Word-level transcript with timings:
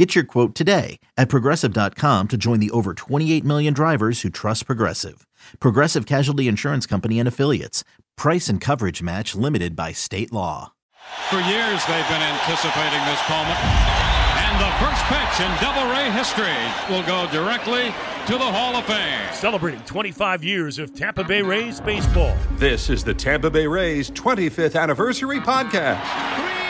Get 0.00 0.14
your 0.14 0.24
quote 0.24 0.54
today 0.54 0.98
at 1.18 1.28
progressive.com 1.28 2.28
to 2.28 2.36
join 2.38 2.58
the 2.58 2.70
over 2.70 2.94
28 2.94 3.44
million 3.44 3.74
drivers 3.74 4.22
who 4.22 4.30
trust 4.30 4.64
Progressive. 4.64 5.26
Progressive 5.58 6.06
Casualty 6.06 6.48
Insurance 6.48 6.86
Company 6.86 7.18
and 7.18 7.28
Affiliates. 7.28 7.84
Price 8.16 8.48
and 8.48 8.62
coverage 8.62 9.02
match 9.02 9.34
limited 9.34 9.76
by 9.76 9.92
state 9.92 10.32
law. 10.32 10.72
For 11.28 11.36
years, 11.36 11.84
they've 11.84 12.08
been 12.08 12.22
anticipating 12.22 13.04
this 13.04 13.20
moment. 13.28 13.60
And 14.40 14.56
the 14.56 14.72
first 14.80 15.04
pitch 15.04 15.44
in 15.44 15.52
Devil 15.60 15.92
Ray 15.92 16.10
history 16.12 16.56
will 16.88 17.04
go 17.06 17.30
directly 17.30 17.92
to 18.24 18.38
the 18.38 18.38
Hall 18.38 18.76
of 18.76 18.86
Fame. 18.86 19.34
Celebrating 19.34 19.82
25 19.82 20.42
years 20.42 20.78
of 20.78 20.94
Tampa 20.94 21.24
Bay 21.24 21.42
Rays 21.42 21.78
baseball. 21.78 22.34
This 22.52 22.88
is 22.88 23.04
the 23.04 23.12
Tampa 23.12 23.50
Bay 23.50 23.66
Rays 23.66 24.10
25th 24.12 24.80
anniversary 24.80 25.40
podcast. 25.40 26.69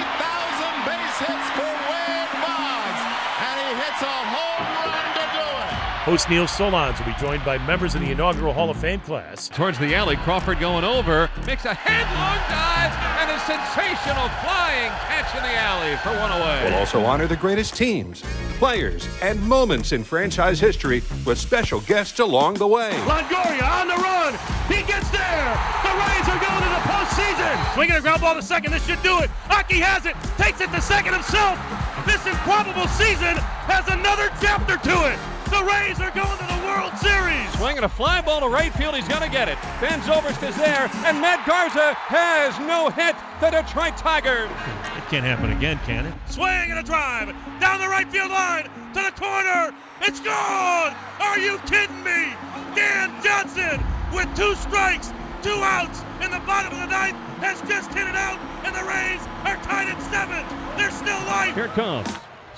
Host 6.04 6.30
Neil 6.30 6.44
Solondz 6.46 6.98
will 6.98 7.12
be 7.12 7.20
joined 7.20 7.44
by 7.44 7.58
members 7.66 7.94
of 7.94 8.00
the 8.00 8.10
inaugural 8.10 8.54
Hall 8.54 8.70
of 8.70 8.78
Fame 8.78 9.00
class. 9.00 9.50
towards 9.50 9.78
the 9.78 9.94
alley. 9.94 10.16
Crawford 10.16 10.58
going 10.58 10.82
over, 10.82 11.28
makes 11.46 11.66
a 11.66 11.74
headlong 11.74 12.40
dive, 12.48 12.90
and 13.20 13.30
a 13.30 13.38
sensational 13.44 14.28
flying 14.40 14.88
catch 15.04 15.28
in 15.36 15.42
the 15.42 15.54
alley 15.60 15.94
for 15.98 16.08
one 16.18 16.32
away. 16.32 16.64
We'll 16.64 16.78
also 16.80 17.04
honor 17.04 17.26
the 17.26 17.36
greatest 17.36 17.76
teams, 17.76 18.22
players, 18.56 19.06
and 19.20 19.42
moments 19.46 19.92
in 19.92 20.02
franchise 20.02 20.58
history 20.58 21.02
with 21.26 21.36
special 21.36 21.80
guests 21.82 22.18
along 22.18 22.54
the 22.54 22.66
way. 22.66 22.92
Longoria 23.04 23.68
on 23.80 23.88
the 23.88 24.00
run. 24.00 24.32
He 24.72 24.80
gets 24.88 25.10
there. 25.10 25.52
The 25.84 25.92
Rays 26.00 26.26
are 26.32 26.40
going 26.40 26.62
to 26.64 26.70
the 26.80 26.84
postseason. 26.88 27.74
Swinging 27.74 27.96
a 27.96 28.00
ground 28.00 28.22
ball 28.22 28.34
to 28.34 28.42
second. 28.42 28.72
This 28.72 28.86
should 28.86 29.02
do 29.02 29.18
it. 29.20 29.28
Aki 29.50 29.80
has 29.80 30.06
it. 30.06 30.16
Takes 30.38 30.62
it 30.62 30.72
to 30.72 30.80
second 30.80 31.12
himself. 31.12 31.60
This 32.06 32.24
improbable 32.24 32.88
season 32.88 33.36
has 33.68 33.86
another 33.92 34.32
chapter 34.40 34.78
to 34.88 35.12
it. 35.12 35.18
The 35.50 35.64
Rays 35.66 35.98
are 36.00 36.14
going 36.14 36.38
to 36.38 36.46
the 36.46 36.62
World 36.64 36.94
Series. 36.98 37.50
Swinging 37.58 37.82
a 37.82 37.88
fly 37.88 38.20
ball 38.22 38.40
to 38.40 38.48
right 38.48 38.72
field, 38.72 38.94
he's 38.94 39.08
going 39.08 39.22
to 39.22 39.28
get 39.28 39.48
it. 39.48 39.58
Ben 39.80 40.00
Zobrist 40.02 40.46
is 40.48 40.56
there, 40.56 40.88
and 41.04 41.20
Matt 41.20 41.44
Garza 41.46 41.94
has 42.06 42.56
no 42.60 42.88
hit. 42.88 43.16
The 43.40 43.50
Detroit 43.50 43.96
Tigers. 43.96 44.48
It 44.96 45.04
can't 45.10 45.26
happen 45.26 45.50
again, 45.50 45.80
can 45.84 46.06
it? 46.06 46.14
Swing 46.26 46.70
and 46.70 46.78
a 46.78 46.82
drive 46.82 47.34
down 47.58 47.80
the 47.80 47.88
right 47.88 48.06
field 48.08 48.30
line 48.30 48.70
to 48.94 49.02
the 49.02 49.12
corner. 49.18 49.74
It's 50.02 50.20
gone. 50.20 50.94
Are 51.18 51.38
you 51.38 51.58
kidding 51.66 52.02
me? 52.04 52.30
Dan 52.78 53.10
Johnson 53.20 53.82
with 54.14 54.30
two 54.36 54.54
strikes, 54.54 55.12
two 55.42 55.58
outs 55.66 56.04
in 56.22 56.30
the 56.30 56.40
bottom 56.46 56.72
of 56.72 56.78
the 56.78 56.86
ninth 56.86 57.18
has 57.42 57.60
just 57.62 57.92
hit 57.92 58.06
it 58.06 58.14
out, 58.14 58.38
and 58.64 58.74
the 58.74 58.84
Rays 58.86 59.20
are 59.44 59.58
tied 59.66 59.88
at 59.88 60.00
seven. 60.14 60.44
There's 60.78 60.94
still 60.94 61.18
life. 61.26 61.54
Here 61.54 61.66
it 61.66 61.72
comes. 61.72 62.08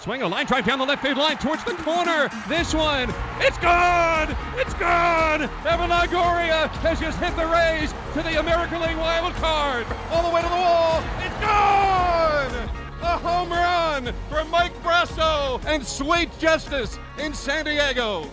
Swing 0.03 0.23
a 0.23 0.27
line 0.27 0.47
drive 0.47 0.65
down 0.65 0.81
the 0.81 0.85
left 0.85 1.01
field 1.01 1.17
line 1.17 1.39
towards 1.39 1.63
the 1.63 1.75
corner. 1.75 2.29
This 2.49 2.75
one, 2.75 3.09
it's 3.39 3.57
gone! 3.59 4.35
It's 4.57 4.75
gone! 4.75 5.43
Evan 5.43 5.91
Longoria 5.91 6.67
has 6.81 6.99
just 6.99 7.21
hit 7.21 7.37
the 7.37 7.47
Rays 7.47 7.95
to 8.15 8.23
the 8.25 8.41
American 8.41 8.81
League 8.81 8.97
wild 8.97 9.33
card. 9.35 9.87
All 10.11 10.29
the 10.29 10.35
way 10.35 10.43
to 10.43 10.49
the 10.49 10.57
wall. 10.57 11.05
It's 11.21 11.39
gone! 11.39 12.69
A 13.01 13.17
home 13.17 13.51
run 13.51 14.13
for 14.29 14.45
Mike 14.47 14.75
Brosseau 14.83 15.65
and 15.67 15.87
sweet 15.87 16.37
justice 16.41 16.99
in 17.21 17.33
San 17.33 17.67
Diego. 17.67 18.29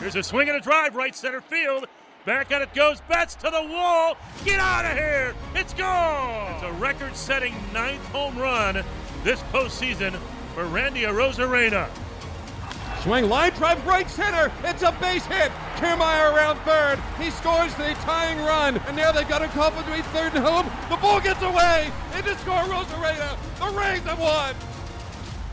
Here's 0.00 0.16
a 0.16 0.22
swing 0.22 0.48
and 0.48 0.56
a 0.56 0.60
drive, 0.62 0.96
right 0.96 1.14
center 1.14 1.42
field. 1.42 1.88
Back 2.24 2.50
at 2.52 2.62
it 2.62 2.72
goes, 2.72 3.02
bats 3.02 3.34
to 3.34 3.50
the 3.50 3.68
wall. 3.70 4.16
Get 4.46 4.60
out 4.60 4.86
of 4.86 4.92
here! 4.92 5.34
It's 5.54 5.74
gone! 5.74 6.54
It's 6.54 6.62
a 6.62 6.72
record-setting 6.72 7.54
ninth 7.74 8.04
home 8.06 8.38
run 8.38 8.82
this 9.24 9.42
postseason 9.52 10.18
for 10.56 10.64
Randy 10.64 11.02
Arozarena. 11.02 11.86
Swing 13.02 13.28
line 13.28 13.52
drive 13.52 13.86
right 13.86 14.08
center. 14.08 14.50
It's 14.64 14.82
a 14.82 14.90
base 15.02 15.26
hit. 15.26 15.52
Kiermaier 15.74 16.34
around 16.34 16.56
third. 16.60 16.98
He 17.20 17.30
scores 17.30 17.74
the 17.74 17.92
tying 18.00 18.38
run. 18.38 18.78
And 18.86 18.96
now 18.96 19.12
they've 19.12 19.28
got 19.28 19.42
a 19.42 19.48
call 19.48 19.70
between 19.70 20.02
third 20.04 20.32
and 20.34 20.42
home. 20.42 20.64
The 20.88 20.96
ball 20.96 21.20
gets 21.20 21.42
away. 21.42 21.92
Into 22.16 22.34
score 22.38 22.54
Arozarena. 22.54 23.36
The 23.58 23.78
Rays 23.78 24.00
have 24.04 24.18
won. 24.18 24.54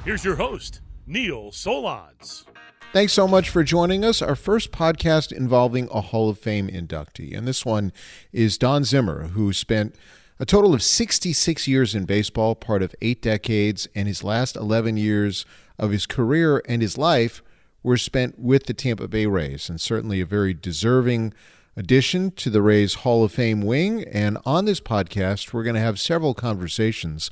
Here's 0.06 0.24
your 0.24 0.38
host, 0.38 0.80
Neil 1.06 1.52
Solondz. 1.52 2.46
Thanks 2.94 3.12
so 3.12 3.28
much 3.28 3.50
for 3.50 3.62
joining 3.62 4.06
us. 4.06 4.22
Our 4.22 4.38
first 4.38 4.72
podcast 4.72 5.34
involving 5.34 5.90
a 5.92 6.00
Hall 6.00 6.30
of 6.30 6.40
Fame 6.40 6.70
inductee. 6.70 7.38
And 7.38 7.46
this 7.46 7.66
one 7.66 7.92
is 8.32 8.58
Don 8.58 8.86
Zimmer, 8.86 9.28
who 9.34 9.52
spent 9.52 9.98
a 10.44 10.46
total 10.46 10.74
of 10.74 10.84
66 10.84 11.70
years 11.70 11.96
in 11.96 12.04
baseball, 12.04 12.54
part 12.54 12.84
of 12.84 12.94
eight 13.02 13.22
decades, 13.22 13.88
and 13.96 14.10
his 14.10 14.26
last 14.26 14.58
11 14.58 14.98
years 14.98 15.46
of 15.80 15.92
his 15.92 16.06
career 16.06 16.62
and 16.68 16.82
his 16.82 16.98
life 16.98 17.42
were 17.82 17.96
spent 17.96 18.38
with 18.38 18.66
the 18.66 18.74
Tampa 18.74 19.08
Bay 19.08 19.26
Rays, 19.26 19.70
and 19.70 19.80
certainly 19.80 20.20
a 20.20 20.26
very 20.26 20.54
deserving 20.54 21.34
addition 21.78 22.30
to 22.32 22.50
the 22.50 22.62
Rays 22.62 22.96
Hall 22.96 23.24
of 23.24 23.32
Fame 23.32 23.62
wing. 23.62 24.04
And 24.04 24.38
on 24.46 24.66
this 24.66 24.82
podcast, 24.82 25.54
we're 25.54 25.64
going 25.64 25.76
to 25.76 25.80
have 25.80 25.98
several 25.98 26.34
conversations. 26.34 27.32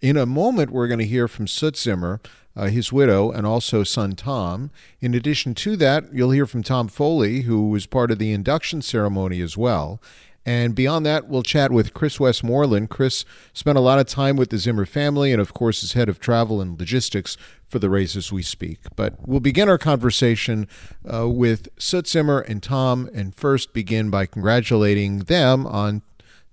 In 0.00 0.16
a 0.16 0.24
moment, 0.24 0.70
we're 0.70 0.86
going 0.86 1.00
to 1.00 1.04
hear 1.04 1.26
from 1.26 1.48
Soot 1.48 1.76
Zimmer, 1.76 2.20
uh, 2.54 2.66
his 2.66 2.92
widow, 2.92 3.32
and 3.32 3.44
also 3.44 3.82
son 3.82 4.12
Tom. 4.12 4.70
In 5.00 5.14
addition 5.14 5.56
to 5.56 5.74
that, 5.78 6.14
you'll 6.14 6.30
hear 6.30 6.46
from 6.46 6.62
Tom 6.62 6.86
Foley, 6.86 7.40
who 7.40 7.70
was 7.70 7.86
part 7.86 8.12
of 8.12 8.20
the 8.20 8.32
induction 8.32 8.82
ceremony 8.82 9.40
as 9.40 9.56
well. 9.56 10.00
And 10.44 10.74
beyond 10.74 11.06
that, 11.06 11.28
we'll 11.28 11.42
chat 11.42 11.70
with 11.70 11.94
Chris 11.94 12.18
Westmoreland. 12.18 12.90
Chris 12.90 13.24
spent 13.52 13.78
a 13.78 13.80
lot 13.80 14.00
of 14.00 14.06
time 14.06 14.36
with 14.36 14.50
the 14.50 14.58
Zimmer 14.58 14.84
family 14.84 15.32
and, 15.32 15.40
of 15.40 15.54
course, 15.54 15.84
is 15.84 15.92
head 15.92 16.08
of 16.08 16.18
travel 16.18 16.60
and 16.60 16.78
logistics 16.78 17.36
for 17.68 17.78
the 17.78 17.88
Rays 17.88 18.16
as 18.16 18.32
we 18.32 18.42
speak. 18.42 18.80
But 18.96 19.14
we'll 19.26 19.40
begin 19.40 19.68
our 19.68 19.78
conversation 19.78 20.66
uh, 21.10 21.28
with 21.28 21.68
Soot 21.78 22.08
Zimmer 22.08 22.40
and 22.40 22.62
Tom, 22.62 23.08
and 23.14 23.34
first 23.34 23.72
begin 23.72 24.10
by 24.10 24.26
congratulating 24.26 25.20
them 25.20 25.66
on 25.66 26.02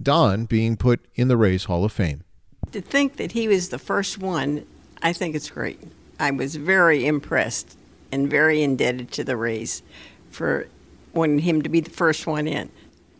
Don 0.01 0.45
being 0.45 0.77
put 0.77 1.05
in 1.15 1.27
the 1.27 1.35
Rays 1.35 1.65
Hall 1.65 1.83
of 1.83 1.91
Fame. 1.91 2.23
To 2.71 2.81
think 2.81 3.17
that 3.17 3.31
he 3.31 3.47
was 3.47 3.69
the 3.69 3.79
first 3.79 4.19
one, 4.19 4.65
I 5.01 5.13
think 5.13 5.35
it's 5.35 5.49
great. 5.49 5.79
I 6.19 6.31
was 6.31 6.55
very 6.55 7.05
impressed 7.05 7.77
and 8.11 8.29
very 8.29 8.61
indebted 8.61 9.11
to 9.13 9.23
the 9.23 9.35
Rays 9.35 9.81
for 10.29 10.67
wanting 11.13 11.39
him 11.39 11.61
to 11.63 11.69
be 11.69 11.79
the 11.79 11.89
first 11.89 12.27
one 12.27 12.47
in. 12.47 12.69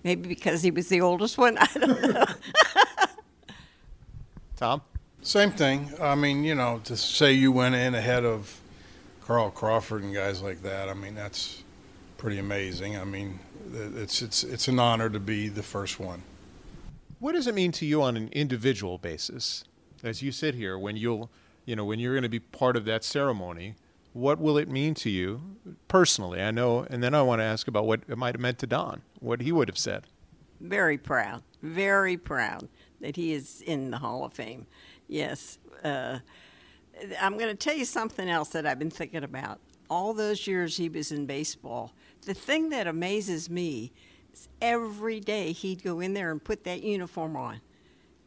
Maybe 0.03 0.29
because 0.29 0.61
he 0.61 0.71
was 0.71 0.87
the 0.89 1.01
oldest 1.01 1.37
one. 1.37 1.57
I 1.59 1.67
don't 1.73 2.01
know. 2.01 2.25
Tom? 4.55 4.81
Same 5.21 5.51
thing. 5.51 5.91
I 6.01 6.15
mean, 6.15 6.43
you 6.43 6.55
know, 6.55 6.81
to 6.85 6.95
say 6.95 7.33
you 7.33 7.51
went 7.51 7.75
in 7.75 7.95
ahead 7.95 8.25
of 8.25 8.59
Carl 9.21 9.51
Crawford 9.51 10.03
and 10.03 10.13
guys 10.13 10.41
like 10.41 10.61
that, 10.63 10.89
I 10.89 10.93
mean, 10.93 11.15
that's 11.15 11.63
pretty 12.17 12.39
amazing. 12.39 12.97
I 12.97 13.03
mean, 13.03 13.39
it's 13.73 14.21
it's 14.21 14.43
it's 14.43 14.67
an 14.67 14.79
honor 14.79 15.09
to 15.09 15.19
be 15.19 15.49
the 15.49 15.63
first 15.63 15.99
one. 15.99 16.23
What 17.19 17.33
does 17.33 17.47
it 17.47 17.55
mean 17.55 17.71
to 17.73 17.85
you 17.85 18.01
on 18.01 18.15
an 18.15 18.29
individual 18.31 18.97
basis 18.97 19.65
as 20.03 20.21
you 20.21 20.31
sit 20.31 20.55
here 20.55 20.79
when 20.79 20.95
you'll, 20.95 21.29
you 21.65 21.75
know, 21.75 21.83
when 21.83 21.99
you're 21.99 22.13
going 22.13 22.23
to 22.23 22.29
be 22.29 22.39
part 22.39 22.77
of 22.77 22.85
that 22.85 23.03
ceremony? 23.03 23.75
What 24.13 24.39
will 24.39 24.57
it 24.57 24.67
mean 24.69 24.95
to 24.95 25.09
you 25.09 25.41
personally? 25.87 26.41
I 26.41 26.51
know, 26.51 26.85
and 26.89 27.03
then 27.03 27.13
I 27.13 27.21
want 27.21 27.39
to 27.39 27.43
ask 27.43 27.67
about 27.67 27.85
what 27.85 28.01
it 28.07 28.17
might 28.17 28.33
have 28.35 28.41
meant 28.41 28.59
to 28.59 28.67
Don, 28.67 29.01
what 29.19 29.41
he 29.41 29.51
would 29.51 29.67
have 29.67 29.77
said. 29.77 30.07
very 30.59 30.97
proud, 30.97 31.43
very 31.61 32.17
proud 32.17 32.67
that 33.01 33.15
he 33.15 33.31
is 33.33 33.61
in 33.61 33.91
the 33.91 33.97
Hall 33.99 34.25
of 34.25 34.33
Fame. 34.33 34.65
Yes. 35.07 35.57
Uh, 35.83 36.19
I'm 37.21 37.37
going 37.37 37.49
to 37.49 37.55
tell 37.55 37.75
you 37.77 37.85
something 37.85 38.29
else 38.29 38.49
that 38.49 38.65
I've 38.65 38.79
been 38.79 38.91
thinking 38.91 39.23
about. 39.23 39.59
All 39.89 40.13
those 40.13 40.45
years 40.47 40.75
he 40.77 40.89
was 40.89 41.11
in 41.11 41.25
baseball, 41.25 41.93
the 42.25 42.33
thing 42.33 42.69
that 42.69 42.87
amazes 42.87 43.49
me 43.49 43.93
is 44.33 44.49
every 44.61 45.19
day 45.19 45.51
he'd 45.53 45.81
go 45.83 45.99
in 45.99 46.13
there 46.13 46.31
and 46.31 46.43
put 46.43 46.63
that 46.65 46.83
uniform 46.83 47.35
on. 47.37 47.61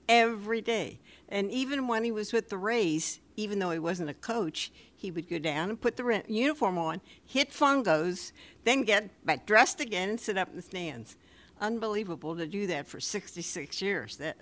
Every 0.08 0.60
day. 0.60 1.00
And 1.28 1.50
even 1.50 1.86
when 1.86 2.02
he 2.02 2.12
was 2.12 2.32
with 2.32 2.48
the 2.48 2.58
Rays, 2.58 3.20
even 3.36 3.58
though 3.58 3.70
he 3.70 3.78
wasn't 3.78 4.10
a 4.10 4.14
coach, 4.14 4.72
he 5.02 5.10
would 5.10 5.28
go 5.28 5.38
down 5.38 5.68
and 5.68 5.80
put 5.80 5.96
the 5.96 6.22
uniform 6.28 6.78
on, 6.78 7.00
hit 7.24 7.50
fungos, 7.50 8.32
then 8.64 8.84
get 8.84 9.10
back 9.26 9.44
dressed 9.44 9.80
again 9.80 10.10
and 10.10 10.20
sit 10.20 10.38
up 10.38 10.48
in 10.48 10.56
the 10.56 10.62
stands. 10.62 11.16
Unbelievable 11.60 12.36
to 12.36 12.46
do 12.46 12.66
that 12.68 12.86
for 12.86 13.00
66 13.00 13.82
years, 13.82 14.16
that, 14.16 14.36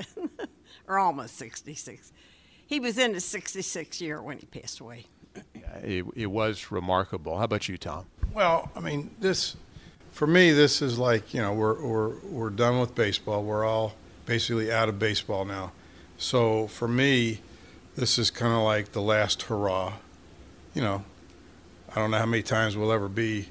or 0.87 0.99
almost 0.99 1.37
66. 1.37 2.13
He 2.67 2.79
was 2.79 2.99
in 2.99 3.15
his 3.15 3.25
66th 3.25 4.01
year 4.01 4.23
when 4.23 4.39
he 4.39 4.47
passed 4.47 4.81
away. 4.81 5.07
It, 5.83 6.05
it 6.15 6.27
was 6.27 6.71
remarkable. 6.71 7.39
How 7.39 7.45
about 7.45 7.69
you, 7.69 7.79
Tom? 7.79 8.05
Well, 8.35 8.71
I 8.77 8.81
mean, 8.81 9.11
this 9.19 9.57
for 10.13 10.27
me, 10.27 10.53
this 10.53 10.83
is 10.83 10.99
like 10.99 11.33
you 11.33 11.41
know 11.41 11.53
we're 11.53 11.81
we're 11.81 12.19
we're 12.21 12.51
done 12.51 12.81
with 12.81 12.95
baseball. 12.95 13.43
We're 13.43 13.65
all 13.65 13.95
basically 14.27 14.73
out 14.73 14.89
of 14.89 14.99
baseball 14.99 15.45
now. 15.45 15.73
So 16.19 16.67
for 16.67 16.89
me, 16.89 17.41
this 17.97 18.19
is 18.19 18.31
kind 18.31 18.53
of 18.53 18.63
like 18.63 18.93
the 18.93 19.03
last 19.03 19.43
hurrah. 19.43 19.95
You 20.75 20.83
know, 20.83 21.05
I 21.91 21.97
don't 21.97 22.11
know 22.11 22.19
how 22.19 22.27
many 22.27 22.43
times 22.43 22.77
we'll 22.77 22.93
ever 22.93 23.09
be 23.09 23.49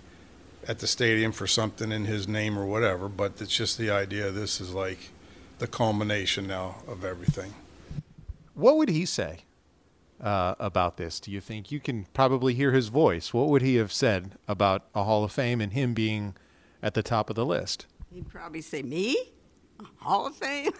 at 0.68 0.80
the 0.80 0.88
stadium 0.88 1.32
for 1.32 1.48
something 1.48 1.92
in 1.92 2.06
his 2.06 2.28
name 2.28 2.58
or 2.58 2.66
whatever, 2.66 3.10
but 3.10 3.42
it's 3.42 3.56
just 3.56 3.78
the 3.78 3.92
idea. 3.92 4.32
This 4.32 4.62
is 4.62 4.74
like 4.74 5.10
the 5.60 5.68
culmination 5.68 6.48
now 6.48 6.78
of 6.88 7.04
everything. 7.04 7.54
What 8.54 8.78
would 8.78 8.90
he 8.90 9.06
say 9.06 9.40
uh, 10.22 10.56
about 10.60 10.98
this? 10.98 11.20
Do 11.20 11.32
you 11.32 11.42
think 11.42 11.72
you 11.72 11.80
can 11.80 12.06
probably 12.14 12.54
hear 12.54 12.72
his 12.72 12.88
voice? 12.88 13.34
What 13.34 13.50
would 13.50 13.62
he 13.62 13.76
have 13.76 13.92
said 13.92 14.38
about 14.48 14.86
a 14.96 15.04
Hall 15.04 15.24
of 15.24 15.32
Fame 15.32 15.62
and 15.62 15.74
him 15.74 15.94
being 15.94 16.36
at 16.82 16.94
the 16.94 17.04
top 17.04 17.30
of 17.30 17.36
the 17.36 17.46
list? 17.46 17.86
He'd 18.14 18.30
probably 18.30 18.62
say, 18.62 18.82
Me? 18.82 19.18
Hall 19.98 20.28
of 20.28 20.36
Fame? 20.36 20.72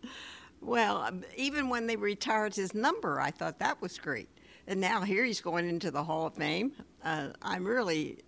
well, 0.60 0.98
um, 0.98 1.24
even 1.36 1.68
when 1.68 1.86
they 1.86 1.96
retired 1.96 2.54
his 2.54 2.74
number, 2.74 3.20
I 3.20 3.30
thought 3.30 3.58
that 3.58 3.80
was 3.80 3.98
great. 3.98 4.28
And 4.68 4.82
now 4.82 5.00
here 5.00 5.24
he's 5.24 5.40
going 5.40 5.66
into 5.66 5.90
the 5.90 6.04
Hall 6.04 6.26
of 6.26 6.34
Fame. 6.34 6.72
Uh, 7.02 7.28
I'm 7.40 7.64
really, 7.64 8.18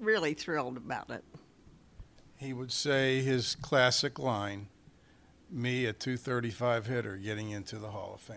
really 0.00 0.32
thrilled 0.32 0.76
about 0.76 1.10
it. 1.10 1.24
He 2.36 2.52
would 2.52 2.70
say 2.70 3.20
his 3.20 3.56
classic 3.56 4.16
line 4.20 4.68
me, 5.50 5.86
a 5.86 5.92
235 5.92 6.86
hitter, 6.86 7.16
getting 7.16 7.50
into 7.50 7.78
the 7.78 7.88
Hall 7.88 8.12
of 8.14 8.20
Fame. 8.20 8.36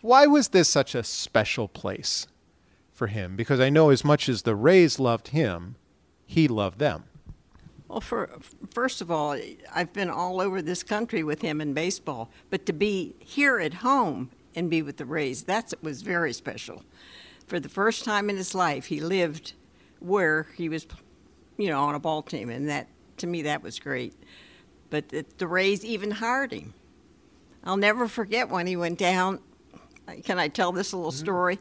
Why 0.00 0.26
was 0.26 0.48
this 0.48 0.68
such 0.68 0.94
a 0.94 1.04
special 1.04 1.68
place 1.68 2.26
for 2.92 3.06
him? 3.06 3.36
Because 3.36 3.60
I 3.60 3.70
know 3.70 3.90
as 3.90 4.04
much 4.04 4.28
as 4.28 4.42
the 4.42 4.56
Rays 4.56 4.98
loved 4.98 5.28
him, 5.28 5.76
he 6.26 6.48
loved 6.48 6.78
them. 6.78 7.04
Well, 7.88 8.00
for, 8.00 8.30
first 8.72 9.00
of 9.00 9.10
all, 9.10 9.38
I've 9.72 9.92
been 9.92 10.10
all 10.10 10.40
over 10.40 10.60
this 10.60 10.82
country 10.82 11.22
with 11.22 11.42
him 11.42 11.60
in 11.60 11.74
baseball, 11.74 12.30
but 12.50 12.66
to 12.66 12.72
be 12.72 13.14
here 13.18 13.60
at 13.60 13.74
home 13.74 14.30
and 14.54 14.70
be 14.70 14.82
with 14.82 14.96
the 14.96 15.04
Rays, 15.04 15.44
that 15.44 15.72
was 15.82 16.02
very 16.02 16.32
special. 16.32 16.82
For 17.46 17.60
the 17.60 17.68
first 17.68 18.04
time 18.04 18.30
in 18.30 18.36
his 18.36 18.54
life, 18.54 18.86
he 18.86 19.00
lived 19.00 19.54
where 20.00 20.46
he 20.56 20.68
was, 20.68 20.86
you 21.56 21.68
know, 21.68 21.80
on 21.80 21.94
a 21.94 21.98
ball 22.00 22.22
team, 22.22 22.50
and 22.50 22.68
that 22.68 22.88
to 23.18 23.26
me 23.26 23.42
that 23.42 23.62
was 23.62 23.78
great. 23.78 24.14
But 24.90 25.08
the, 25.08 25.24
the 25.38 25.46
Rays 25.46 25.84
even 25.84 26.10
hired 26.10 26.52
him. 26.52 26.74
I'll 27.64 27.76
never 27.76 28.08
forget 28.08 28.48
when 28.48 28.66
he 28.66 28.76
went 28.76 28.98
down. 28.98 29.40
Can 30.24 30.38
I 30.38 30.48
tell 30.48 30.72
this 30.72 30.92
little 30.92 31.12
story? 31.12 31.58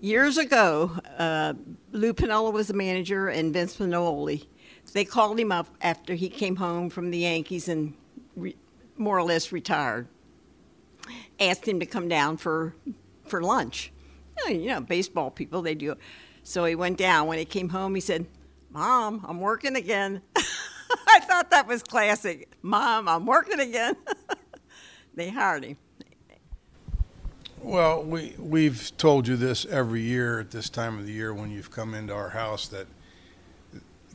Years 0.00 0.38
ago, 0.38 0.92
uh, 1.18 1.54
Lou 1.92 2.14
Piniella 2.14 2.52
was 2.52 2.68
the 2.68 2.74
manager, 2.74 3.28
and 3.28 3.52
Vince 3.52 3.76
Naimoli 3.76 4.46
they 4.92 5.04
called 5.04 5.38
him 5.38 5.52
up 5.52 5.68
after 5.80 6.14
he 6.14 6.28
came 6.28 6.56
home 6.56 6.90
from 6.90 7.10
the 7.10 7.18
Yankees 7.18 7.68
and 7.68 7.94
re- 8.36 8.56
more 8.96 9.18
or 9.18 9.22
less 9.22 9.52
retired. 9.52 10.06
Asked 11.40 11.66
him 11.66 11.80
to 11.80 11.86
come 11.86 12.08
down 12.08 12.36
for 12.36 12.74
for 13.24 13.42
lunch. 13.42 13.92
You 14.48 14.66
know, 14.66 14.80
baseball 14.80 15.30
people 15.30 15.62
they 15.62 15.74
do. 15.74 15.96
So 16.42 16.64
he 16.64 16.74
went 16.74 16.98
down. 16.98 17.28
When 17.28 17.38
he 17.38 17.44
came 17.44 17.68
home, 17.68 17.94
he 17.94 18.00
said, 18.00 18.26
"Mom, 18.70 19.24
I'm 19.28 19.40
working 19.40 19.76
again." 19.76 20.22
I 21.06 21.20
thought 21.20 21.50
that 21.50 21.66
was 21.66 21.82
classic. 21.82 22.50
Mom, 22.62 23.08
I'm 23.08 23.26
working 23.26 23.60
again. 23.60 23.96
they 25.14 25.30
hired 25.30 25.64
him. 25.64 25.76
Well, 27.60 28.02
we 28.02 28.34
we've 28.38 28.90
told 28.96 29.28
you 29.28 29.36
this 29.36 29.64
every 29.66 30.02
year 30.02 30.40
at 30.40 30.50
this 30.50 30.68
time 30.68 30.98
of 30.98 31.06
the 31.06 31.12
year 31.12 31.32
when 31.32 31.50
you've 31.50 31.70
come 31.70 31.94
into 31.94 32.12
our 32.12 32.30
house 32.30 32.66
that 32.68 32.88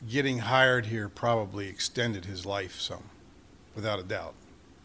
getting 0.06 0.40
hired 0.40 0.86
here 0.86 1.08
probably 1.08 1.66
extended 1.68 2.26
his 2.26 2.44
life 2.44 2.78
some, 2.78 3.04
without 3.74 3.98
a 3.98 4.02
doubt, 4.02 4.34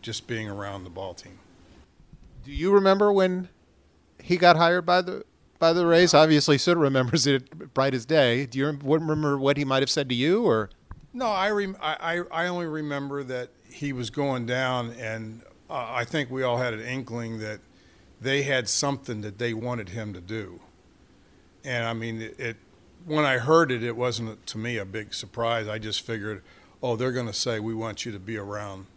just 0.02 0.28
being 0.28 0.50
around 0.50 0.86
the 0.86 0.90
ball 0.90 1.14
team. 1.14 1.40
Do 2.44 2.52
you 2.52 2.72
remember 2.72 3.12
when 3.12 3.50
he 4.22 4.38
got 4.38 4.58
hired 4.58 4.86
by 4.86 5.02
the 5.02 5.26
by 5.60 5.72
the 5.74 5.86
Rays? 5.86 6.14
Obviously, 6.14 6.58
Sid 6.58 6.78
remembers 6.78 7.26
it 7.26 7.74
bright 7.74 7.94
as 7.94 8.06
day. 8.06 8.46
Do 8.46 8.60
you 8.60 8.66
remember 8.66 9.38
what 9.38 9.58
he 9.58 9.66
might 9.66 9.82
have 9.82 9.90
said 9.90 10.10
to 10.10 10.16
you, 10.16 10.46
or? 10.46 10.70
No, 11.14 11.28
I, 11.28 11.52
rem- 11.52 11.78
I, 11.80 12.24
I 12.32 12.48
only 12.48 12.66
remember 12.66 13.24
that 13.24 13.50
he 13.70 13.94
was 13.94 14.10
going 14.10 14.48
down, 14.48 14.92
and 14.94 15.44
uh, 15.70 15.88
I 15.90 16.06
think 16.06 16.32
we 16.32 16.42
all 16.42 16.58
had 16.58 16.74
an 16.74 16.82
inkling 16.82 17.40
that 17.40 17.60
they 18.20 18.42
had 18.44 18.68
something 18.68 19.22
that 19.22 19.38
they 19.38 19.54
wanted 19.54 19.90
him 19.90 20.14
to 20.14 20.22
do. 20.22 20.60
And 21.64 21.86
I 21.86 21.94
mean, 21.94 22.22
it, 22.22 22.40
it 22.40 22.58
when 23.06 23.26
I 23.26 23.38
heard 23.38 23.72
it, 23.72 23.84
it 23.84 23.96
wasn't 23.96 24.46
to 24.48 24.58
me 24.58 24.78
a 24.78 24.86
big 24.86 25.14
surprise. 25.14 25.68
I 25.68 25.78
just 25.78 26.02
figured, 26.02 26.42
oh, 26.82 26.96
they're 26.96 27.12
going 27.12 27.28
to 27.28 27.34
say 27.34 27.60
we 27.60 27.74
want 27.74 28.06
you 28.06 28.12
to 28.12 28.20
be 28.20 28.38
around, 28.38 28.88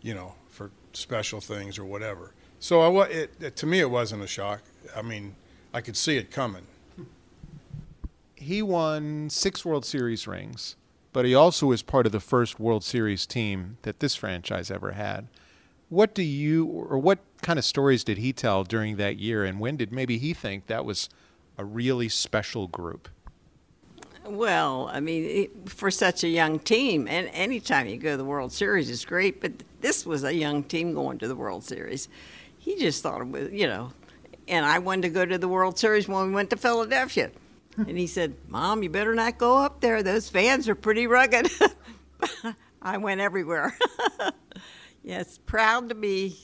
you 0.00 0.14
know, 0.14 0.34
for 0.50 0.70
special 0.92 1.40
things 1.40 1.78
or 1.78 1.84
whatever. 1.84 2.32
So 2.62 2.80
I, 2.80 3.06
it, 3.08 3.32
it, 3.40 3.56
to 3.56 3.66
me, 3.66 3.80
it 3.80 3.90
wasn't 3.90 4.22
a 4.22 4.26
shock. 4.28 4.62
I 4.94 5.02
mean, 5.02 5.34
I 5.74 5.80
could 5.80 5.96
see 5.96 6.16
it 6.16 6.30
coming. 6.30 6.62
He 8.36 8.62
won 8.62 9.30
six 9.30 9.64
World 9.64 9.84
Series 9.84 10.28
rings, 10.28 10.76
but 11.12 11.24
he 11.24 11.34
also 11.34 11.66
was 11.66 11.82
part 11.82 12.06
of 12.06 12.12
the 12.12 12.20
first 12.20 12.60
World 12.60 12.84
Series 12.84 13.26
team 13.26 13.78
that 13.82 13.98
this 13.98 14.14
franchise 14.14 14.70
ever 14.70 14.92
had. 14.92 15.26
What 15.88 16.14
do 16.14 16.22
you, 16.22 16.64
or 16.64 16.98
what 16.98 17.18
kind 17.42 17.58
of 17.58 17.64
stories 17.64 18.04
did 18.04 18.18
he 18.18 18.32
tell 18.32 18.62
during 18.62 18.94
that 18.94 19.18
year, 19.18 19.42
and 19.42 19.58
when 19.58 19.76
did 19.76 19.90
maybe 19.90 20.18
he 20.18 20.32
think 20.32 20.68
that 20.68 20.84
was 20.84 21.08
a 21.58 21.64
really 21.64 22.08
special 22.08 22.68
group? 22.68 23.08
Well, 24.24 24.88
I 24.92 25.00
mean, 25.00 25.50
for 25.66 25.90
such 25.90 26.22
a 26.22 26.28
young 26.28 26.60
team, 26.60 27.08
and 27.08 27.28
anytime 27.32 27.88
you 27.88 27.96
go 27.96 28.12
to 28.12 28.16
the 28.16 28.24
World 28.24 28.52
Series 28.52 28.88
is 28.88 29.04
great, 29.04 29.40
but 29.40 29.50
this 29.80 30.06
was 30.06 30.22
a 30.22 30.32
young 30.32 30.62
team 30.62 30.94
going 30.94 31.18
to 31.18 31.26
the 31.26 31.34
World 31.34 31.64
Series. 31.64 32.08
He 32.62 32.76
just 32.76 33.02
thought 33.02 33.20
it 33.20 33.26
was, 33.26 33.50
you 33.50 33.66
know, 33.66 33.90
and 34.46 34.64
I 34.64 34.78
wanted 34.78 35.02
to 35.02 35.08
go 35.08 35.26
to 35.26 35.36
the 35.36 35.48
World 35.48 35.80
Series 35.80 36.06
when 36.06 36.28
we 36.28 36.32
went 36.32 36.50
to 36.50 36.56
Philadelphia. 36.56 37.32
and 37.76 37.98
he 37.98 38.06
said, 38.06 38.36
Mom, 38.46 38.84
you 38.84 38.88
better 38.88 39.16
not 39.16 39.36
go 39.36 39.58
up 39.58 39.80
there. 39.80 40.00
Those 40.04 40.28
fans 40.28 40.68
are 40.68 40.76
pretty 40.76 41.08
rugged. 41.08 41.48
I 42.82 42.98
went 42.98 43.20
everywhere. 43.20 43.76
yes, 45.02 45.38
proud 45.38 45.88
to 45.88 45.96
be 45.96 46.36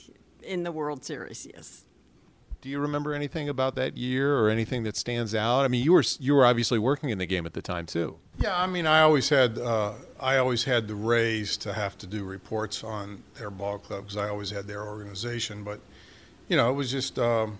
in 0.43 0.63
the 0.63 0.73
World 0.73 1.05
Series, 1.05 1.47
yes. 1.53 1.85
Do 2.59 2.67
you 2.67 2.79
remember 2.79 3.13
anything 3.13 3.47
about 3.47 3.75
that 3.75 3.95
year 3.95 4.37
or 4.37 4.49
anything 4.49 4.83
that 4.83 4.97
stands 4.97 5.33
out? 5.33 5.61
I 5.61 5.69
mean, 5.69 5.85
you 5.85 5.93
were 5.93 6.03
you 6.19 6.35
were 6.35 6.45
obviously 6.45 6.79
working 6.79 7.11
in 7.11 7.17
the 7.17 7.25
game 7.25 7.45
at 7.45 7.53
the 7.53 7.61
time 7.61 7.85
too. 7.85 8.17
Yeah, 8.37 8.61
I 8.61 8.67
mean, 8.67 8.85
I 8.85 8.99
always 8.99 9.29
had 9.29 9.57
uh, 9.57 9.93
I 10.19 10.35
always 10.35 10.65
had 10.65 10.89
the 10.89 10.95
Rays 10.95 11.55
to 11.57 11.71
have 11.71 11.97
to 11.99 12.07
do 12.07 12.25
reports 12.25 12.83
on 12.83 13.23
their 13.35 13.49
ball 13.49 13.77
club 13.77 14.03
because 14.03 14.17
I 14.17 14.27
always 14.27 14.49
had 14.49 14.67
their 14.67 14.85
organization. 14.85 15.63
But 15.63 15.79
you 16.49 16.57
know, 16.57 16.69
it 16.69 16.73
was 16.73 16.91
just 16.91 17.17
um, 17.17 17.59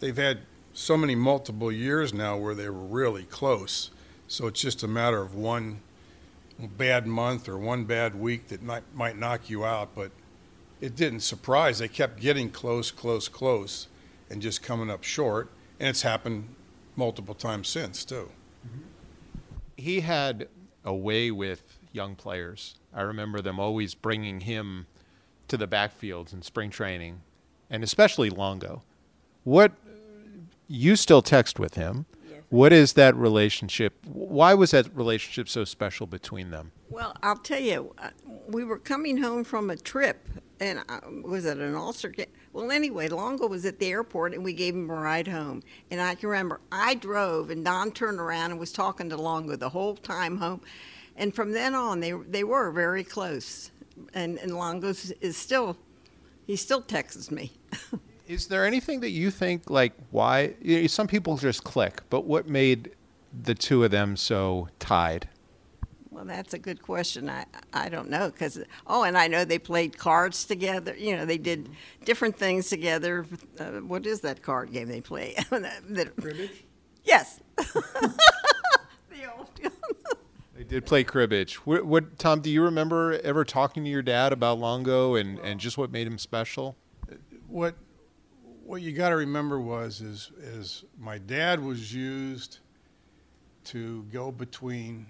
they've 0.00 0.16
had 0.16 0.38
so 0.72 0.96
many 0.96 1.14
multiple 1.14 1.70
years 1.70 2.14
now 2.14 2.36
where 2.36 2.54
they 2.54 2.68
were 2.70 2.84
really 2.84 3.24
close. 3.24 3.90
So 4.28 4.46
it's 4.46 4.60
just 4.60 4.82
a 4.82 4.88
matter 4.88 5.20
of 5.20 5.34
one 5.34 5.80
bad 6.58 7.06
month 7.06 7.48
or 7.48 7.58
one 7.58 7.84
bad 7.84 8.14
week 8.14 8.48
that 8.48 8.62
might 8.62 8.82
might 8.94 9.18
knock 9.18 9.50
you 9.50 9.64
out. 9.64 9.94
But 9.94 10.10
it 10.80 10.96
didn't 10.96 11.20
surprise. 11.20 11.78
They 11.78 11.88
kept 11.88 12.20
getting 12.20 12.50
close, 12.50 12.90
close, 12.90 13.28
close 13.28 13.88
and 14.30 14.42
just 14.42 14.62
coming 14.62 14.90
up 14.90 15.04
short. 15.04 15.50
And 15.78 15.88
it's 15.88 16.02
happened 16.02 16.54
multiple 16.96 17.34
times 17.34 17.68
since, 17.68 18.04
too. 18.04 18.30
He 19.76 20.00
had 20.00 20.48
a 20.84 20.94
way 20.94 21.30
with 21.30 21.78
young 21.92 22.14
players. 22.14 22.76
I 22.94 23.02
remember 23.02 23.40
them 23.40 23.60
always 23.60 23.94
bringing 23.94 24.40
him 24.40 24.86
to 25.48 25.56
the 25.56 25.68
backfields 25.68 26.32
in 26.32 26.42
spring 26.42 26.70
training, 26.70 27.20
and 27.70 27.82
especially 27.82 28.30
Longo. 28.30 28.82
What 29.44 29.72
you 30.68 30.96
still 30.96 31.22
text 31.22 31.58
with 31.58 31.74
him? 31.74 32.06
Yes. 32.28 32.42
What 32.50 32.72
is 32.72 32.94
that 32.94 33.14
relationship? 33.14 33.94
Why 34.04 34.54
was 34.54 34.72
that 34.72 34.94
relationship 34.94 35.48
so 35.48 35.64
special 35.64 36.06
between 36.06 36.50
them? 36.50 36.72
Well, 36.90 37.14
I'll 37.22 37.36
tell 37.36 37.60
you, 37.60 37.94
uh, 37.98 38.10
we 38.48 38.64
were 38.64 38.78
coming 38.78 39.16
home 39.16 39.44
from 39.44 39.70
a 39.70 39.76
trip, 39.76 40.28
and 40.60 40.80
uh, 40.88 41.00
was 41.22 41.44
it 41.44 41.58
an 41.58 41.74
All-Star 41.74 42.10
game? 42.10 42.26
Well, 42.52 42.70
anyway, 42.70 43.08
Longo 43.08 43.46
was 43.46 43.66
at 43.66 43.78
the 43.78 43.88
airport 43.88 44.32
and 44.32 44.42
we 44.42 44.54
gave 44.54 44.74
him 44.74 44.88
a 44.88 44.94
ride 44.94 45.28
home. 45.28 45.62
And 45.90 46.00
I 46.00 46.14
can 46.14 46.30
remember 46.30 46.60
I 46.72 46.94
drove 46.94 47.50
and 47.50 47.62
Don 47.62 47.92
turned 47.92 48.18
around 48.18 48.52
and 48.52 48.58
was 48.58 48.72
talking 48.72 49.10
to 49.10 49.16
Longo 49.16 49.56
the 49.56 49.68
whole 49.68 49.94
time 49.94 50.38
home. 50.38 50.62
And 51.16 51.34
from 51.34 51.52
then 51.52 51.74
on, 51.74 52.00
they 52.00 52.12
they 52.12 52.44
were 52.44 52.70
very 52.70 53.04
close. 53.04 53.70
And 54.14 54.38
and 54.38 54.56
Longo 54.56 54.88
is 54.88 55.36
still, 55.36 55.76
he 56.46 56.56
still 56.56 56.80
texts 56.80 57.30
me. 57.30 57.52
is 58.26 58.46
there 58.46 58.64
anything 58.64 59.00
that 59.00 59.10
you 59.10 59.30
think 59.30 59.68
like 59.68 59.92
why? 60.10 60.54
You 60.60 60.82
know, 60.82 60.86
some 60.86 61.06
people 61.06 61.36
just 61.36 61.64
click, 61.64 62.02
but 62.08 62.24
what 62.24 62.48
made 62.48 62.92
the 63.42 63.54
two 63.54 63.84
of 63.84 63.90
them 63.90 64.16
so 64.16 64.68
tied? 64.78 65.28
Well, 66.10 66.24
that's 66.24 66.54
a 66.54 66.58
good 66.58 66.80
question. 66.80 67.28
I 67.28 67.44
I 67.74 67.88
don't 67.88 68.08
know 68.08 68.30
because 68.30 68.58
oh, 68.86 69.02
and 69.02 69.18
I 69.18 69.26
know 69.26 69.44
they 69.44 69.58
played 69.58 69.98
cards 69.98 70.44
together. 70.44 70.96
You 70.96 71.16
know, 71.16 71.26
they 71.26 71.36
did 71.36 71.68
different 72.04 72.36
things 72.36 72.70
together. 72.70 73.26
Uh, 73.58 73.80
what 73.80 74.06
is 74.06 74.20
that 74.20 74.42
card 74.42 74.72
game 74.72 74.88
they 74.88 75.00
play? 75.00 75.34
Cribbage. 75.50 76.64
Yes. 77.04 77.40
the 77.56 78.12
old. 79.36 79.50
Did 80.68 80.84
play 80.84 81.04
cribbage. 81.04 81.54
What, 81.66 81.86
what, 81.86 82.18
Tom? 82.18 82.40
Do 82.40 82.50
you 82.50 82.62
remember 82.62 83.20
ever 83.22 83.44
talking 83.44 83.84
to 83.84 83.90
your 83.90 84.02
dad 84.02 84.32
about 84.32 84.58
Longo 84.58 85.14
and, 85.14 85.38
and 85.38 85.60
just 85.60 85.78
what 85.78 85.92
made 85.92 86.06
him 86.06 86.18
special? 86.18 86.76
What 87.46 87.76
what 88.64 88.82
you 88.82 88.92
got 88.92 89.10
to 89.10 89.16
remember 89.16 89.60
was 89.60 90.00
is 90.00 90.32
is 90.38 90.84
my 90.98 91.18
dad 91.18 91.62
was 91.62 91.94
used 91.94 92.58
to 93.64 94.02
go 94.12 94.32
between 94.32 95.06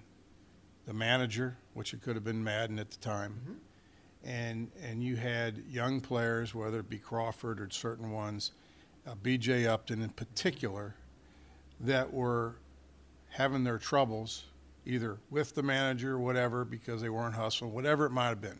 the 0.85 0.93
manager, 0.93 1.57
which 1.73 1.93
it 1.93 2.01
could 2.01 2.15
have 2.15 2.23
been 2.23 2.43
Maddon 2.43 2.77
at 2.77 2.91
the 2.91 2.97
time, 2.97 3.39
mm-hmm. 3.41 4.29
and 4.29 4.71
and 4.83 5.03
you 5.03 5.15
had 5.15 5.63
young 5.67 6.01
players, 6.01 6.53
whether 6.53 6.79
it 6.79 6.89
be 6.89 6.99
Crawford 6.99 7.59
or 7.59 7.67
certain 7.71 8.11
ones, 8.11 8.51
uh, 9.07 9.15
B.J. 9.23 9.65
Upton 9.65 10.03
in 10.03 10.09
particular, 10.09 10.93
that 11.79 12.13
were 12.13 12.57
having 13.29 13.63
their 13.63 13.79
troubles 13.79 14.45
either 14.87 15.17
with 15.29 15.53
the 15.53 15.63
manager 15.63 16.13
or 16.13 16.19
whatever 16.19 16.63
because 16.63 17.01
they 17.01 17.09
weren't 17.09 17.35
hustling, 17.35 17.73
whatever 17.73 18.05
it 18.05 18.11
might 18.11 18.29
have 18.29 18.41
been. 18.41 18.59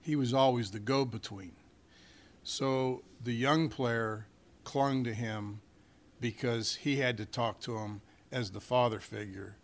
He 0.00 0.14
was 0.14 0.34
always 0.34 0.70
the 0.70 0.78
go 0.78 1.04
between. 1.04 1.52
So 2.44 3.02
the 3.24 3.32
young 3.32 3.68
player 3.68 4.26
clung 4.62 5.02
to 5.04 5.14
him 5.14 5.60
because 6.20 6.76
he 6.76 6.96
had 6.96 7.16
to 7.16 7.26
talk 7.26 7.60
to 7.60 7.76
him 7.78 8.02
as 8.30 8.50
the 8.50 8.60
father 8.60 9.00
figure 9.00 9.56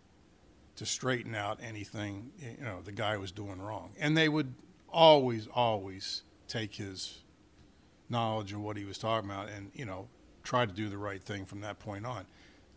to 0.75 0.85
straighten 0.85 1.35
out 1.35 1.59
anything 1.61 2.31
you 2.39 2.65
know 2.65 2.81
the 2.83 2.91
guy 2.91 3.15
was 3.17 3.31
doing 3.31 3.61
wrong. 3.61 3.91
And 3.99 4.17
they 4.17 4.27
would 4.27 4.53
always, 4.89 5.47
always 5.47 6.23
take 6.47 6.75
his 6.75 7.19
knowledge 8.09 8.53
of 8.53 8.59
what 8.59 8.77
he 8.77 8.83
was 8.83 8.97
talking 8.97 9.29
about 9.29 9.49
and 9.49 9.71
you 9.73 9.85
know 9.85 10.07
try 10.43 10.65
to 10.65 10.73
do 10.73 10.89
the 10.89 10.97
right 10.97 11.23
thing 11.23 11.45
from 11.45 11.61
that 11.61 11.79
point 11.79 12.05
on. 12.05 12.25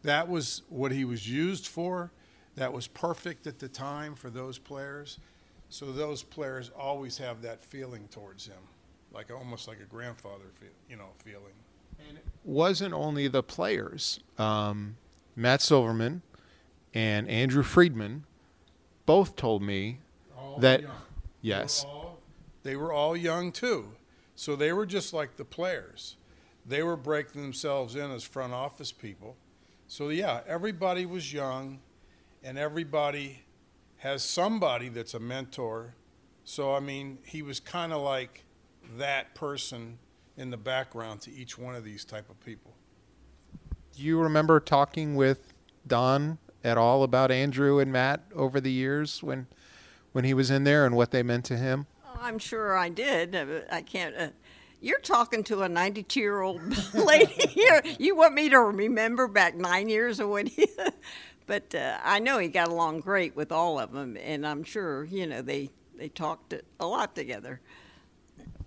That 0.02 0.28
was 0.28 0.62
what 0.68 0.92
he 0.92 1.04
was 1.04 1.28
used 1.28 1.66
for. 1.66 2.12
That 2.56 2.72
was 2.72 2.86
perfect 2.86 3.46
at 3.46 3.58
the 3.58 3.68
time 3.68 4.14
for 4.14 4.30
those 4.30 4.58
players. 4.58 5.18
So 5.68 5.92
those 5.92 6.22
players 6.22 6.70
always 6.78 7.18
have 7.18 7.42
that 7.42 7.62
feeling 7.62 8.08
towards 8.08 8.46
him, 8.46 8.62
like 9.12 9.30
almost 9.30 9.68
like 9.68 9.80
a 9.80 9.84
grandfather, 9.84 10.44
feel, 10.58 10.70
you 10.88 10.96
know, 10.96 11.08
feeling. 11.22 11.54
And 12.08 12.18
it 12.18 12.24
wasn't 12.44 12.94
only 12.94 13.28
the 13.28 13.42
players. 13.42 14.20
Um, 14.38 14.96
Matt 15.34 15.60
Silverman 15.60 16.22
and 16.94 17.28
Andrew 17.28 17.62
Friedman 17.62 18.24
both 19.04 19.36
told 19.36 19.62
me 19.62 19.98
all 20.36 20.58
that 20.60 20.82
young. 20.82 20.90
yes, 21.42 21.82
they 21.82 21.86
were, 21.86 21.92
all, 21.92 22.18
they 22.62 22.76
were 22.76 22.92
all 22.92 23.16
young 23.16 23.52
too. 23.52 23.88
So 24.34 24.56
they 24.56 24.72
were 24.72 24.86
just 24.86 25.12
like 25.12 25.36
the 25.36 25.44
players. 25.44 26.16
They 26.66 26.82
were 26.82 26.96
breaking 26.96 27.42
themselves 27.42 27.96
in 27.96 28.10
as 28.10 28.24
front 28.24 28.52
office 28.52 28.92
people. 28.92 29.36
So 29.88 30.08
yeah, 30.08 30.40
everybody 30.46 31.06
was 31.06 31.32
young, 31.32 31.80
and 32.46 32.56
everybody 32.56 33.42
has 33.96 34.22
somebody 34.22 34.88
that's 34.88 35.14
a 35.14 35.18
mentor. 35.18 35.94
So 36.44 36.72
I 36.72 36.80
mean, 36.80 37.18
he 37.24 37.42
was 37.42 37.58
kind 37.58 37.92
of 37.92 38.00
like 38.00 38.44
that 38.96 39.34
person 39.34 39.98
in 40.36 40.50
the 40.50 40.56
background 40.56 41.20
to 41.22 41.32
each 41.32 41.58
one 41.58 41.74
of 41.74 41.82
these 41.82 42.04
type 42.04 42.30
of 42.30 42.38
people. 42.44 42.72
Do 43.96 44.02
you 44.02 44.20
remember 44.20 44.60
talking 44.60 45.16
with 45.16 45.52
Don 45.88 46.38
at 46.62 46.78
all 46.78 47.02
about 47.02 47.32
Andrew 47.32 47.80
and 47.80 47.92
Matt 47.92 48.20
over 48.34 48.60
the 48.60 48.70
years 48.70 49.22
when 49.22 49.48
when 50.12 50.24
he 50.24 50.32
was 50.32 50.50
in 50.50 50.62
there 50.62 50.86
and 50.86 50.94
what 50.94 51.10
they 51.10 51.24
meant 51.24 51.44
to 51.46 51.56
him? 51.56 51.86
Oh, 52.06 52.18
I'm 52.22 52.38
sure 52.38 52.76
I 52.76 52.90
did. 52.90 53.34
Uh, 53.34 53.60
I 53.72 53.82
can't. 53.82 54.16
Uh, 54.16 54.28
you're 54.80 55.00
talking 55.00 55.42
to 55.44 55.62
a 55.62 55.68
92 55.68 56.20
year 56.20 56.42
old 56.42 56.60
lady 56.94 57.48
here. 57.48 57.82
You 57.98 58.14
want 58.14 58.34
me 58.34 58.48
to 58.50 58.60
remember 58.60 59.26
back 59.26 59.56
nine 59.56 59.88
years 59.88 60.20
of 60.20 60.28
when 60.28 60.46
he. 60.46 60.68
but 61.46 61.74
uh, 61.74 61.98
I 62.04 62.18
know 62.18 62.38
he 62.38 62.48
got 62.48 62.68
along 62.68 63.00
great 63.00 63.36
with 63.36 63.52
all 63.52 63.78
of 63.78 63.92
them, 63.92 64.16
and 64.16 64.46
I'm 64.46 64.64
sure 64.64 65.04
you 65.04 65.26
know 65.26 65.42
they 65.42 65.70
they 65.96 66.08
talked 66.08 66.54
a 66.80 66.86
lot 66.86 67.14
together. 67.14 67.60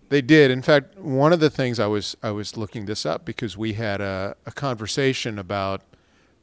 They 0.10 0.22
did. 0.22 0.50
In 0.50 0.64
fact, 0.64 0.98
one 0.98 1.34
of 1.34 1.40
the 1.40 1.50
things 1.50 1.80
I 1.80 1.88
was 1.88 2.18
I 2.24 2.32
was 2.32 2.58
looking 2.58 2.86
this 2.86 3.06
up 3.06 3.26
because 3.26 3.58
we 3.58 3.74
had 3.74 4.02
a, 4.02 4.36
a 4.46 4.52
conversation 4.52 5.38
about 5.38 5.82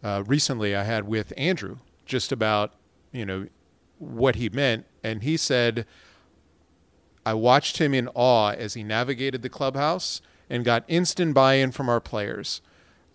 uh, 0.03 0.23
recently 0.27 0.77
I 0.77 0.85
had 0.85 1.09
with 1.09 1.33
Andrew 1.37 1.79
just 2.05 2.31
about 2.31 2.75
you 3.13 3.27
know 3.27 3.49
what 3.99 4.37
he 4.37 4.49
meant, 4.49 4.87
and 5.03 5.23
he 5.23 5.37
said 5.37 5.87
I 7.25 7.35
watched 7.35 7.79
him 7.79 7.93
in 7.93 8.09
awe 8.15 8.51
as 8.51 8.75
he 8.75 8.85
navigated 8.85 9.43
the 9.43 9.49
clubhouse 9.49 10.21
and 10.49 10.65
got 10.65 10.85
instant 10.87 11.35
buy-in 11.35 11.73
from 11.73 11.89
our 11.89 12.01
players. 12.01 12.61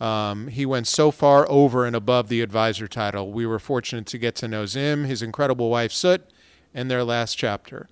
Um, 0.01 0.48
he 0.48 0.65
went 0.65 0.88
so 0.88 1.12
far 1.12 1.46
over 1.48 1.86
and 1.86 1.96
above 1.96 2.27
the 2.27 2.41
advisor 2.41 2.88
title. 2.88 3.31
We 3.31 3.46
were 3.46 3.60
fortunate 3.60 4.08
to 4.08 4.17
get 4.17 4.36
to 4.38 4.48
know 4.48 4.65
Zim, 4.65 5.03
his 5.03 5.22
incredible 5.22 5.70
wife 5.70 5.91
Soot, 5.91 6.27
and 6.74 6.89
their 6.89 7.03
last 7.03 7.36
chapter. 7.36 7.88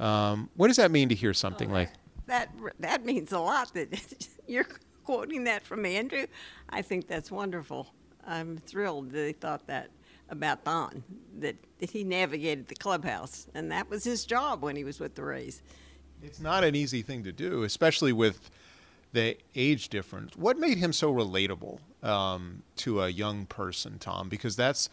Um, 0.00 0.50
what 0.56 0.66
does 0.66 0.78
that 0.78 0.90
mean 0.90 1.08
to 1.10 1.14
hear 1.14 1.32
something 1.32 1.70
oh, 1.70 1.74
like 1.74 1.90
that? 2.26 2.50
That 2.80 3.04
means 3.04 3.30
a 3.30 3.38
lot. 3.38 3.72
That 3.74 3.88
you're 4.48 4.66
quoting 5.04 5.44
that 5.44 5.64
from 5.64 5.86
Andrew. 5.86 6.26
I 6.70 6.82
think 6.82 7.06
that's 7.06 7.30
wonderful. 7.30 7.94
I'm 8.26 8.58
thrilled 8.58 9.10
that 9.12 9.18
they 9.18 9.32
thought 9.32 9.68
that 9.68 9.90
about 10.30 10.64
Don, 10.64 11.04
that, 11.38 11.54
that 11.78 11.90
he 11.90 12.02
navigated 12.02 12.66
the 12.66 12.74
clubhouse, 12.74 13.46
and 13.54 13.70
that 13.70 13.88
was 13.88 14.02
his 14.02 14.24
job 14.24 14.60
when 14.60 14.74
he 14.74 14.82
was 14.82 14.98
with 14.98 15.14
the 15.14 15.22
Rays. 15.22 15.62
It's 16.20 16.40
not 16.40 16.64
an 16.64 16.74
easy 16.74 17.02
thing 17.02 17.22
to 17.24 17.32
do, 17.32 17.62
especially 17.62 18.12
with 18.12 18.50
the 19.14 19.38
age 19.54 19.88
difference. 19.88 20.36
What 20.36 20.58
made 20.58 20.78
him 20.78 20.92
so 20.92 21.12
relatable 21.12 21.78
um, 22.02 22.62
to 22.76 23.00
a 23.00 23.08
young 23.08 23.46
person, 23.46 23.98
Tom? 23.98 24.28
Because 24.28 24.56
that's 24.56 24.90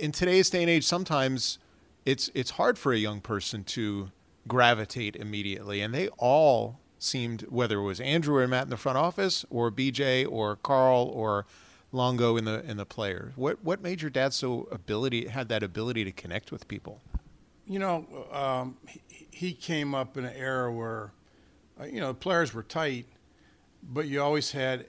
in 0.00 0.12
today's 0.12 0.48
day 0.48 0.62
and 0.62 0.70
age. 0.70 0.84
Sometimes 0.84 1.58
it's 2.06 2.30
it's 2.34 2.52
hard 2.52 2.78
for 2.78 2.92
a 2.92 2.96
young 2.96 3.20
person 3.20 3.64
to 3.64 4.10
gravitate 4.48 5.16
immediately, 5.16 5.82
and 5.82 5.92
they 5.92 6.08
all 6.16 6.80
seemed 6.98 7.42
whether 7.42 7.78
it 7.78 7.82
was 7.82 8.00
Andrew 8.00 8.36
or 8.36 8.46
Matt 8.46 8.64
in 8.64 8.70
the 8.70 8.76
front 8.76 8.96
office, 8.96 9.44
or 9.50 9.70
BJ 9.70 10.26
or 10.30 10.56
Carl 10.56 11.10
or 11.12 11.44
Longo 11.92 12.36
in 12.36 12.44
the 12.44 12.64
in 12.64 12.76
the 12.76 12.86
player. 12.86 13.32
What 13.36 13.62
what 13.64 13.82
made 13.82 14.00
your 14.00 14.10
dad 14.10 14.32
so 14.32 14.68
ability 14.70 15.26
had 15.26 15.48
that 15.48 15.62
ability 15.62 16.04
to 16.04 16.12
connect 16.12 16.52
with 16.52 16.68
people? 16.68 17.00
You 17.66 17.78
know, 17.78 18.06
um, 18.32 18.76
he, 18.86 19.26
he, 19.30 19.52
came 19.52 19.94
up 19.94 20.16
in 20.16 20.24
an 20.24 20.34
era 20.34 20.72
where, 20.72 21.12
uh, 21.80 21.84
you 21.84 22.00
know, 22.00 22.12
players 22.12 22.52
were 22.52 22.64
tight, 22.64 23.06
but 23.82 24.06
you 24.06 24.22
always 24.22 24.52
had 24.52 24.86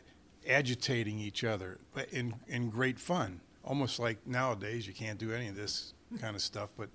agitating 0.47 1.19
each 1.19 1.43
other, 1.43 1.79
but 1.93 2.09
in 2.09 2.35
in 2.47 2.69
great 2.69 2.99
fun. 2.99 3.41
Almost 3.63 3.99
like 3.99 4.25
nowadays, 4.25 4.87
you 4.87 4.93
can't 4.93 5.19
do 5.19 5.31
any 5.31 5.47
of 5.47 5.55
this 5.55 5.93
kind 6.19 6.35
of 6.35 6.41
stuff. 6.41 6.71
But 6.75 6.89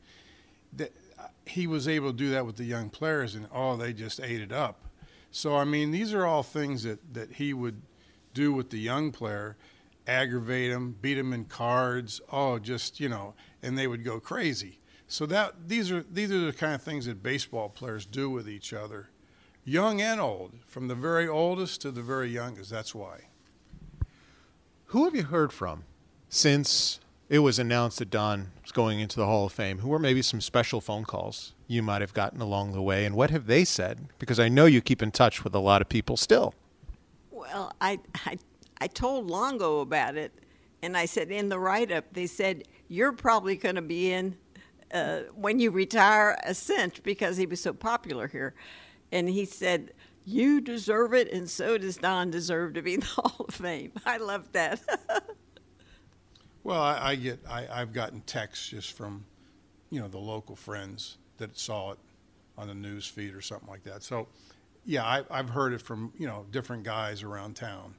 that, 0.72 0.92
uh, 1.18 1.28
he 1.46 1.66
was 1.66 1.86
able 1.86 2.10
to 2.10 2.16
do 2.16 2.30
that 2.30 2.44
with 2.44 2.56
the 2.56 2.64
young 2.64 2.90
players, 2.90 3.34
and 3.34 3.46
oh, 3.52 3.76
they 3.76 3.92
just 3.92 4.20
ate 4.20 4.40
it 4.40 4.52
up. 4.52 4.80
So 5.30 5.56
I 5.56 5.64
mean, 5.64 5.90
these 5.90 6.12
are 6.12 6.26
all 6.26 6.42
things 6.42 6.82
that 6.82 7.14
that 7.14 7.32
he 7.32 7.52
would 7.52 7.82
do 8.34 8.52
with 8.52 8.70
the 8.70 8.78
young 8.78 9.12
player 9.12 9.56
aggravate 10.06 10.72
them, 10.72 10.96
beat 11.00 11.14
them 11.14 11.32
in 11.32 11.44
cards, 11.44 12.20
oh, 12.30 12.58
just, 12.58 13.00
you 13.00 13.08
know, 13.08 13.34
and 13.62 13.76
they 13.76 13.86
would 13.86 14.04
go 14.04 14.20
crazy. 14.20 14.78
So 15.08 15.26
that 15.26 15.68
these 15.68 15.92
are 15.92 16.04
these 16.10 16.32
are 16.32 16.40
the 16.40 16.52
kind 16.52 16.74
of 16.74 16.82
things 16.82 17.06
that 17.06 17.22
baseball 17.22 17.68
players 17.68 18.06
do 18.06 18.28
with 18.28 18.48
each 18.48 18.72
other, 18.72 19.08
young 19.66 20.00
and 20.00 20.20
old, 20.20 20.52
from 20.64 20.88
the 20.88 20.94
very 20.94 21.28
oldest 21.28 21.82
to 21.82 21.90
the 21.90 22.00
very 22.00 22.30
youngest. 22.30 22.70
That's 22.70 22.94
why. 22.94 23.24
Who 24.86 25.04
have 25.04 25.14
you 25.14 25.24
heard 25.24 25.52
from 25.52 25.84
since 26.30 27.00
it 27.28 27.40
was 27.40 27.58
announced 27.58 27.98
that 27.98 28.08
Don 28.08 28.52
was 28.62 28.72
going 28.72 29.00
into 29.00 29.16
the 29.16 29.26
Hall 29.26 29.46
of 29.46 29.52
Fame? 29.52 29.80
Who 29.80 29.88
were 29.88 29.98
maybe 29.98 30.22
some 30.22 30.40
special 30.40 30.80
phone 30.80 31.04
calls 31.04 31.52
you 31.66 31.82
might 31.82 32.00
have 32.00 32.14
gotten 32.14 32.40
along 32.40 32.72
the 32.72 32.80
way, 32.80 33.04
and 33.04 33.14
what 33.16 33.30
have 33.30 33.46
they 33.46 33.64
said? 33.64 34.06
Because 34.20 34.38
I 34.38 34.48
know 34.48 34.66
you 34.66 34.80
keep 34.80 35.02
in 35.02 35.10
touch 35.10 35.42
with 35.42 35.54
a 35.54 35.58
lot 35.58 35.82
of 35.82 35.88
people 35.88 36.16
still. 36.16 36.54
Well, 37.32 37.72
I, 37.80 37.98
I 38.24 38.38
I 38.80 38.86
told 38.86 39.26
Longo 39.26 39.80
about 39.80 40.16
it, 40.16 40.32
and 40.82 40.96
I 40.96 41.06
said 41.06 41.30
in 41.30 41.48
the 41.48 41.58
write 41.58 41.90
up, 41.90 42.04
they 42.12 42.26
said, 42.26 42.64
You're 42.88 43.12
probably 43.12 43.56
going 43.56 43.76
to 43.76 43.82
be 43.82 44.12
in 44.12 44.36
uh, 44.92 45.20
when 45.34 45.58
you 45.58 45.70
retire 45.70 46.36
a 46.44 46.54
cinch 46.54 47.02
because 47.02 47.36
he 47.36 47.46
was 47.46 47.60
so 47.60 47.72
popular 47.72 48.28
here. 48.28 48.54
And 49.12 49.28
he 49.28 49.44
said, 49.44 49.92
You 50.24 50.60
deserve 50.60 51.14
it, 51.14 51.32
and 51.32 51.48
so 51.48 51.78
does 51.78 51.96
Don 51.96 52.30
deserve 52.30 52.74
to 52.74 52.82
be 52.82 52.94
in 52.94 53.00
the 53.00 53.06
Hall 53.16 53.46
of 53.48 53.54
Fame. 53.54 53.92
I 54.04 54.18
love 54.18 54.50
that. 54.52 54.80
well, 56.64 56.80
I, 56.80 57.10
I 57.10 57.14
get, 57.16 57.40
I, 57.48 57.66
I've 57.70 57.92
gotten 57.92 58.20
texts 58.22 58.68
just 58.68 58.92
from, 58.92 59.24
you 59.90 60.00
know, 60.00 60.08
the 60.08 60.18
local 60.18 60.56
friends 60.56 61.18
that 61.38 61.58
saw 61.58 61.92
it 61.92 61.98
on 62.58 62.68
the 62.68 62.74
news 62.74 63.06
feed 63.06 63.34
or 63.34 63.40
something 63.40 63.68
like 63.68 63.84
that. 63.84 64.02
So, 64.02 64.28
yeah, 64.84 65.04
I, 65.04 65.22
I've 65.30 65.50
heard 65.50 65.72
it 65.72 65.82
from, 65.82 66.12
you 66.18 66.26
know, 66.26 66.46
different 66.50 66.84
guys 66.84 67.22
around 67.22 67.56
town 67.56 67.94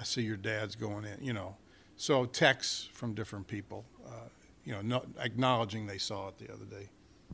I 0.00 0.02
see 0.02 0.22
your 0.22 0.38
dad's 0.38 0.76
going 0.76 1.04
in, 1.04 1.22
you 1.22 1.34
know. 1.34 1.56
So 1.96 2.24
texts 2.24 2.88
from 2.94 3.12
different 3.12 3.46
people, 3.46 3.84
uh, 4.06 4.28
you 4.64 4.82
know, 4.82 5.02
acknowledging 5.18 5.86
they 5.86 5.98
saw 5.98 6.28
it 6.28 6.38
the 6.38 6.50
other 6.50 6.64
day. 6.64 6.88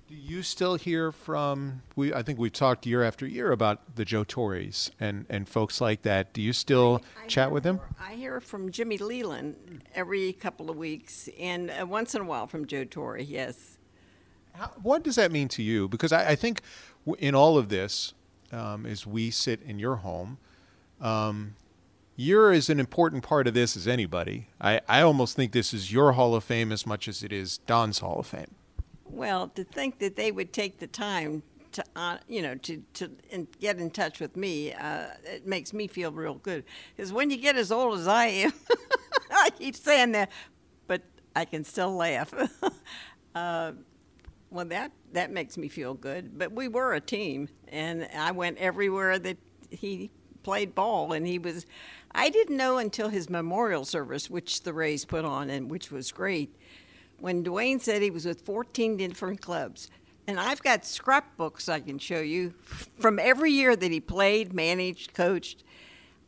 Do 0.08 0.14
you 0.14 0.42
still 0.42 0.76
hear 0.76 1.10
from? 1.10 1.82
We 1.96 2.14
I 2.14 2.22
think 2.22 2.38
we've 2.38 2.52
talked 2.52 2.86
year 2.86 3.02
after 3.02 3.26
year 3.26 3.50
about 3.50 3.96
the 3.96 4.04
Joe 4.04 4.22
Torres 4.22 4.92
and 5.00 5.26
and 5.28 5.48
folks 5.48 5.80
like 5.80 6.02
that. 6.02 6.32
Do 6.32 6.40
you 6.40 6.52
still 6.52 7.02
I 7.20 7.26
chat 7.26 7.50
with 7.50 7.64
them? 7.64 7.80
I 8.00 8.14
hear 8.14 8.40
from 8.40 8.70
Jimmy 8.70 8.98
Leyland 8.98 9.82
every 9.96 10.32
couple 10.32 10.70
of 10.70 10.76
weeks, 10.76 11.28
and 11.40 11.72
uh, 11.72 11.86
once 11.86 12.14
in 12.14 12.20
a 12.20 12.24
while 12.24 12.46
from 12.46 12.66
Joe 12.66 12.84
Torre. 12.84 13.18
Yes. 13.18 13.78
How, 14.52 14.70
what 14.80 15.02
does 15.02 15.16
that 15.16 15.32
mean 15.32 15.48
to 15.48 15.62
you? 15.62 15.88
Because 15.88 16.12
I, 16.12 16.30
I 16.30 16.34
think 16.36 16.60
in 17.18 17.34
all 17.34 17.58
of 17.58 17.68
this, 17.68 18.14
um, 18.52 18.86
as 18.86 19.06
we 19.06 19.32
sit 19.32 19.60
in 19.62 19.80
your 19.80 19.96
home, 19.96 20.38
um, 21.00 21.56
you're 22.14 22.52
as 22.52 22.70
an 22.70 22.78
important 22.78 23.24
part 23.24 23.48
of 23.48 23.54
this 23.54 23.76
as 23.76 23.88
anybody. 23.88 24.48
I, 24.60 24.80
I 24.88 25.02
almost 25.02 25.34
think 25.34 25.50
this 25.50 25.74
is 25.74 25.92
your 25.92 26.12
Hall 26.12 26.34
of 26.36 26.44
Fame 26.44 26.70
as 26.70 26.86
much 26.86 27.08
as 27.08 27.24
it 27.24 27.32
is 27.32 27.58
Don's 27.58 27.98
Hall 27.98 28.20
of 28.20 28.26
Fame. 28.28 28.54
Well, 29.08 29.48
to 29.48 29.64
think 29.64 29.98
that 30.00 30.16
they 30.16 30.32
would 30.32 30.52
take 30.52 30.78
the 30.78 30.86
time 30.86 31.42
to, 31.72 31.84
uh, 31.94 32.18
you 32.28 32.42
know, 32.42 32.54
to 32.56 32.82
to 32.94 33.10
in, 33.30 33.46
get 33.60 33.78
in 33.78 33.90
touch 33.90 34.20
with 34.20 34.36
me, 34.36 34.72
uh, 34.72 35.08
it 35.24 35.46
makes 35.46 35.72
me 35.72 35.86
feel 35.86 36.10
real 36.10 36.34
good. 36.34 36.64
Because 36.96 37.12
when 37.12 37.30
you 37.30 37.36
get 37.36 37.56
as 37.56 37.70
old 37.70 37.98
as 37.98 38.08
I 38.08 38.26
am, 38.26 38.52
I 39.30 39.50
keep 39.50 39.76
saying 39.76 40.12
that, 40.12 40.30
but 40.86 41.02
I 41.34 41.44
can 41.44 41.64
still 41.64 41.94
laugh. 41.94 42.32
uh, 43.34 43.72
well, 44.50 44.64
that 44.66 44.92
that 45.12 45.30
makes 45.30 45.56
me 45.56 45.68
feel 45.68 45.94
good. 45.94 46.38
But 46.38 46.52
we 46.52 46.68
were 46.68 46.94
a 46.94 47.00
team, 47.00 47.48
and 47.68 48.08
I 48.16 48.32
went 48.32 48.58
everywhere 48.58 49.18
that 49.18 49.36
he 49.70 50.10
played 50.42 50.74
ball, 50.74 51.12
and 51.12 51.26
he 51.26 51.38
was. 51.38 51.66
I 52.18 52.30
didn't 52.30 52.56
know 52.56 52.78
until 52.78 53.10
his 53.10 53.28
memorial 53.28 53.84
service, 53.84 54.30
which 54.30 54.62
the 54.62 54.72
Rays 54.72 55.04
put 55.04 55.26
on, 55.26 55.50
and 55.50 55.70
which 55.70 55.90
was 55.90 56.10
great 56.10 56.56
when 57.20 57.44
Dwayne 57.44 57.80
said 57.80 58.02
he 58.02 58.10
was 58.10 58.26
with 58.26 58.42
14 58.42 58.96
different 58.96 59.40
clubs. 59.40 59.90
And 60.26 60.40
I've 60.40 60.62
got 60.62 60.84
scrapbooks 60.84 61.68
I 61.68 61.80
can 61.80 61.98
show 61.98 62.20
you 62.20 62.54
from 62.98 63.18
every 63.18 63.52
year 63.52 63.76
that 63.76 63.90
he 63.90 64.00
played, 64.00 64.52
managed, 64.52 65.14
coached. 65.14 65.62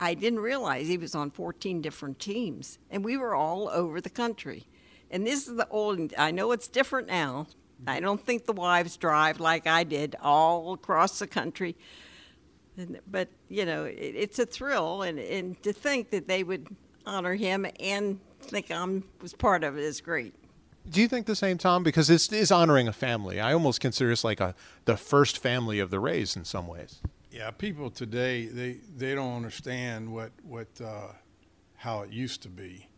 I 0.00 0.14
didn't 0.14 0.38
realize 0.38 0.86
he 0.86 0.96
was 0.96 1.14
on 1.14 1.30
14 1.30 1.82
different 1.82 2.20
teams, 2.20 2.78
and 2.90 3.04
we 3.04 3.16
were 3.16 3.34
all 3.34 3.68
over 3.68 4.00
the 4.00 4.10
country. 4.10 4.66
And 5.10 5.26
this 5.26 5.48
is 5.48 5.56
the 5.56 5.66
old, 5.68 6.14
I 6.16 6.30
know 6.30 6.52
it's 6.52 6.68
different 6.68 7.08
now. 7.08 7.48
I 7.86 7.96
mm-hmm. 7.96 8.04
don't 8.04 8.20
think 8.20 8.46
the 8.46 8.52
wives 8.52 8.96
drive 8.96 9.40
like 9.40 9.66
I 9.66 9.82
did 9.82 10.14
all 10.22 10.74
across 10.74 11.18
the 11.18 11.26
country. 11.26 11.76
And, 12.76 13.00
but, 13.10 13.28
you 13.48 13.64
know, 13.64 13.84
it, 13.84 13.96
it's 13.96 14.38
a 14.38 14.46
thrill, 14.46 15.02
and, 15.02 15.18
and 15.18 15.60
to 15.64 15.72
think 15.72 16.10
that 16.10 16.28
they 16.28 16.44
would 16.44 16.68
honor 17.04 17.34
him 17.34 17.66
and 17.80 18.20
think 18.40 18.70
I 18.70 19.02
was 19.20 19.32
part 19.32 19.64
of 19.64 19.76
it 19.76 19.82
is 19.82 20.00
great. 20.00 20.34
Do 20.90 21.02
you 21.02 21.08
think 21.08 21.26
the 21.26 21.36
same, 21.36 21.58
Tom? 21.58 21.82
Because 21.82 22.08
this 22.08 22.32
is 22.32 22.50
honoring 22.50 22.88
a 22.88 22.92
family. 22.92 23.40
I 23.40 23.52
almost 23.52 23.80
consider 23.80 24.10
this 24.10 24.24
like 24.24 24.40
a 24.40 24.54
the 24.84 24.96
first 24.96 25.38
family 25.38 25.80
of 25.80 25.90
the 25.90 26.00
Rays 26.00 26.36
in 26.36 26.44
some 26.44 26.66
ways. 26.66 27.00
Yeah, 27.30 27.50
people 27.50 27.90
today 27.90 28.46
they 28.46 28.78
they 28.96 29.14
don't 29.14 29.36
understand 29.36 30.12
what 30.12 30.32
what 30.42 30.68
uh, 30.82 31.12
how 31.76 32.02
it 32.02 32.10
used 32.10 32.42
to 32.42 32.48
be, 32.48 32.88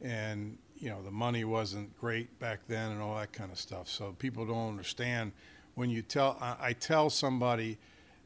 and 0.00 0.58
you 0.76 0.90
know 0.90 1.02
the 1.02 1.10
money 1.10 1.44
wasn't 1.44 1.96
great 1.98 2.36
back 2.40 2.60
then 2.66 2.90
and 2.90 3.00
all 3.00 3.16
that 3.16 3.32
kind 3.32 3.52
of 3.52 3.58
stuff. 3.58 3.88
So 3.88 4.14
people 4.18 4.44
don't 4.44 4.68
understand 4.68 5.32
when 5.74 5.88
you 5.88 6.02
tell 6.02 6.36
I, 6.40 6.56
I 6.60 6.72
tell 6.72 7.10
somebody 7.10 7.78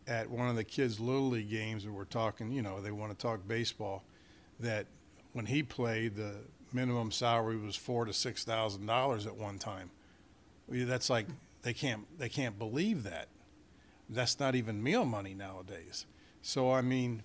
at 0.07 0.29
one 0.31 0.49
of 0.49 0.57
the 0.57 0.65
kids' 0.65 0.99
little 0.99 1.29
league 1.29 1.51
games 1.51 1.85
and 1.85 1.95
we're 1.95 2.05
talking, 2.05 2.51
you 2.51 2.63
know, 2.63 2.81
they 2.81 2.91
want 2.91 3.13
to 3.13 3.19
talk 3.19 3.47
baseball, 3.47 4.03
that 4.59 4.87
when 5.35 5.47
he 5.47 5.63
played 5.63 6.17
the 6.17 6.37
minimum 6.73 7.11
salary 7.11 7.57
was 7.57 7.77
four 7.77 8.05
to 8.05 8.13
six 8.13 8.45
thousand 8.45 8.87
dollars 8.87 9.27
at 9.27 9.37
one 9.37 9.59
time. 9.59 9.91
That's 10.69 11.11
like 11.11 11.27
they 11.63 11.73
can't 11.73 12.07
they 12.19 12.29
can't 12.29 12.59
believe 12.59 13.03
that. 13.05 13.29
That's 14.09 14.41
not 14.41 14.55
even 14.55 14.83
meal 14.83 15.05
money 15.05 15.35
nowadays. 15.35 16.07
So 16.43 16.73
I 16.73 16.81
mean, 16.81 17.23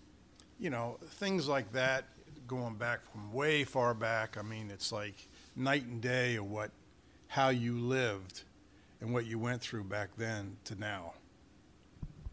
you 0.59 0.69
know, 0.69 0.97
things 1.01 1.47
like 1.47 1.71
that 1.73 2.05
going 2.47 2.75
back 2.75 2.99
from 3.11 3.33
way 3.33 3.63
far 3.63 3.93
back. 3.93 4.37
I 4.37 4.41
mean, 4.41 4.69
it's 4.71 4.91
like 4.91 5.27
night 5.55 5.85
and 5.85 6.01
day 6.01 6.35
of 6.35 6.45
what 6.49 6.71
how 7.27 7.49
you 7.49 7.77
lived 7.77 8.43
and 9.01 9.13
what 9.13 9.25
you 9.25 9.39
went 9.39 9.61
through 9.61 9.83
back 9.83 10.09
then 10.17 10.57
to 10.65 10.75
now. 10.75 11.13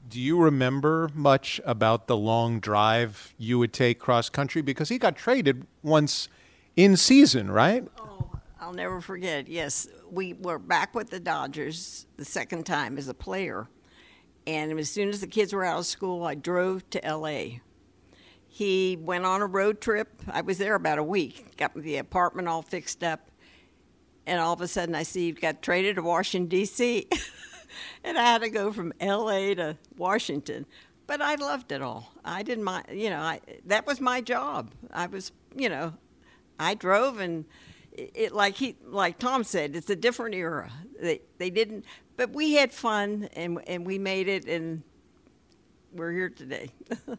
Do 0.09 0.21
you 0.21 0.39
remember 0.39 1.11
much 1.15 1.61
about 1.65 2.07
the 2.07 2.17
long 2.17 2.61
drive 2.61 3.35
you 3.39 3.59
would 3.59 3.73
take 3.73 3.99
cross 3.99 4.29
country 4.29 4.61
because 4.61 4.89
he 4.89 4.99
got 4.99 5.17
traded 5.17 5.67
once 5.83 6.29
in 6.77 6.97
season, 6.97 7.51
right? 7.51 7.87
Oh, 7.99 8.31
I'll 8.61 8.73
never 8.73 9.01
forget. 9.01 9.49
Yes, 9.49 9.89
we 10.11 10.35
were 10.35 10.59
back 10.59 10.95
with 10.95 11.11
the 11.11 11.21
Dodgers 11.21 12.07
the 12.17 12.25
second 12.25 12.65
time 12.65 12.99
as 12.99 13.09
a 13.09 13.15
player. 13.15 13.69
And 14.47 14.79
as 14.79 14.91
soon 14.91 15.09
as 15.09 15.21
the 15.21 15.27
kids 15.27 15.53
were 15.53 15.65
out 15.65 15.79
of 15.79 15.87
school, 15.87 16.25
I 16.25 16.35
drove 16.35 16.89
to 16.91 17.01
LA. 17.05 17.59
He 18.49 18.99
went 19.01 19.25
on 19.25 19.41
a 19.41 19.47
road 19.47 19.81
trip. 19.81 20.09
I 20.31 20.43
was 20.43 20.59
there 20.59 20.75
about 20.75 20.99
a 20.99 21.03
week, 21.03 21.57
got 21.57 21.75
the 21.75 21.97
apartment 21.97 22.49
all 22.49 22.63
fixed 22.63 23.03
up. 23.03 23.31
And 24.27 24.39
all 24.39 24.53
of 24.53 24.61
a 24.61 24.69
sudden, 24.69 24.95
I 24.95 25.03
see 25.03 25.27
he 25.27 25.33
got 25.33 25.63
traded 25.63 25.97
to 25.97 26.03
Washington, 26.03 26.49
D.C. 26.49 27.09
and 28.05 28.19
I 28.19 28.23
had 28.23 28.43
to 28.43 28.51
go 28.51 28.73
from 28.73 28.93
LA 29.01 29.55
to 29.55 29.77
Washington. 29.97 30.67
But 31.07 31.21
I 31.21 31.35
loved 31.35 31.73
it 31.73 31.83
all. 31.83 32.13
I 32.25 32.43
didn't 32.43 32.65
mind, 32.65 32.87
you 32.93 33.11
know, 33.11 33.21
I, 33.21 33.41
that 33.67 33.87
was 33.87 34.01
my 34.01 34.21
job. 34.21 34.71
I 34.93 35.07
was, 35.07 35.33
you 35.57 35.69
know, 35.69 35.95
I 36.59 36.75
drove 36.75 37.19
and 37.19 37.45
it, 37.93 38.33
like 38.33 38.55
he 38.55 38.77
like 38.85 39.19
Tom 39.19 39.45
said, 39.45 39.77
it's 39.77 39.91
a 39.91 39.97
different 39.97 40.35
era. 40.35 40.71
They 41.01 41.21
they 41.39 41.51
didn't, 41.51 41.85
but 42.17 42.31
we 42.31 42.55
had 42.55 42.73
fun 42.73 43.29
and 43.35 43.61
and 43.67 43.87
we 43.87 43.99
made 43.99 44.29
it, 44.29 44.47
and 44.47 44.83
we're 45.93 46.13
here 46.13 46.31
today. 46.31 46.71